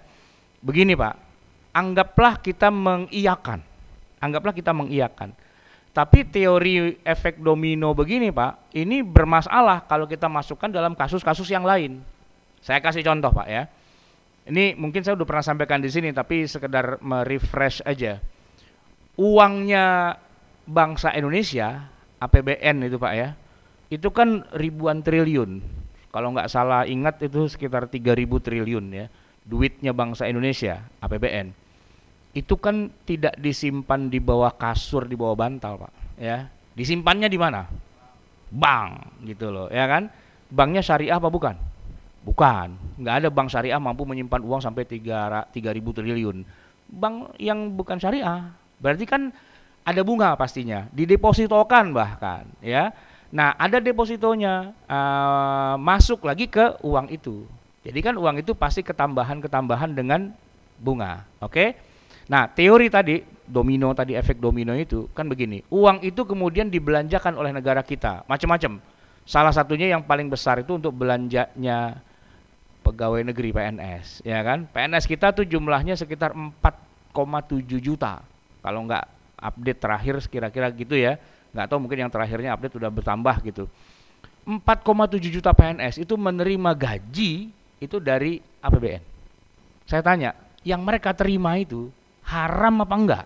Begini 0.60 0.92
Pak, 0.92 1.31
anggaplah 1.72 2.40
kita 2.40 2.68
mengiyakan, 2.68 3.64
anggaplah 4.20 4.54
kita 4.54 4.72
mengiyakan. 4.76 5.32
Tapi 5.92 6.24
teori 6.24 6.96
efek 7.04 7.36
domino 7.36 7.92
begini 7.92 8.32
Pak, 8.32 8.72
ini 8.72 9.04
bermasalah 9.04 9.84
kalau 9.84 10.08
kita 10.08 10.24
masukkan 10.24 10.72
dalam 10.72 10.96
kasus-kasus 10.96 11.48
yang 11.52 11.68
lain. 11.68 12.00
Saya 12.64 12.80
kasih 12.80 13.04
contoh 13.04 13.28
Pak 13.28 13.48
ya. 13.48 13.68
Ini 14.48 14.72
mungkin 14.80 15.04
saya 15.04 15.20
sudah 15.20 15.28
pernah 15.28 15.44
sampaikan 15.44 15.84
di 15.84 15.92
sini, 15.92 16.10
tapi 16.16 16.48
sekedar 16.48 16.96
merefresh 17.04 17.84
aja 17.84 18.24
uangnya 19.16 20.16
bangsa 20.64 21.12
Indonesia, 21.12 21.90
APBN 22.22 22.86
itu 22.88 22.96
Pak 22.96 23.12
ya, 23.12 23.28
itu 23.92 24.08
kan 24.14 24.46
ribuan 24.56 25.04
triliun. 25.04 25.60
Kalau 26.12 26.28
nggak 26.32 26.48
salah 26.52 26.84
ingat 26.84 27.24
itu 27.24 27.48
sekitar 27.48 27.88
3000 27.88 28.28
triliun 28.28 28.84
ya, 28.92 29.06
duitnya 29.48 29.96
bangsa 29.96 30.28
Indonesia, 30.28 30.84
APBN. 31.00 31.61
Itu 32.32 32.56
kan 32.56 32.88
tidak 33.04 33.36
disimpan 33.36 34.08
di 34.08 34.16
bawah 34.16 34.52
kasur, 34.56 35.04
di 35.04 35.16
bawah 35.16 35.36
bantal 35.36 35.76
Pak, 35.84 35.92
ya. 36.16 36.48
Disimpannya 36.72 37.28
di 37.28 37.36
mana? 37.36 37.68
Bank 38.48 39.20
gitu 39.28 39.52
loh, 39.52 39.68
ya 39.68 39.84
kan? 39.84 40.08
Banknya 40.48 40.80
syariah 40.80 41.20
apa 41.20 41.28
bukan? 41.28 41.56
Bukan, 42.22 42.76
nggak 43.02 43.14
ada 43.24 43.28
bank 43.28 43.50
syariah 43.50 43.82
mampu 43.82 44.06
menyimpan 44.06 44.40
uang 44.46 44.62
sampai 44.62 44.86
3, 44.86 45.52
3000 45.52 45.96
triliun. 45.96 46.46
Bank 46.92 47.36
yang 47.36 47.72
bukan 47.74 47.98
syariah, 47.98 48.52
Berarti 48.82 49.06
kan 49.06 49.30
ada 49.86 50.02
bunga 50.02 50.34
pastinya, 50.34 50.90
didepositokan 50.90 51.94
bahkan 51.94 52.42
ya. 52.58 52.90
Nah, 53.32 53.56
ada 53.56 53.80
depositonya 53.80 54.76
uh, 54.90 55.80
masuk 55.80 56.28
lagi 56.28 56.50
ke 56.50 56.76
uang 56.84 57.08
itu. 57.08 57.48
Jadi 57.80 57.98
kan 58.04 58.14
uang 58.20 58.44
itu 58.44 58.52
pasti 58.52 58.84
ketambahan-ketambahan 58.84 59.96
dengan 59.96 60.36
bunga. 60.76 61.24
Oke? 61.40 61.48
Okay? 61.48 61.68
Nah, 62.30 62.46
teori 62.50 62.86
tadi 62.92 63.22
domino 63.42 63.90
tadi 63.96 64.14
efek 64.14 64.38
domino 64.38 64.76
itu 64.76 65.10
kan 65.10 65.26
begini. 65.26 65.62
Uang 65.72 66.02
itu 66.06 66.22
kemudian 66.22 66.70
dibelanjakan 66.70 67.34
oleh 67.34 67.50
negara 67.50 67.82
kita, 67.82 68.22
macam-macam. 68.30 68.78
Salah 69.22 69.54
satunya 69.54 69.90
yang 69.90 70.02
paling 70.02 70.26
besar 70.26 70.62
itu 70.62 70.78
untuk 70.78 70.94
belanjanya 70.94 72.02
pegawai 72.82 73.22
negeri 73.22 73.54
PNS, 73.54 74.26
ya 74.26 74.42
kan? 74.42 74.66
PNS 74.66 75.06
kita 75.06 75.30
tuh 75.30 75.46
jumlahnya 75.46 75.94
sekitar 75.94 76.34
4,7 76.34 77.78
juta 77.78 78.22
kalau 78.62 78.86
nggak 78.86 79.04
update 79.42 79.80
terakhir 79.82 80.14
kira-kira 80.30 80.70
gitu 80.70 80.94
ya 80.94 81.18
nggak 81.52 81.66
tahu 81.68 81.78
mungkin 81.82 82.06
yang 82.06 82.12
terakhirnya 82.14 82.54
update 82.54 82.78
sudah 82.78 82.88
bertambah 82.88 83.36
gitu 83.44 83.64
4,7 84.46 85.18
juta 85.28 85.50
PNS 85.52 86.00
itu 86.00 86.14
menerima 86.14 86.70
gaji 86.72 87.50
itu 87.82 87.96
dari 87.98 88.38
APBN 88.62 89.02
saya 89.84 90.00
tanya 90.00 90.32
yang 90.62 90.80
mereka 90.80 91.10
terima 91.12 91.58
itu 91.58 91.90
haram 92.32 92.80
apa 92.80 92.94
enggak 92.96 93.24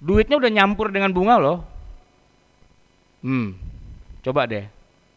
duitnya 0.00 0.40
udah 0.40 0.50
nyampur 0.50 0.88
dengan 0.88 1.12
bunga 1.12 1.36
loh 1.36 1.58
hmm 3.20 3.48
coba 4.24 4.48
deh 4.48 4.64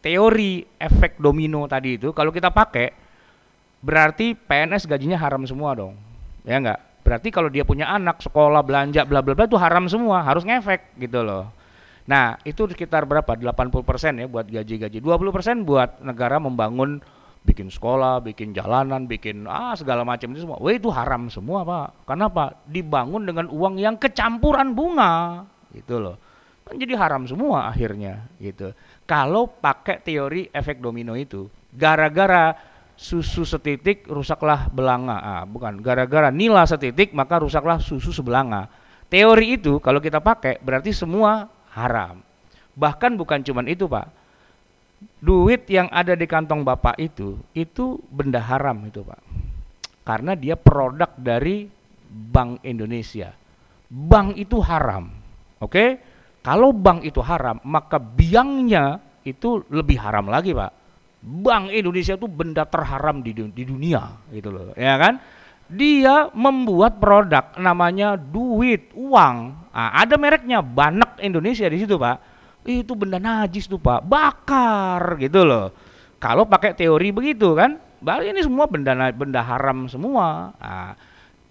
teori 0.04 0.68
efek 0.76 1.16
domino 1.16 1.64
tadi 1.64 1.96
itu 1.96 2.12
kalau 2.12 2.28
kita 2.28 2.52
pakai 2.52 2.92
berarti 3.80 4.36
PNS 4.36 4.84
gajinya 4.84 5.16
haram 5.16 5.48
semua 5.48 5.72
dong 5.72 5.96
ya 6.44 6.60
enggak 6.60 6.88
Berarti 7.08 7.32
kalau 7.32 7.48
dia 7.48 7.64
punya 7.64 7.88
anak, 7.88 8.20
sekolah, 8.20 8.60
belanja, 8.60 9.00
bla 9.08 9.24
bla 9.24 9.32
bla 9.32 9.48
itu 9.48 9.56
haram 9.56 9.88
semua, 9.88 10.20
harus 10.20 10.44
ngefek 10.44 10.92
gitu 11.00 11.24
loh. 11.24 11.48
Nah, 12.04 12.36
itu 12.44 12.68
sekitar 12.68 13.08
berapa? 13.08 13.32
80% 13.32 14.20
ya 14.20 14.28
buat 14.28 14.44
gaji-gaji. 14.44 15.00
20% 15.00 15.64
buat 15.64 16.04
negara 16.04 16.36
membangun 16.36 17.00
bikin 17.46 17.70
sekolah, 17.70 18.20
bikin 18.22 18.50
jalanan, 18.56 19.06
bikin 19.06 19.46
ah 19.46 19.74
segala 19.78 20.02
macam 20.02 20.32
itu 20.34 20.44
semua. 20.44 20.58
Wah 20.58 20.74
itu 20.74 20.88
haram 20.90 21.30
semua 21.30 21.62
pak. 21.62 22.08
Kenapa? 22.08 22.58
Dibangun 22.66 23.24
dengan 23.24 23.46
uang 23.48 23.78
yang 23.78 23.94
kecampuran 23.96 24.74
bunga, 24.74 25.44
gitu 25.74 25.98
loh. 26.02 26.16
Kan 26.68 26.76
jadi 26.76 26.98
haram 27.00 27.24
semua 27.24 27.70
akhirnya, 27.72 28.28
gitu. 28.36 28.76
Kalau 29.08 29.48
pakai 29.48 30.04
teori 30.04 30.52
efek 30.52 30.84
domino 30.84 31.16
itu, 31.16 31.48
gara-gara 31.72 32.52
susu 32.98 33.46
setitik 33.46 34.04
rusaklah 34.10 34.68
belanga, 34.68 35.16
ah, 35.16 35.44
bukan. 35.48 35.80
Gara-gara 35.80 36.28
nila 36.28 36.68
setitik 36.68 37.16
maka 37.16 37.40
rusaklah 37.40 37.80
susu 37.80 38.12
sebelanga. 38.12 38.68
Teori 39.08 39.56
itu 39.56 39.80
kalau 39.80 40.04
kita 40.04 40.20
pakai 40.20 40.60
berarti 40.60 40.92
semua 40.92 41.48
haram. 41.72 42.20
Bahkan 42.76 43.16
bukan 43.16 43.40
cuma 43.40 43.64
itu 43.64 43.88
pak, 43.88 44.12
duit 45.18 45.66
yang 45.70 45.90
ada 45.90 46.14
di 46.14 46.26
kantong 46.26 46.62
bapak 46.62 46.98
itu 46.98 47.38
itu 47.54 47.98
benda 48.10 48.42
haram 48.42 48.78
itu 48.86 49.02
pak. 49.02 49.20
Karena 50.06 50.32
dia 50.32 50.56
produk 50.56 51.12
dari 51.18 51.68
Bank 52.08 52.64
Indonesia. 52.64 53.34
Bank 53.88 54.38
itu 54.38 54.58
haram 54.62 55.10
oke? 55.62 55.84
Kalau 56.42 56.70
bank 56.72 57.04
itu 57.04 57.20
haram 57.20 57.60
maka 57.66 57.98
biangnya 58.00 59.02
itu 59.26 59.62
lebih 59.70 59.98
haram 60.00 60.30
lagi 60.30 60.54
pak. 60.54 60.72
Bank 61.18 61.74
Indonesia 61.74 62.14
itu 62.14 62.30
benda 62.30 62.62
terharam 62.62 63.18
di, 63.18 63.34
di 63.34 63.64
dunia 63.66 64.02
gitu 64.30 64.54
loh 64.54 64.74
ya 64.78 64.96
kan? 64.98 65.18
Dia 65.68 66.32
membuat 66.32 66.96
produk 66.96 67.52
namanya 67.60 68.16
duit 68.16 68.88
uang. 68.96 69.36
Nah, 69.68 69.90
ada 69.92 70.16
mereknya 70.16 70.64
Banak 70.64 71.20
Indonesia 71.20 71.68
di 71.68 71.84
situ 71.84 72.00
pak 72.00 72.37
itu 72.66 72.92
benda 72.98 73.20
najis 73.22 73.70
tuh 73.70 73.78
pak. 73.78 74.02
Bakar 74.02 75.18
gitu 75.20 75.44
loh. 75.46 75.70
Kalau 76.18 76.48
pakai 76.48 76.74
teori 76.74 77.14
begitu 77.14 77.54
kan? 77.54 77.78
Berarti 78.02 78.30
ini 78.30 78.42
semua 78.42 78.66
benda 78.66 78.94
benda 79.14 79.42
haram 79.42 79.86
semua. 79.90 80.54
Nah, 80.58 80.94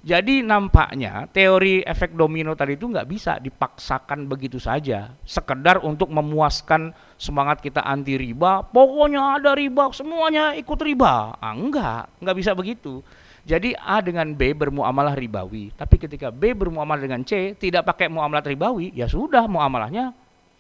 jadi 0.08 0.40
nampaknya 0.40 1.28
teori 1.36 1.84
efek 1.84 2.16
domino 2.16 2.56
tadi 2.56 2.80
itu 2.80 2.88
nggak 2.88 3.08
bisa 3.12 3.44
dipaksakan 3.44 4.32
begitu 4.32 4.56
saja. 4.56 5.12
Sekedar 5.28 5.84
untuk 5.84 6.08
memuaskan 6.08 6.96
semangat 7.20 7.60
kita 7.60 7.84
anti 7.84 8.16
riba. 8.16 8.64
Pokoknya 8.64 9.40
ada 9.40 9.52
riba 9.52 9.92
semuanya 9.92 10.56
ikut 10.56 10.80
riba. 10.80 11.36
Ah, 11.40 11.52
enggak 11.52 12.08
nggak 12.24 12.38
bisa 12.40 12.56
begitu. 12.56 13.04
Jadi 13.48 13.72
A 13.80 14.04
dengan 14.04 14.36
B 14.36 14.52
bermuamalah 14.52 15.16
ribawi. 15.16 15.72
Tapi 15.76 15.96
ketika 15.96 16.32
B 16.32 16.52
bermuamalah 16.52 17.00
dengan 17.00 17.24
C 17.24 17.56
tidak 17.56 17.88
pakai 17.88 18.12
muamalah 18.12 18.44
ribawi 18.44 18.92
ya 18.92 19.08
sudah 19.08 19.48
muamalahnya 19.48 20.12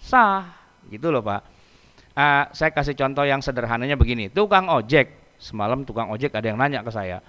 sah. 0.07 0.47
Gitu 0.87 1.11
loh 1.11 1.19
pak. 1.19 1.43
Uh, 2.17 2.49
saya 2.55 2.71
kasih 2.71 2.95
contoh 2.95 3.27
yang 3.27 3.43
sederhananya 3.43 3.99
begini. 3.99 4.31
Tukang 4.31 4.71
ojek. 4.71 5.37
Semalam 5.37 5.85
tukang 5.85 6.09
ojek 6.09 6.33
ada 6.33 6.49
yang 6.49 6.57
nanya 6.57 6.81
ke 6.81 6.89
saya 6.89 7.21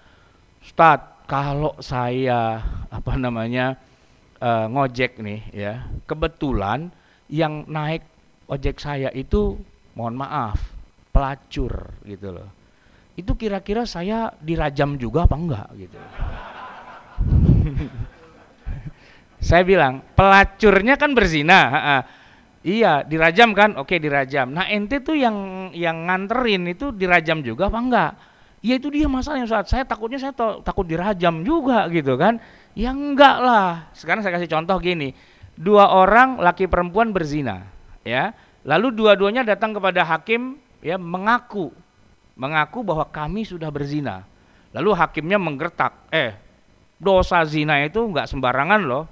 Ustadz 0.65 1.29
kalau 1.29 1.77
saya 1.79 2.65
apa 2.89 3.15
namanya 3.21 3.77
uh, 4.41 4.67
ngojek 4.73 5.21
nih 5.21 5.41
ya 5.53 5.85
kebetulan 6.09 6.89
yang 7.29 7.69
naik 7.69 8.01
ojek 8.49 8.81
saya 8.81 9.13
itu 9.13 9.61
mohon 9.93 10.17
maaf 10.17 10.57
pelacur 11.13 11.93
gitu 12.09 12.33
loh. 12.33 12.49
Itu 13.19 13.35
kira-kira 13.35 13.83
saya 13.85 14.31
dirajam 14.39 14.95
juga 14.97 15.27
apa 15.27 15.37
enggak 15.37 15.69
gitu. 15.75 15.99
Saya 19.39 19.63
bilang 19.63 20.03
pelacurnya 20.19 20.99
kan 20.99 21.15
berzina 21.15 21.61
Iya, 22.67 23.07
dirajam 23.07 23.55
kan? 23.55 23.79
Oke, 23.79 24.03
dirajam. 24.03 24.51
Nah, 24.51 24.67
ente 24.67 24.99
tuh 24.99 25.15
yang 25.15 25.71
yang 25.71 26.11
nganterin 26.11 26.67
itu 26.67 26.91
dirajam 26.91 27.41
juga 27.47 27.71
apa 27.71 27.79
enggak? 27.79 28.13
Ya 28.59 28.75
itu 28.75 28.91
dia 28.91 29.07
masalahnya 29.07 29.47
saat 29.47 29.71
saya 29.71 29.87
takutnya 29.87 30.19
saya 30.19 30.35
takut 30.67 30.83
dirajam 30.83 31.47
juga 31.47 31.87
gitu 31.95 32.19
kan. 32.19 32.43
Ya 32.75 32.91
enggak 32.91 33.37
lah. 33.39 33.87
Sekarang 33.95 34.27
saya 34.27 34.35
kasih 34.35 34.51
contoh 34.51 34.75
gini. 34.83 35.15
Dua 35.55 35.91
orang 35.95 36.39
laki 36.43 36.67
perempuan 36.67 37.15
berzina, 37.15 37.67
ya. 38.03 38.35
Lalu 38.67 38.95
dua-duanya 38.95 39.47
datang 39.47 39.75
kepada 39.75 40.03
hakim 40.03 40.59
ya 40.83 40.99
mengaku 40.99 41.71
mengaku 42.39 42.87
bahwa 42.87 43.05
kami 43.11 43.43
sudah 43.43 43.69
berzina. 43.69 44.23
Lalu 44.71 44.95
hakimnya 44.95 45.43
menggertak, 45.43 45.91
"Eh, 46.15 46.39
dosa 47.03 47.43
zina 47.43 47.83
itu 47.83 47.99
enggak 47.99 48.31
sembarangan 48.31 48.81
loh." 48.87 49.05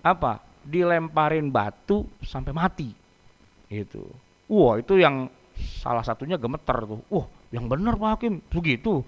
Apa? 0.00 0.40
Dilemparin 0.64 1.52
batu 1.52 2.08
sampai 2.24 2.52
mati. 2.56 2.90
Itu. 3.68 4.04
Wah, 4.48 4.80
itu 4.80 4.98
yang 5.00 5.28
salah 5.80 6.02
satunya 6.04 6.36
gemeter 6.36 6.84
tuh. 6.84 7.00
Wah, 7.08 7.26
yang 7.54 7.70
benar 7.70 7.94
Pak 7.96 8.10
Hakim, 8.18 8.42
begitu. 8.50 9.04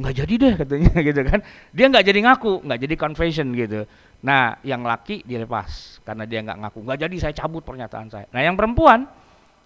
Nggak 0.00 0.14
jadi 0.24 0.34
deh 0.40 0.54
katanya 0.56 0.92
gitu 1.12 1.20
kan. 1.26 1.40
Dia 1.74 1.86
nggak 1.92 2.04
jadi 2.06 2.20
ngaku, 2.24 2.52
nggak 2.64 2.80
jadi 2.88 2.94
confession 2.96 3.52
gitu. 3.52 3.84
Nah, 4.24 4.56
yang 4.64 4.84
laki 4.84 5.24
dilepas 5.24 6.00
karena 6.04 6.24
dia 6.24 6.40
nggak 6.40 6.58
ngaku. 6.64 6.78
Nggak 6.86 6.98
jadi 7.08 7.16
saya 7.20 7.34
cabut 7.36 7.62
pernyataan 7.64 8.08
saya. 8.08 8.26
Nah, 8.32 8.40
yang 8.40 8.56
perempuan 8.56 9.04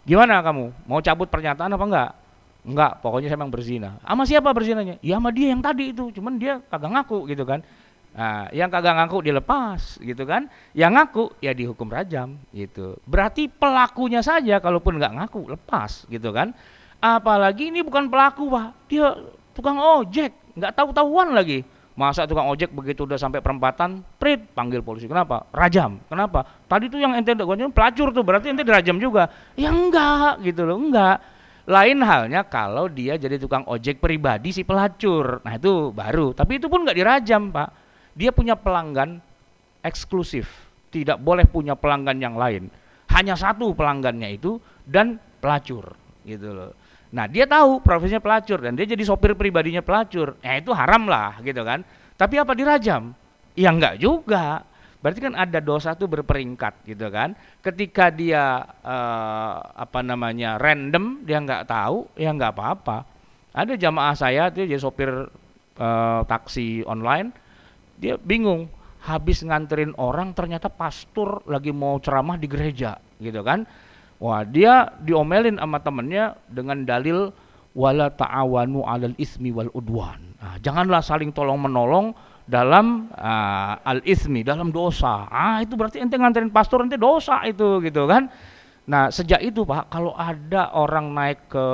gimana 0.03 0.43
kamu? 0.43 0.75
Mau 0.91 1.01
cabut 1.01 1.31
pernyataan 1.31 1.71
apa 1.71 1.85
enggak? 1.87 2.11
Enggak, 2.65 2.93
pokoknya 3.05 3.29
saya 3.29 3.39
memang 3.39 3.53
berzina. 3.53 3.91
Sama 4.01 4.25
siapa 4.25 4.49
berzinanya? 4.57 4.97
Ya 5.05 5.21
sama 5.21 5.29
dia 5.29 5.53
yang 5.53 5.61
tadi 5.61 5.93
itu, 5.93 6.09
cuman 6.17 6.41
dia 6.41 6.65
kagak 6.73 6.91
ngaku 6.97 7.29
gitu 7.29 7.45
kan. 7.45 7.61
Nah, 8.15 8.47
yang 8.55 8.71
kagak 8.71 8.95
ngaku 8.95 9.27
dilepas 9.27 9.99
gitu 9.99 10.23
kan. 10.23 10.47
Yang 10.71 10.93
ngaku 10.95 11.25
ya 11.43 11.51
dihukum 11.51 11.91
rajam 11.91 12.39
gitu. 12.55 12.95
Berarti 13.11 13.51
pelakunya 13.51 14.23
saja 14.23 14.63
kalaupun 14.63 15.03
nggak 15.03 15.15
ngaku 15.19 15.51
lepas 15.59 16.07
gitu 16.07 16.31
kan. 16.31 16.55
Apalagi 17.03 17.75
ini 17.75 17.83
bukan 17.83 18.07
pelaku, 18.07 18.49
Pak. 18.49 18.87
Dia 18.87 19.19
tukang 19.53 19.77
ojek, 19.83 20.31
nggak 20.55 20.73
tahu-tahuan 20.79 21.35
lagi. 21.35 21.67
Masa 21.95 22.27
tukang 22.27 22.51
ojek 22.51 22.75
begitu 22.75 23.07
udah 23.07 23.19
sampai 23.19 23.39
perempatan, 23.43 24.03
prit 24.19 24.41
panggil 24.55 24.83
polisi. 24.83 25.11
Kenapa? 25.11 25.47
Rajam. 25.51 25.99
Kenapa? 26.07 26.47
Tadi 26.71 26.91
tuh 26.91 27.03
yang 27.03 27.19
ente 27.19 27.35
pelacur 27.71 28.15
tuh, 28.15 28.23
berarti 28.23 28.51
ente 28.51 28.63
dirajam 28.67 28.99
juga. 28.99 29.31
Ya 29.59 29.75
enggak 29.75 30.43
gitu 30.43 30.67
loh, 30.67 30.79
enggak. 30.79 31.19
Lain 31.67 31.99
halnya 32.03 32.47
kalau 32.47 32.91
dia 32.91 33.19
jadi 33.19 33.39
tukang 33.43 33.67
ojek 33.67 33.99
pribadi 33.99 34.55
si 34.55 34.63
pelacur. 34.63 35.43
Nah, 35.43 35.55
itu 35.55 35.91
baru. 35.91 36.35
Tapi 36.35 36.63
itu 36.63 36.67
pun 36.67 36.83
nggak 36.83 36.99
dirajam, 36.99 37.51
Pak 37.51 37.84
dia 38.15 38.31
punya 38.31 38.55
pelanggan 38.55 39.19
eksklusif, 39.85 40.49
tidak 40.95 41.21
boleh 41.21 41.45
punya 41.45 41.75
pelanggan 41.75 42.17
yang 42.23 42.39
lain. 42.39 42.71
Hanya 43.11 43.37
satu 43.37 43.77
pelanggannya 43.77 44.35
itu 44.35 44.59
dan 44.89 45.21
pelacur, 45.39 45.93
gitu 46.25 46.51
loh. 46.51 46.73
Nah, 47.15 47.31
dia 47.31 47.47
tahu 47.47 47.79
profesinya 47.79 48.19
pelacur 48.19 48.59
dan 48.59 48.75
dia 48.75 48.91
jadi 48.91 49.07
sopir 49.07 49.39
pribadinya 49.39 49.85
pelacur. 49.85 50.35
Ya 50.43 50.59
itu 50.59 50.75
haram 50.75 51.07
lah, 51.07 51.39
gitu 51.47 51.63
kan. 51.63 51.87
Tapi 52.19 52.43
apa 52.43 52.59
dirajam? 52.59 53.15
Ya 53.55 53.71
enggak 53.71 54.03
juga. 54.03 54.67
Berarti 54.99 55.21
kan 55.21 55.37
ada 55.37 55.61
dosa 55.61 55.93
tuh 55.95 56.09
berperingkat 56.09 56.89
gitu 56.89 57.13
kan. 57.13 57.37
Ketika 57.61 58.09
dia 58.09 58.65
uh, 58.83 59.55
apa 59.77 60.01
namanya 60.01 60.57
random, 60.57 61.23
dia 61.23 61.39
nggak 61.45 61.69
tahu, 61.69 62.09
ya 62.17 62.33
nggak 62.33 62.57
apa-apa. 62.57 63.05
Ada 63.53 63.79
jamaah 63.79 64.17
saya 64.17 64.51
dia 64.51 64.65
jadi 64.67 64.81
sopir 64.81 65.13
uh, 65.79 66.21
taksi 66.25 66.83
online, 66.89 67.31
dia 67.99 68.19
bingung. 68.21 68.71
Habis 69.05 69.45
nganterin 69.45 69.93
orang 70.01 70.33
ternyata 70.33 70.73
pastor 70.73 71.45
lagi 71.45 71.69
mau 71.69 72.01
ceramah 72.01 72.41
di 72.41 72.49
gereja 72.49 72.97
gitu 73.21 73.45
kan? 73.45 73.69
Wah 74.17 74.41
dia 74.49 74.89
diomelin 75.05 75.61
sama 75.61 75.77
temennya 75.85 76.41
dengan 76.49 76.89
dalil 76.89 77.29
wala 77.77 78.09
ta'awanu 78.09 78.81
'alal 78.81 79.13
ismi 79.21 79.53
wal 79.53 79.69
udwan. 79.77 80.17
Nah, 80.41 80.57
janganlah 80.65 81.05
saling 81.05 81.37
tolong 81.37 81.61
menolong 81.61 82.17
dalam 82.45 83.09
uh, 83.17 83.77
al 83.81 84.01
ismi 84.05 84.45
dalam 84.45 84.73
dosa. 84.73 85.29
Ah 85.29 85.61
itu 85.65 85.77
berarti 85.77 86.01
ente 86.01 86.17
nganterin 86.17 86.53
pastor 86.53 86.85
ente 86.85 87.01
dosa 87.01 87.45
itu 87.45 87.81
gitu 87.85 88.05
kan? 88.05 88.29
Nah 88.85 89.09
sejak 89.09 89.41
itu 89.41 89.65
pak 89.65 89.89
kalau 89.89 90.13
ada 90.13 90.73
orang 90.77 91.13
naik 91.13 91.49
ke 91.49 91.65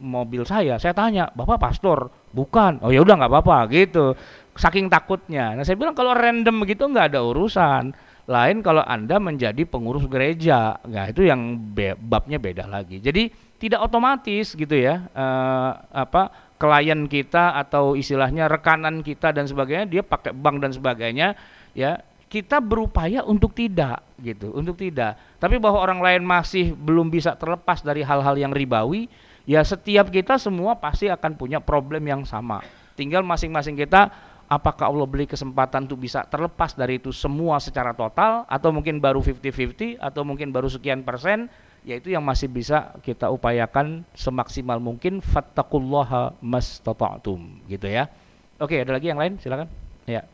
mobil 0.00 0.44
saya 0.44 0.80
saya 0.80 0.96
tanya 0.96 1.28
bapak 1.36 1.60
pastor 1.60 2.08
bukan? 2.32 2.80
Oh 2.80 2.88
ya 2.88 3.04
udah 3.04 3.20
nggak 3.20 3.32
apa-apa 3.32 3.58
gitu 3.72 4.16
saking 4.54 4.86
takutnya. 4.88 5.54
Nah 5.58 5.62
saya 5.66 5.78
bilang 5.78 5.94
kalau 5.94 6.14
random 6.14 6.62
begitu 6.62 6.86
nggak 6.86 7.14
ada 7.14 7.20
urusan. 7.22 7.94
Lain 8.24 8.64
kalau 8.64 8.80
anda 8.80 9.20
menjadi 9.20 9.68
pengurus 9.68 10.08
gereja, 10.08 10.80
nah 10.88 11.04
itu 11.04 11.28
yang 11.28 11.60
be 11.60 11.92
babnya 11.92 12.40
beda 12.40 12.64
lagi. 12.64 12.96
Jadi 12.96 13.28
tidak 13.60 13.84
otomatis 13.84 14.56
gitu 14.56 14.72
ya, 14.72 15.04
uh, 15.12 15.76
apa 15.92 16.32
klien 16.56 17.04
kita 17.04 17.52
atau 17.52 17.92
istilahnya 17.92 18.48
rekanan 18.48 19.04
kita 19.04 19.28
dan 19.28 19.44
sebagainya 19.44 19.84
dia 19.84 20.00
pakai 20.00 20.32
bank 20.32 20.56
dan 20.64 20.72
sebagainya, 20.72 21.36
ya 21.76 22.00
kita 22.32 22.64
berupaya 22.64 23.20
untuk 23.28 23.52
tidak 23.52 24.00
gitu, 24.16 24.56
untuk 24.56 24.80
tidak. 24.80 25.20
Tapi 25.36 25.60
bahwa 25.60 25.84
orang 25.84 26.00
lain 26.00 26.24
masih 26.24 26.72
belum 26.72 27.12
bisa 27.12 27.36
terlepas 27.36 27.84
dari 27.84 28.00
hal-hal 28.00 28.40
yang 28.40 28.56
ribawi, 28.56 29.04
ya 29.44 29.60
setiap 29.60 30.08
kita 30.08 30.40
semua 30.40 30.80
pasti 30.80 31.12
akan 31.12 31.36
punya 31.36 31.60
problem 31.60 32.08
yang 32.08 32.24
sama. 32.24 32.64
Tinggal 32.96 33.20
masing-masing 33.20 33.76
kita 33.76 34.08
apakah 34.48 34.92
Allah 34.92 35.08
beri 35.08 35.24
kesempatan 35.24 35.88
untuk 35.88 36.04
bisa 36.04 36.24
terlepas 36.28 36.76
dari 36.76 37.00
itu 37.00 37.10
semua 37.10 37.56
secara 37.60 37.96
total 37.96 38.44
atau 38.48 38.70
mungkin 38.70 39.00
baru 39.00 39.20
50-50 39.20 40.00
atau 40.00 40.22
mungkin 40.22 40.52
baru 40.52 40.68
sekian 40.68 41.02
persen 41.02 41.48
yaitu 41.84 42.16
yang 42.16 42.24
masih 42.24 42.48
bisa 42.48 42.96
kita 43.04 43.28
upayakan 43.28 44.08
semaksimal 44.16 44.80
mungkin 44.80 45.20
fattaqullaha 45.20 46.32
mastata'tum 46.40 47.68
gitu 47.68 47.86
ya. 47.88 48.08
Oke, 48.56 48.80
ada 48.80 48.96
lagi 48.96 49.12
yang 49.12 49.20
lain? 49.20 49.36
Silakan. 49.36 49.68
Ya. 50.08 50.24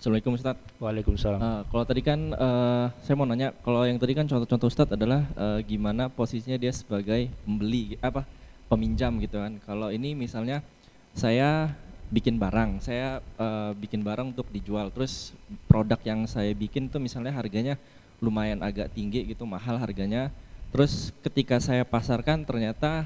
Assalamualaikum 0.00 0.32
Ustaz. 0.32 0.56
Waalaikumsalam. 0.80 1.40
Uh, 1.44 1.60
kalau 1.68 1.84
tadi 1.84 2.00
kan 2.00 2.32
uh, 2.32 2.88
saya 3.04 3.20
mau 3.20 3.28
nanya, 3.28 3.52
kalau 3.60 3.84
yang 3.84 4.00
tadi 4.00 4.16
kan 4.16 4.24
contoh-contoh 4.24 4.72
Ustaz 4.72 4.88
adalah 4.88 5.28
uh, 5.36 5.60
gimana 5.60 6.08
posisinya 6.08 6.56
dia 6.56 6.72
sebagai 6.72 7.28
pembeli 7.44 8.00
apa 8.00 8.24
peminjam 8.72 9.20
gitu 9.20 9.36
kan. 9.36 9.60
Kalau 9.60 9.92
ini 9.92 10.16
misalnya 10.16 10.64
saya 11.12 11.76
bikin 12.08 12.40
barang, 12.40 12.80
saya 12.80 13.20
uh, 13.36 13.76
bikin 13.76 14.00
barang 14.00 14.32
untuk 14.32 14.48
dijual, 14.48 14.88
terus 14.88 15.36
produk 15.68 16.00
yang 16.00 16.24
saya 16.24 16.56
bikin 16.56 16.88
tuh 16.88 16.96
misalnya 16.96 17.36
harganya 17.36 17.76
lumayan 18.24 18.64
agak 18.64 18.96
tinggi 18.96 19.28
gitu, 19.28 19.44
mahal 19.44 19.76
harganya. 19.76 20.32
Terus 20.72 21.12
ketika 21.20 21.60
saya 21.60 21.84
pasarkan 21.84 22.48
ternyata 22.48 23.04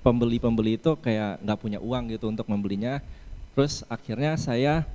pembeli-pembeli 0.00 0.80
itu 0.80 0.96
kayak 0.96 1.44
nggak 1.44 1.60
punya 1.60 1.76
uang 1.76 2.08
gitu 2.08 2.32
untuk 2.32 2.48
membelinya. 2.48 3.04
Terus 3.52 3.84
akhirnya 3.84 4.40
saya 4.40 4.88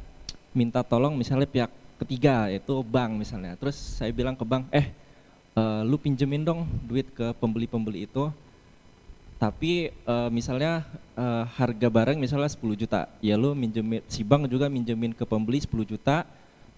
minta 0.55 0.83
tolong 0.83 1.15
misalnya 1.15 1.47
pihak 1.47 1.71
ketiga 1.97 2.47
yaitu 2.47 2.79
bank 2.85 3.17
misalnya. 3.17 3.57
Terus 3.57 3.75
saya 3.75 4.13
bilang 4.13 4.37
ke 4.37 4.45
bank, 4.45 4.69
eh 4.69 4.93
uh, 5.57 5.81
lu 5.83 5.97
pinjemin 5.97 6.45
dong 6.45 6.69
duit 6.85 7.09
ke 7.11 7.33
pembeli-pembeli 7.41 8.05
itu. 8.05 8.29
Tapi 9.37 9.93
uh, 10.09 10.33
misalnya 10.33 10.81
uh, 11.13 11.45
harga 11.45 11.93
barang 11.93 12.17
misalnya 12.17 12.49
10 12.49 12.73
juta, 12.73 13.05
ya 13.21 13.37
lu 13.37 13.53
minjemin 13.53 14.01
si 14.09 14.25
bank 14.25 14.49
juga 14.49 14.65
minjemin 14.65 15.13
ke 15.13 15.25
pembeli 15.29 15.61
10 15.61 15.73
juta. 15.85 16.25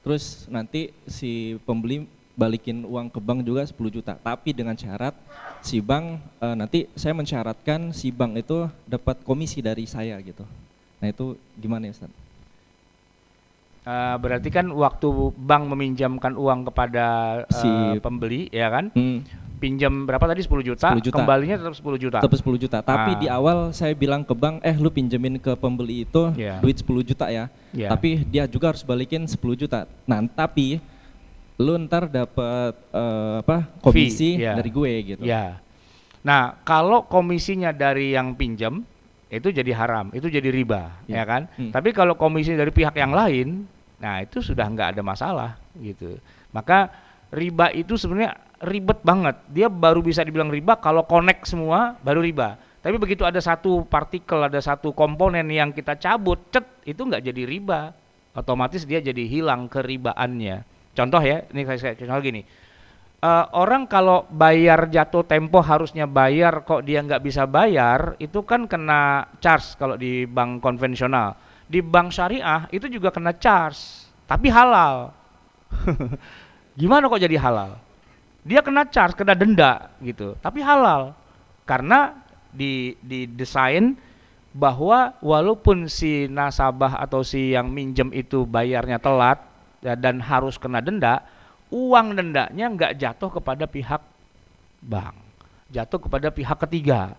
Terus 0.04 0.48
nanti 0.52 0.92
si 1.08 1.56
pembeli 1.64 2.08
balikin 2.36 2.88
uang 2.88 3.12
ke 3.12 3.20
bank 3.20 3.48
juga 3.48 3.64
10 3.64 3.76
juta. 3.96 4.16
Tapi 4.20 4.52
dengan 4.52 4.76
syarat 4.76 5.16
si 5.64 5.80
bank 5.80 6.20
uh, 6.44 6.56
nanti 6.56 6.88
saya 7.00 7.16
mensyaratkan 7.16 7.96
si 7.96 8.12
bank 8.12 8.40
itu 8.40 8.68
dapat 8.88 9.24
komisi 9.24 9.64
dari 9.64 9.88
saya 9.88 10.20
gitu. 10.20 10.44
Nah 11.00 11.08
itu 11.08 11.40
gimana 11.56 11.88
ya 11.88 11.96
Ustaz? 11.96 12.12
Uh, 13.90 14.16
berarti 14.22 14.54
kan 14.54 14.70
waktu 14.70 15.34
bank 15.34 15.66
meminjamkan 15.74 16.38
uang 16.38 16.70
kepada 16.70 17.06
uh, 17.42 17.50
si 17.50 17.98
pembeli 17.98 18.46
ya 18.54 18.70
kan? 18.70 18.94
Hmm. 18.94 19.26
Pinjam 19.58 20.06
berapa 20.06 20.22
tadi 20.30 20.46
10 20.46 20.62
juta, 20.62 20.94
10 20.94 21.10
juta. 21.10 21.18
Kembalinya 21.18 21.58
tetap 21.58 21.74
10 21.74 21.98
juta. 21.98 22.18
Tetap 22.22 22.38
10 22.38 22.64
juta. 22.64 22.78
Tapi 22.86 23.12
ah. 23.12 23.20
di 23.20 23.28
awal 23.28 23.74
saya 23.74 23.98
bilang 23.98 24.22
ke 24.22 24.38
bank, 24.38 24.62
"Eh, 24.62 24.78
lu 24.78 24.94
pinjemin 24.94 25.42
ke 25.42 25.58
pembeli 25.58 26.06
itu 26.06 26.30
yeah. 26.38 26.62
duit 26.62 26.78
10 26.78 27.02
juta 27.02 27.34
ya." 27.34 27.50
Yeah. 27.74 27.90
Tapi 27.90 28.30
dia 28.30 28.46
juga 28.46 28.72
harus 28.72 28.86
balikin 28.86 29.26
10 29.26 29.36
juta. 29.58 29.90
Nah, 30.06 30.22
tapi 30.32 30.78
lu 31.58 31.74
ntar 31.90 32.08
dapat 32.08 32.78
uh, 32.94 33.42
apa? 33.42 33.68
komisi 33.82 34.38
Fee, 34.38 34.46
yeah. 34.46 34.54
dari 34.54 34.70
gue 34.70 34.92
gitu. 35.18 35.24
Yeah. 35.26 35.60
Nah, 36.22 36.62
kalau 36.62 37.10
komisinya 37.10 37.74
dari 37.74 38.14
yang 38.14 38.38
pinjam 38.38 38.86
itu 39.34 39.50
jadi 39.50 39.74
haram, 39.74 40.14
itu 40.14 40.30
jadi 40.30 40.54
riba, 40.54 40.94
yeah. 41.10 41.20
ya 41.20 41.24
kan? 41.26 41.42
Hmm. 41.58 41.74
Tapi 41.74 41.90
kalau 41.90 42.14
komisi 42.16 42.54
dari 42.54 42.70
pihak 42.70 42.94
yang 42.94 43.18
lain 43.18 43.79
Nah, 44.00 44.24
itu 44.24 44.40
sudah 44.40 44.66
nggak 44.66 44.96
ada 44.96 45.02
masalah 45.04 45.60
gitu. 45.76 46.16
Maka 46.56 46.88
riba 47.30 47.70
itu 47.76 48.00
sebenarnya 48.00 48.40
ribet 48.64 49.00
banget. 49.04 49.36
Dia 49.52 49.68
baru 49.68 50.00
bisa 50.00 50.24
dibilang 50.24 50.50
riba 50.50 50.80
kalau 50.80 51.04
connect 51.04 51.48
semua 51.48 52.00
baru 52.00 52.24
riba. 52.24 52.56
Tapi 52.80 52.96
begitu 52.96 53.28
ada 53.28 53.44
satu 53.44 53.84
partikel, 53.84 54.40
ada 54.40 54.64
satu 54.64 54.96
komponen 54.96 55.52
yang 55.52 55.76
kita 55.76 56.00
cabut, 56.00 56.40
cet, 56.48 56.64
itu 56.88 57.04
nggak 57.04 57.28
jadi 57.28 57.44
riba. 57.44 57.92
Otomatis 58.40 58.88
dia 58.88 59.04
jadi 59.04 59.28
hilang 59.28 59.68
keribaannya. 59.68 60.64
Contoh 60.96 61.20
ya, 61.20 61.44
ini 61.52 61.68
saya, 61.68 61.92
saya 61.92 61.94
contoh 62.00 62.24
gini. 62.24 62.42
Uh, 63.20 63.52
orang 63.52 63.84
kalau 63.84 64.24
bayar 64.32 64.88
jatuh 64.88 65.28
tempo 65.28 65.60
harusnya 65.60 66.08
bayar 66.08 66.64
kok 66.64 66.88
dia 66.88 67.04
nggak 67.04 67.20
bisa 67.20 67.44
bayar, 67.44 68.16
itu 68.16 68.48
kan 68.48 68.64
kena 68.64 69.28
charge 69.44 69.76
kalau 69.76 70.00
di 70.00 70.24
bank 70.24 70.64
konvensional 70.64 71.36
di 71.70 71.86
bank 71.86 72.10
syariah 72.10 72.66
itu 72.74 72.90
juga 72.90 73.14
kena 73.14 73.38
charge, 73.38 74.10
tapi 74.26 74.50
halal. 74.50 75.14
Gimana 76.80 77.06
kok 77.06 77.22
jadi 77.22 77.38
halal? 77.38 77.78
Dia 78.42 78.66
kena 78.66 78.90
charge, 78.90 79.14
kena 79.14 79.38
denda 79.38 79.94
gitu, 80.02 80.34
tapi 80.42 80.66
halal. 80.66 81.14
Karena 81.70 82.18
di 82.50 82.98
desain 83.38 83.94
bahwa 84.58 85.14
walaupun 85.22 85.86
si 85.86 86.26
nasabah 86.26 86.98
atau 86.98 87.22
si 87.22 87.54
yang 87.54 87.70
minjem 87.70 88.10
itu 88.10 88.50
bayarnya 88.50 88.98
telat 88.98 89.38
ya, 89.86 89.94
dan 89.94 90.18
harus 90.18 90.58
kena 90.58 90.82
denda, 90.82 91.22
uang 91.70 92.18
dendanya 92.18 92.66
nggak 92.74 92.98
jatuh 92.98 93.30
kepada 93.30 93.70
pihak 93.70 94.02
bank, 94.82 95.14
jatuh 95.70 96.02
kepada 96.02 96.34
pihak 96.34 96.58
ketiga, 96.66 97.14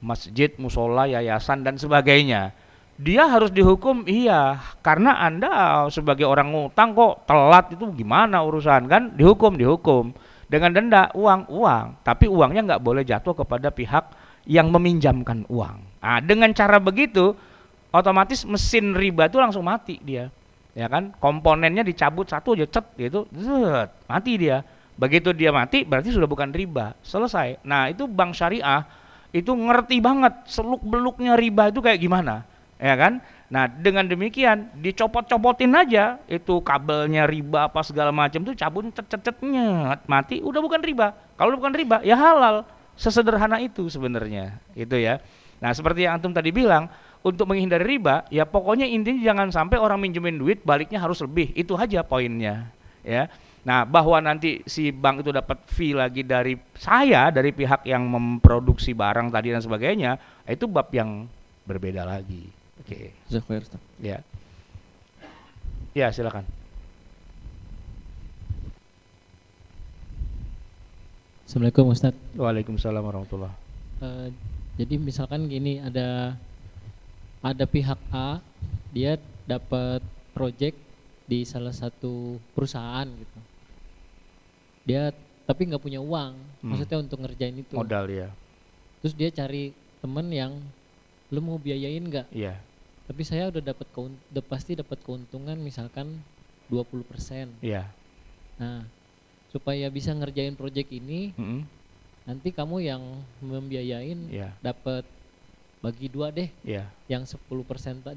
masjid, 0.00 0.48
musola, 0.56 1.04
yayasan 1.04 1.60
dan 1.60 1.76
sebagainya 1.76 2.56
dia 3.00 3.24
harus 3.24 3.48
dihukum 3.48 4.04
iya. 4.04 4.60
Karena 4.84 5.16
anda 5.16 5.86
sebagai 5.88 6.28
orang 6.28 6.52
ngutang 6.52 6.92
kok 6.92 7.24
telat 7.24 7.72
itu 7.72 7.88
gimana 7.96 8.44
urusan 8.44 8.84
kan? 8.88 9.16
Dihukum 9.16 9.56
dihukum. 9.56 10.12
Dengan 10.52 10.76
denda 10.76 11.08
uang 11.16 11.48
uang. 11.48 12.04
Tapi 12.04 12.28
uangnya 12.28 12.74
nggak 12.74 12.82
boleh 12.84 13.02
jatuh 13.06 13.32
kepada 13.32 13.72
pihak 13.72 14.12
yang 14.44 14.68
meminjamkan 14.68 15.48
uang. 15.48 16.04
Nah 16.04 16.18
dengan 16.20 16.52
cara 16.52 16.76
begitu 16.76 17.32
otomatis 17.94 18.44
mesin 18.44 18.92
riba 18.92 19.32
itu 19.32 19.40
langsung 19.40 19.64
mati 19.64 19.96
dia. 20.04 20.28
Ya 20.76 20.88
kan? 20.88 21.16
Komponennya 21.16 21.84
dicabut 21.84 22.28
satu 22.28 22.56
aja 22.56 22.68
cet 22.68 22.92
gitu. 23.00 23.24
Zet, 23.32 23.88
mati 24.08 24.36
dia. 24.36 24.60
Begitu 24.92 25.32
dia 25.32 25.48
mati 25.48 25.88
berarti 25.88 26.12
sudah 26.12 26.28
bukan 26.28 26.52
riba. 26.52 26.92
Selesai. 27.00 27.64
Nah 27.64 27.88
itu 27.88 28.04
bank 28.04 28.36
syariah 28.36 28.84
itu 29.32 29.48
ngerti 29.48 30.04
banget 30.04 30.44
seluk 30.44 30.84
beluknya 30.84 31.40
riba 31.40 31.72
itu 31.72 31.80
kayak 31.80 31.96
gimana 31.96 32.44
ya 32.82 32.94
kan? 32.98 33.22
Nah, 33.52 33.68
dengan 33.68 34.08
demikian 34.08 34.72
dicopot-copotin 34.80 35.70
aja 35.76 36.18
itu 36.26 36.58
kabelnya 36.64 37.28
riba 37.28 37.70
apa 37.70 37.84
segala 37.84 38.10
macam 38.10 38.42
tuh 38.42 38.56
cabut 38.56 38.90
cet 38.90 39.38
mati 40.10 40.42
udah 40.42 40.60
bukan 40.60 40.80
riba. 40.82 41.14
Kalau 41.38 41.54
bukan 41.54 41.72
riba 41.72 42.02
ya 42.02 42.18
halal. 42.18 42.66
Sesederhana 42.92 43.56
itu 43.62 43.88
sebenarnya. 43.88 44.58
Itu 44.76 44.98
ya. 44.98 45.22
Nah, 45.62 45.70
seperti 45.72 46.04
yang 46.04 46.18
antum 46.20 46.34
tadi 46.34 46.50
bilang, 46.52 46.90
untuk 47.22 47.46
menghindari 47.46 47.96
riba 47.96 48.26
ya 48.34 48.42
pokoknya 48.42 48.84
intinya 48.84 49.22
jangan 49.22 49.48
sampai 49.54 49.78
orang 49.78 50.02
minjemin 50.02 50.36
duit 50.36 50.60
baliknya 50.66 50.98
harus 50.98 51.22
lebih. 51.22 51.54
Itu 51.54 51.78
aja 51.78 52.02
poinnya, 52.02 52.68
ya. 53.06 53.30
Nah, 53.62 53.86
bahwa 53.86 54.18
nanti 54.18 54.58
si 54.66 54.90
bank 54.90 55.22
itu 55.22 55.30
dapat 55.30 55.62
fee 55.70 55.94
lagi 55.94 56.26
dari 56.26 56.58
saya, 56.74 57.30
dari 57.30 57.54
pihak 57.54 57.86
yang 57.86 58.02
memproduksi 58.10 58.90
barang 58.90 59.30
tadi 59.30 59.54
dan 59.54 59.62
sebagainya, 59.62 60.18
itu 60.50 60.66
bab 60.66 60.90
yang 60.90 61.30
berbeda 61.62 62.02
lagi. 62.02 62.61
Oke. 62.82 63.14
Okay. 63.30 63.62
Ya. 64.02 64.26
Ya, 65.94 66.10
silakan. 66.10 66.42
Assalamualaikum 71.46 71.94
Ustaz. 71.94 72.18
Waalaikumsalam 72.34 73.06
warahmatullah. 73.06 73.54
Uh, 74.02 74.34
jadi 74.74 74.98
misalkan 74.98 75.46
gini 75.46 75.78
ada 75.78 76.34
ada 77.38 77.64
pihak 77.70 78.02
A 78.10 78.42
dia 78.90 79.14
dapat 79.46 80.02
project 80.34 80.74
di 81.30 81.46
salah 81.46 81.70
satu 81.70 82.42
perusahaan 82.50 83.06
gitu. 83.06 83.38
Dia 84.90 85.14
tapi 85.46 85.70
nggak 85.70 85.82
punya 85.86 86.02
uang, 86.02 86.34
hmm. 86.34 86.66
maksudnya 86.66 86.98
untuk 86.98 87.22
ngerjain 87.22 87.62
itu. 87.62 87.78
Modal 87.78 88.10
ya. 88.10 88.28
Terus 89.06 89.14
dia 89.14 89.30
cari 89.30 89.70
temen 90.02 90.26
yang 90.34 90.58
lu 91.30 91.38
mau 91.38 91.62
biayain 91.62 92.02
nggak? 92.02 92.26
Iya 92.34 92.71
tapi 93.12 93.28
saya 93.28 93.52
udah 93.52 93.60
dapat 93.60 93.84
udah 93.92 94.44
pasti 94.48 94.72
dapat 94.72 94.96
keuntungan 95.04 95.60
misalkan 95.60 96.16
20% 96.72 97.60
iya 97.60 97.84
nah 98.56 98.88
supaya 99.52 99.92
bisa 99.92 100.16
ngerjain 100.16 100.56
project 100.56 100.88
ini 100.96 101.36
mm 101.36 101.44
-hmm. 101.44 101.60
nanti 102.24 102.48
kamu 102.56 102.80
yang 102.80 103.04
membiayain 103.44 104.32
yeah. 104.32 104.56
dapat 104.64 105.04
bagi 105.84 106.08
dua 106.08 106.32
deh 106.32 106.48
yeah. 106.64 106.88
yang 107.04 107.28
10% 107.28 107.36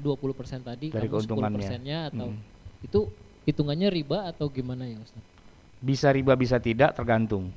tadi 0.64 0.88
dari 0.88 1.12
kamu 1.12 1.28
10 1.28 1.56
persennya 1.60 1.98
atau 2.08 2.32
mm. 2.32 2.86
itu 2.88 3.00
hitungannya 3.44 3.92
riba 3.92 4.32
atau 4.32 4.48
gimana 4.48 4.88
ya 4.88 4.96
Ustaz? 4.96 5.20
Bisa 5.84 6.08
riba 6.10 6.34
bisa 6.34 6.58
tidak 6.58 6.96
tergantung. 6.96 7.54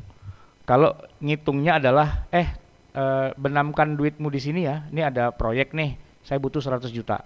Kalau 0.68 0.94
ngitungnya 1.18 1.82
adalah 1.82 2.30
eh 2.30 2.46
e, 2.94 3.04
benamkan 3.34 3.98
duitmu 3.98 4.30
di 4.30 4.38
sini 4.38 4.70
ya. 4.70 4.86
Ini 4.94 5.10
ada 5.10 5.34
proyek 5.34 5.74
nih 5.74 6.09
saya 6.24 6.38
butuh 6.38 6.62
100 6.62 6.90
juta. 6.92 7.24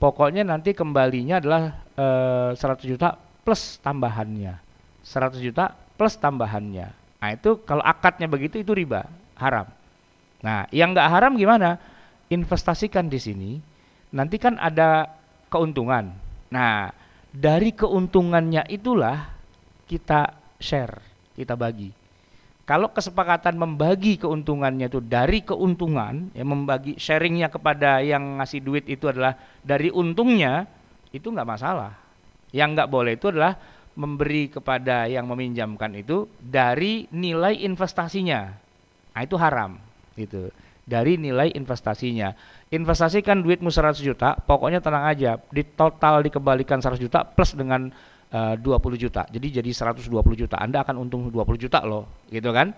Pokoknya 0.00 0.46
nanti 0.46 0.72
kembalinya 0.72 1.38
adalah 1.38 1.76
e, 1.92 2.06
eh, 2.56 2.56
100 2.56 2.88
juta 2.88 3.20
plus 3.44 3.76
tambahannya. 3.84 4.56
100 5.04 5.36
juta 5.44 5.76
plus 6.00 6.16
tambahannya. 6.16 6.88
Nah 7.20 7.28
itu 7.36 7.60
kalau 7.68 7.84
akadnya 7.84 8.24
begitu 8.24 8.64
itu 8.64 8.72
riba, 8.72 9.04
haram. 9.36 9.68
Nah 10.40 10.64
yang 10.72 10.96
nggak 10.96 11.08
haram 11.12 11.36
gimana? 11.36 11.76
Investasikan 12.32 13.10
di 13.10 13.20
sini, 13.20 13.50
nanti 14.14 14.40
kan 14.40 14.56
ada 14.56 15.10
keuntungan. 15.52 16.16
Nah 16.48 16.88
dari 17.28 17.76
keuntungannya 17.76 18.64
itulah 18.72 19.28
kita 19.84 20.32
share, 20.56 20.96
kita 21.36 21.58
bagi. 21.60 21.99
Kalau 22.70 22.94
kesepakatan 22.94 23.58
membagi 23.58 24.14
keuntungannya 24.14 24.86
itu 24.86 25.02
dari 25.02 25.42
keuntungan, 25.42 26.30
ya 26.30 26.46
membagi 26.46 26.94
sharingnya 26.94 27.50
kepada 27.50 27.98
yang 27.98 28.38
ngasih 28.38 28.62
duit 28.62 28.86
itu 28.86 29.10
adalah 29.10 29.34
dari 29.66 29.90
untungnya, 29.90 30.70
itu 31.10 31.34
nggak 31.34 31.50
masalah. 31.50 31.98
Yang 32.54 32.78
nggak 32.78 32.90
boleh 32.94 33.18
itu 33.18 33.26
adalah 33.34 33.58
memberi 33.98 34.54
kepada 34.54 35.10
yang 35.10 35.26
meminjamkan 35.26 35.98
itu 35.98 36.30
dari 36.38 37.10
nilai 37.10 37.58
investasinya. 37.58 38.54
Nah, 39.18 39.22
itu 39.26 39.34
haram, 39.34 39.74
gitu. 40.14 40.54
Dari 40.86 41.18
nilai 41.18 41.50
investasinya. 41.50 42.38
Investasi 42.70 43.26
kan 43.26 43.42
duitmu 43.42 43.74
100 43.74 43.98
juta, 43.98 44.38
pokoknya 44.38 44.78
tenang 44.78 45.10
aja, 45.10 45.42
di 45.50 45.66
total 45.66 46.22
dikembalikan 46.22 46.78
100 46.78 47.02
juta 47.02 47.26
plus 47.26 47.50
dengan 47.50 47.90
uh, 48.34 48.54
20 48.56 48.96
juta. 48.96 49.26
Jadi 49.28 49.60
jadi 49.62 49.70
120 49.70 50.10
juta. 50.34 50.56
Anda 50.58 50.82
akan 50.82 50.96
untung 50.98 51.28
20 51.28 51.58
juta 51.58 51.82
loh, 51.82 52.06
gitu 52.30 52.50
kan? 52.50 52.72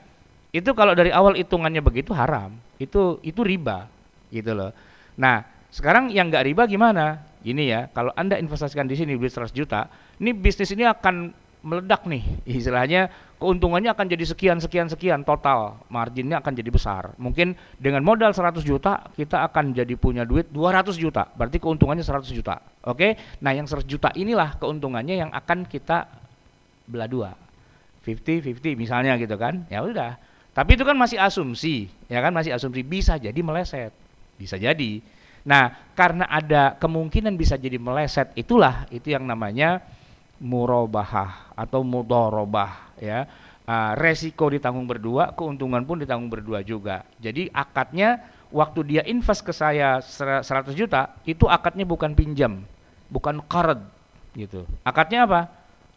Itu 0.53 0.76
kalau 0.76 0.92
dari 0.92 1.09
awal 1.12 1.36
hitungannya 1.36 1.80
begitu 1.80 2.12
haram. 2.12 2.53
Itu 2.76 3.20
itu 3.24 3.40
riba, 3.40 3.88
gitu 4.28 4.53
loh. 4.53 4.72
Nah, 5.16 5.44
sekarang 5.72 6.12
yang 6.12 6.28
nggak 6.28 6.44
riba 6.53 6.62
gimana? 6.68 7.20
Gini 7.42 7.72
ya, 7.72 7.90
kalau 7.90 8.14
Anda 8.14 8.38
investasikan 8.38 8.86
di 8.86 8.94
sini 8.94 9.18
duit 9.18 9.32
100 9.32 9.50
juta, 9.50 9.90
ini 10.22 10.30
bisnis 10.30 10.70
ini 10.70 10.86
akan 10.86 11.34
meledak 11.63 12.05
nih. 12.11 12.23
Istilahnya 12.45 13.09
keuntungannya 13.39 13.91
akan 13.95 14.07
jadi 14.11 14.25
sekian 14.27 14.59
sekian 14.59 14.91
sekian 14.91 15.23
total. 15.23 15.79
Marginnya 15.89 16.43
akan 16.43 16.53
jadi 16.55 16.71
besar. 16.71 17.15
Mungkin 17.17 17.55
dengan 17.79 18.03
modal 18.03 18.35
100 18.35 18.63
juta 18.67 19.07
kita 19.15 19.47
akan 19.51 19.73
jadi 19.73 19.95
punya 19.95 20.27
duit 20.27 20.51
200 20.51 20.95
juta. 20.99 21.31
Berarti 21.35 21.63
keuntungannya 21.63 22.03
100 22.03 22.29
juta. 22.35 22.59
Oke? 22.87 23.17
Nah 23.41 23.55
yang 23.55 23.65
100 23.65 23.87
juta 23.87 24.11
inilah 24.19 24.59
keuntungannya 24.59 25.23
yang 25.23 25.31
akan 25.31 25.65
kita 25.65 26.11
belah 26.87 27.09
dua. 27.09 27.31
50-50 28.03 28.75
misalnya 28.75 29.15
gitu 29.15 29.39
kan? 29.39 29.63
Ya 29.71 29.87
udah. 29.87 30.19
Tapi 30.53 30.77
itu 30.77 30.85
kan 30.85 30.99
masih 30.99 31.17
asumsi 31.23 31.89
ya 32.11 32.19
kan? 32.19 32.35
Masih 32.35 32.53
asumsi. 32.53 32.83
Bisa 32.83 33.17
jadi 33.17 33.39
meleset. 33.39 33.95
Bisa 34.37 34.59
jadi. 34.59 34.99
Nah 35.47 35.75
karena 35.95 36.27
ada 36.27 36.75
kemungkinan 36.79 37.35
bisa 37.39 37.55
jadi 37.59 37.79
meleset 37.79 38.31
itulah 38.35 38.87
itu 38.95 39.15
yang 39.15 39.27
namanya 39.27 39.83
murabahah 40.43 41.55
atau 41.55 41.86
mudorobah 41.86 42.99
ya. 42.99 43.30
Uh, 43.62 43.95
resiko 43.95 44.51
ditanggung 44.51 44.90
berdua 44.90 45.30
keuntungan 45.38 45.86
pun 45.86 46.03
ditanggung 46.03 46.26
berdua 46.26 46.66
juga. 46.66 47.07
Jadi 47.22 47.47
akadnya 47.55 48.18
waktu 48.51 48.82
dia 48.82 49.03
invest 49.07 49.47
ke 49.47 49.55
saya 49.55 50.03
100 50.03 50.43
juta 50.74 51.14
itu 51.22 51.47
akadnya 51.47 51.86
bukan 51.86 52.12
pinjam 52.18 52.66
bukan 53.07 53.38
qard 53.47 53.78
gitu. 54.34 54.66
Akadnya 54.82 55.30
apa? 55.30 55.40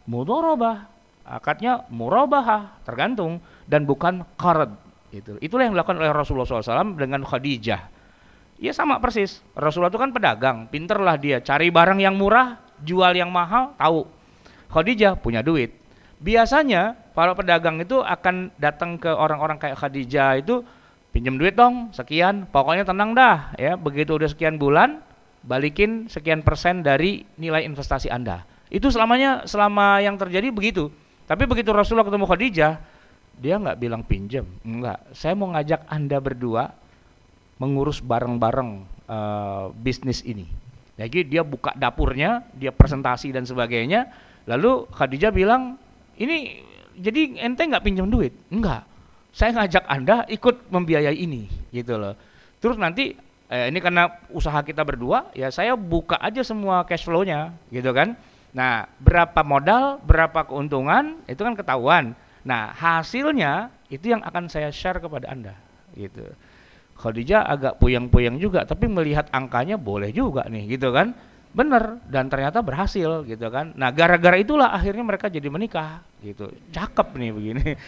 Mudorobah 0.06 0.86
akadnya 1.26 1.82
murabahah 1.90 2.78
tergantung 2.86 3.42
dan 3.66 3.82
bukan 3.82 4.22
qard 4.38 4.70
itu 5.10 5.34
itulah 5.42 5.66
yang 5.66 5.74
dilakukan 5.74 5.98
oleh 5.98 6.14
Rasulullah 6.14 6.46
SAW 6.46 6.94
dengan 6.94 7.26
Khadijah. 7.26 7.82
Ya 8.56 8.72
sama 8.72 9.02
persis. 9.02 9.44
Rasulullah 9.52 9.92
itu 9.92 10.00
kan 10.00 10.14
pedagang, 10.14 10.70
pinterlah 10.70 11.20
dia. 11.20 11.44
Cari 11.44 11.68
barang 11.68 12.00
yang 12.00 12.16
murah, 12.16 12.56
jual 12.80 13.12
yang 13.12 13.28
mahal, 13.28 13.76
tahu 13.76 14.08
Khadijah 14.72 15.18
punya 15.18 15.40
duit. 15.42 15.74
Biasanya 16.16 16.96
para 17.12 17.36
pedagang 17.36 17.76
itu 17.78 18.00
akan 18.00 18.54
datang 18.56 18.96
ke 18.96 19.08
orang-orang 19.12 19.60
kayak 19.60 19.76
Khadijah 19.76 20.40
itu 20.40 20.64
pinjam 21.12 21.36
duit 21.36 21.56
dong 21.56 21.92
sekian, 21.92 22.48
pokoknya 22.48 22.88
tenang 22.88 23.12
dah 23.12 23.52
ya. 23.60 23.76
Begitu 23.76 24.16
udah 24.16 24.28
sekian 24.28 24.56
bulan 24.56 25.04
balikin 25.46 26.10
sekian 26.10 26.42
persen 26.42 26.82
dari 26.82 27.22
nilai 27.38 27.62
investasi 27.68 28.10
Anda. 28.10 28.42
Itu 28.72 28.90
selamanya 28.90 29.46
selama 29.46 30.02
yang 30.02 30.18
terjadi 30.18 30.50
begitu. 30.50 30.90
Tapi 31.26 31.46
begitu 31.46 31.70
Rasulullah 31.70 32.06
ketemu 32.06 32.26
Khadijah, 32.26 32.72
dia 33.36 33.54
nggak 33.60 33.78
bilang 33.78 34.02
pinjam, 34.02 34.46
enggak. 34.64 35.02
Saya 35.12 35.36
mau 35.36 35.52
ngajak 35.52 35.86
Anda 35.90 36.18
berdua 36.18 36.72
mengurus 37.60 38.00
bareng-bareng 38.00 38.70
uh, 39.08 39.72
bisnis 39.76 40.24
ini. 40.24 40.48
Jadi 40.96 41.28
dia 41.28 41.44
buka 41.44 41.76
dapurnya, 41.76 42.44
dia 42.56 42.72
presentasi 42.72 43.28
dan 43.28 43.44
sebagainya. 43.44 44.08
Lalu 44.46 44.86
Khadijah 44.94 45.34
bilang, 45.34 45.74
ini 46.16 46.62
jadi 46.96 47.42
ente 47.42 47.66
nggak 47.66 47.82
pinjam 47.82 48.06
duit? 48.06 48.32
Enggak. 48.48 48.86
Saya 49.36 49.52
ngajak 49.52 49.84
Anda 49.84 50.24
ikut 50.30 50.72
membiayai 50.72 51.18
ini, 51.18 51.50
gitu 51.74 51.98
loh. 52.00 52.16
Terus 52.62 52.80
nanti 52.80 53.12
eh, 53.52 53.66
ini 53.68 53.78
karena 53.82 54.08
usaha 54.32 54.62
kita 54.64 54.80
berdua, 54.86 55.28
ya 55.36 55.52
saya 55.52 55.76
buka 55.76 56.16
aja 56.16 56.40
semua 56.40 56.86
cash 56.88 57.04
flow-nya, 57.04 57.52
gitu 57.68 57.92
kan. 57.92 58.16
Nah, 58.56 58.88
berapa 59.02 59.44
modal, 59.44 60.00
berapa 60.00 60.48
keuntungan, 60.48 61.20
itu 61.28 61.42
kan 61.44 61.52
ketahuan. 61.52 62.16
Nah, 62.46 62.72
hasilnya 62.72 63.68
itu 63.92 64.08
yang 64.16 64.24
akan 64.24 64.48
saya 64.48 64.72
share 64.72 65.02
kepada 65.02 65.28
Anda, 65.28 65.52
gitu. 65.92 66.24
Khadijah 66.96 67.44
agak 67.44 67.76
puyeng-puyeng 67.76 68.40
juga, 68.40 68.64
tapi 68.64 68.88
melihat 68.88 69.28
angkanya 69.36 69.76
boleh 69.76 70.08
juga 70.16 70.48
nih, 70.48 70.80
gitu 70.80 70.96
kan 70.96 71.12
benar 71.56 72.04
dan 72.12 72.28
ternyata 72.28 72.60
berhasil 72.60 73.24
gitu 73.24 73.48
kan. 73.48 73.72
Nah 73.80 73.88
gara-gara 73.88 74.36
itulah 74.36 74.76
akhirnya 74.76 75.00
mereka 75.00 75.32
jadi 75.32 75.48
menikah 75.48 76.04
gitu. 76.20 76.52
Cakep 76.68 77.16
nih 77.16 77.30
begini. 77.32 77.68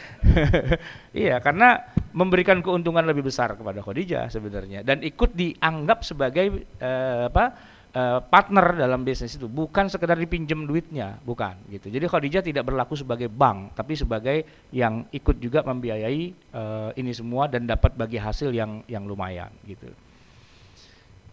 Iya 1.13 1.37
karena 1.45 1.85
memberikan 2.17 2.65
keuntungan 2.65 3.05
lebih 3.05 3.29
besar 3.29 3.61
kepada 3.61 3.85
Khadijah 3.85 4.33
sebenarnya. 4.33 4.81
Dan 4.81 5.05
ikut 5.05 5.37
dianggap 5.37 6.01
sebagai 6.01 6.65
uh, 6.81 7.29
apa 7.29 7.45
uh, 7.93 8.25
partner 8.25 8.73
dalam 8.73 9.05
bisnis 9.05 9.37
itu. 9.37 9.45
Bukan 9.45 9.93
sekedar 9.93 10.17
dipinjam 10.17 10.65
duitnya 10.65 11.21
bukan 11.29 11.61
gitu. 11.69 11.93
Jadi 11.93 12.09
Khadijah 12.09 12.41
tidak 12.41 12.65
berlaku 12.65 12.97
sebagai 12.97 13.29
bank 13.29 13.77
tapi 13.77 13.93
sebagai 14.01 14.49
yang 14.73 15.05
ikut 15.13 15.37
juga 15.45 15.61
membiayai 15.69 16.33
uh, 16.57 16.91
ini 16.97 17.13
semua 17.13 17.53
dan 17.53 17.69
dapat 17.69 17.93
bagi 18.01 18.17
hasil 18.17 18.49
yang 18.49 18.81
yang 18.89 19.05
lumayan 19.05 19.53
gitu. 19.69 19.93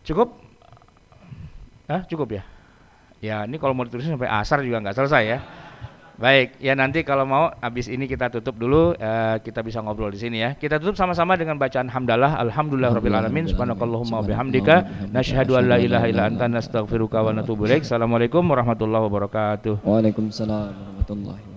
Cukup 0.03 0.44
Hah, 1.85 2.01
cukup 2.09 2.41
ya? 2.41 2.43
Ya, 3.21 3.45
ini 3.45 3.61
kalau 3.61 3.73
mau 3.77 3.85
ditulisin 3.85 4.17
sampai 4.17 4.29
asar 4.29 4.61
juga 4.65 4.81
nggak 4.81 4.97
selesai 4.97 5.23
ya. 5.25 5.39
Baik, 6.15 6.63
ya 6.63 6.79
nanti 6.79 7.03
kalau 7.03 7.27
mau 7.27 7.51
habis 7.59 7.91
ini 7.91 8.07
kita 8.07 8.31
tutup 8.31 8.55
dulu, 8.55 8.95
uh, 8.95 9.35
kita 9.43 9.59
bisa 9.59 9.83
ngobrol 9.83 10.07
di 10.07 10.19
sini 10.19 10.39
ya. 10.39 10.55
Kita 10.55 10.79
tutup 10.79 10.95
sama-sama 10.95 11.35
dengan 11.35 11.59
bacaan 11.59 11.91
hamdalah, 11.91 12.39
alhamdulillah 12.39 12.95
rabbil 12.95 13.19
alamin, 13.19 13.51
subhanakallahumma 13.51 14.23
bihamdika, 14.23 15.11
nasyhadu 15.11 15.59
an 15.59 15.67
la 15.67 15.77
ilaha 15.77 16.07
illa 16.07 16.31
anta 16.31 16.47
nastaghfiruka 16.47 17.19
wa 17.19 17.35
natubu 17.35 17.67
ilaik. 17.67 17.83
Assalamualaikum 17.83 18.47
warahmatullahi 18.47 19.03
wabarakatuh. 19.11 19.83
Waalaikumsalam 19.83 20.71
warahmatullahi 20.71 21.35
wabarakatuh. 21.35 21.54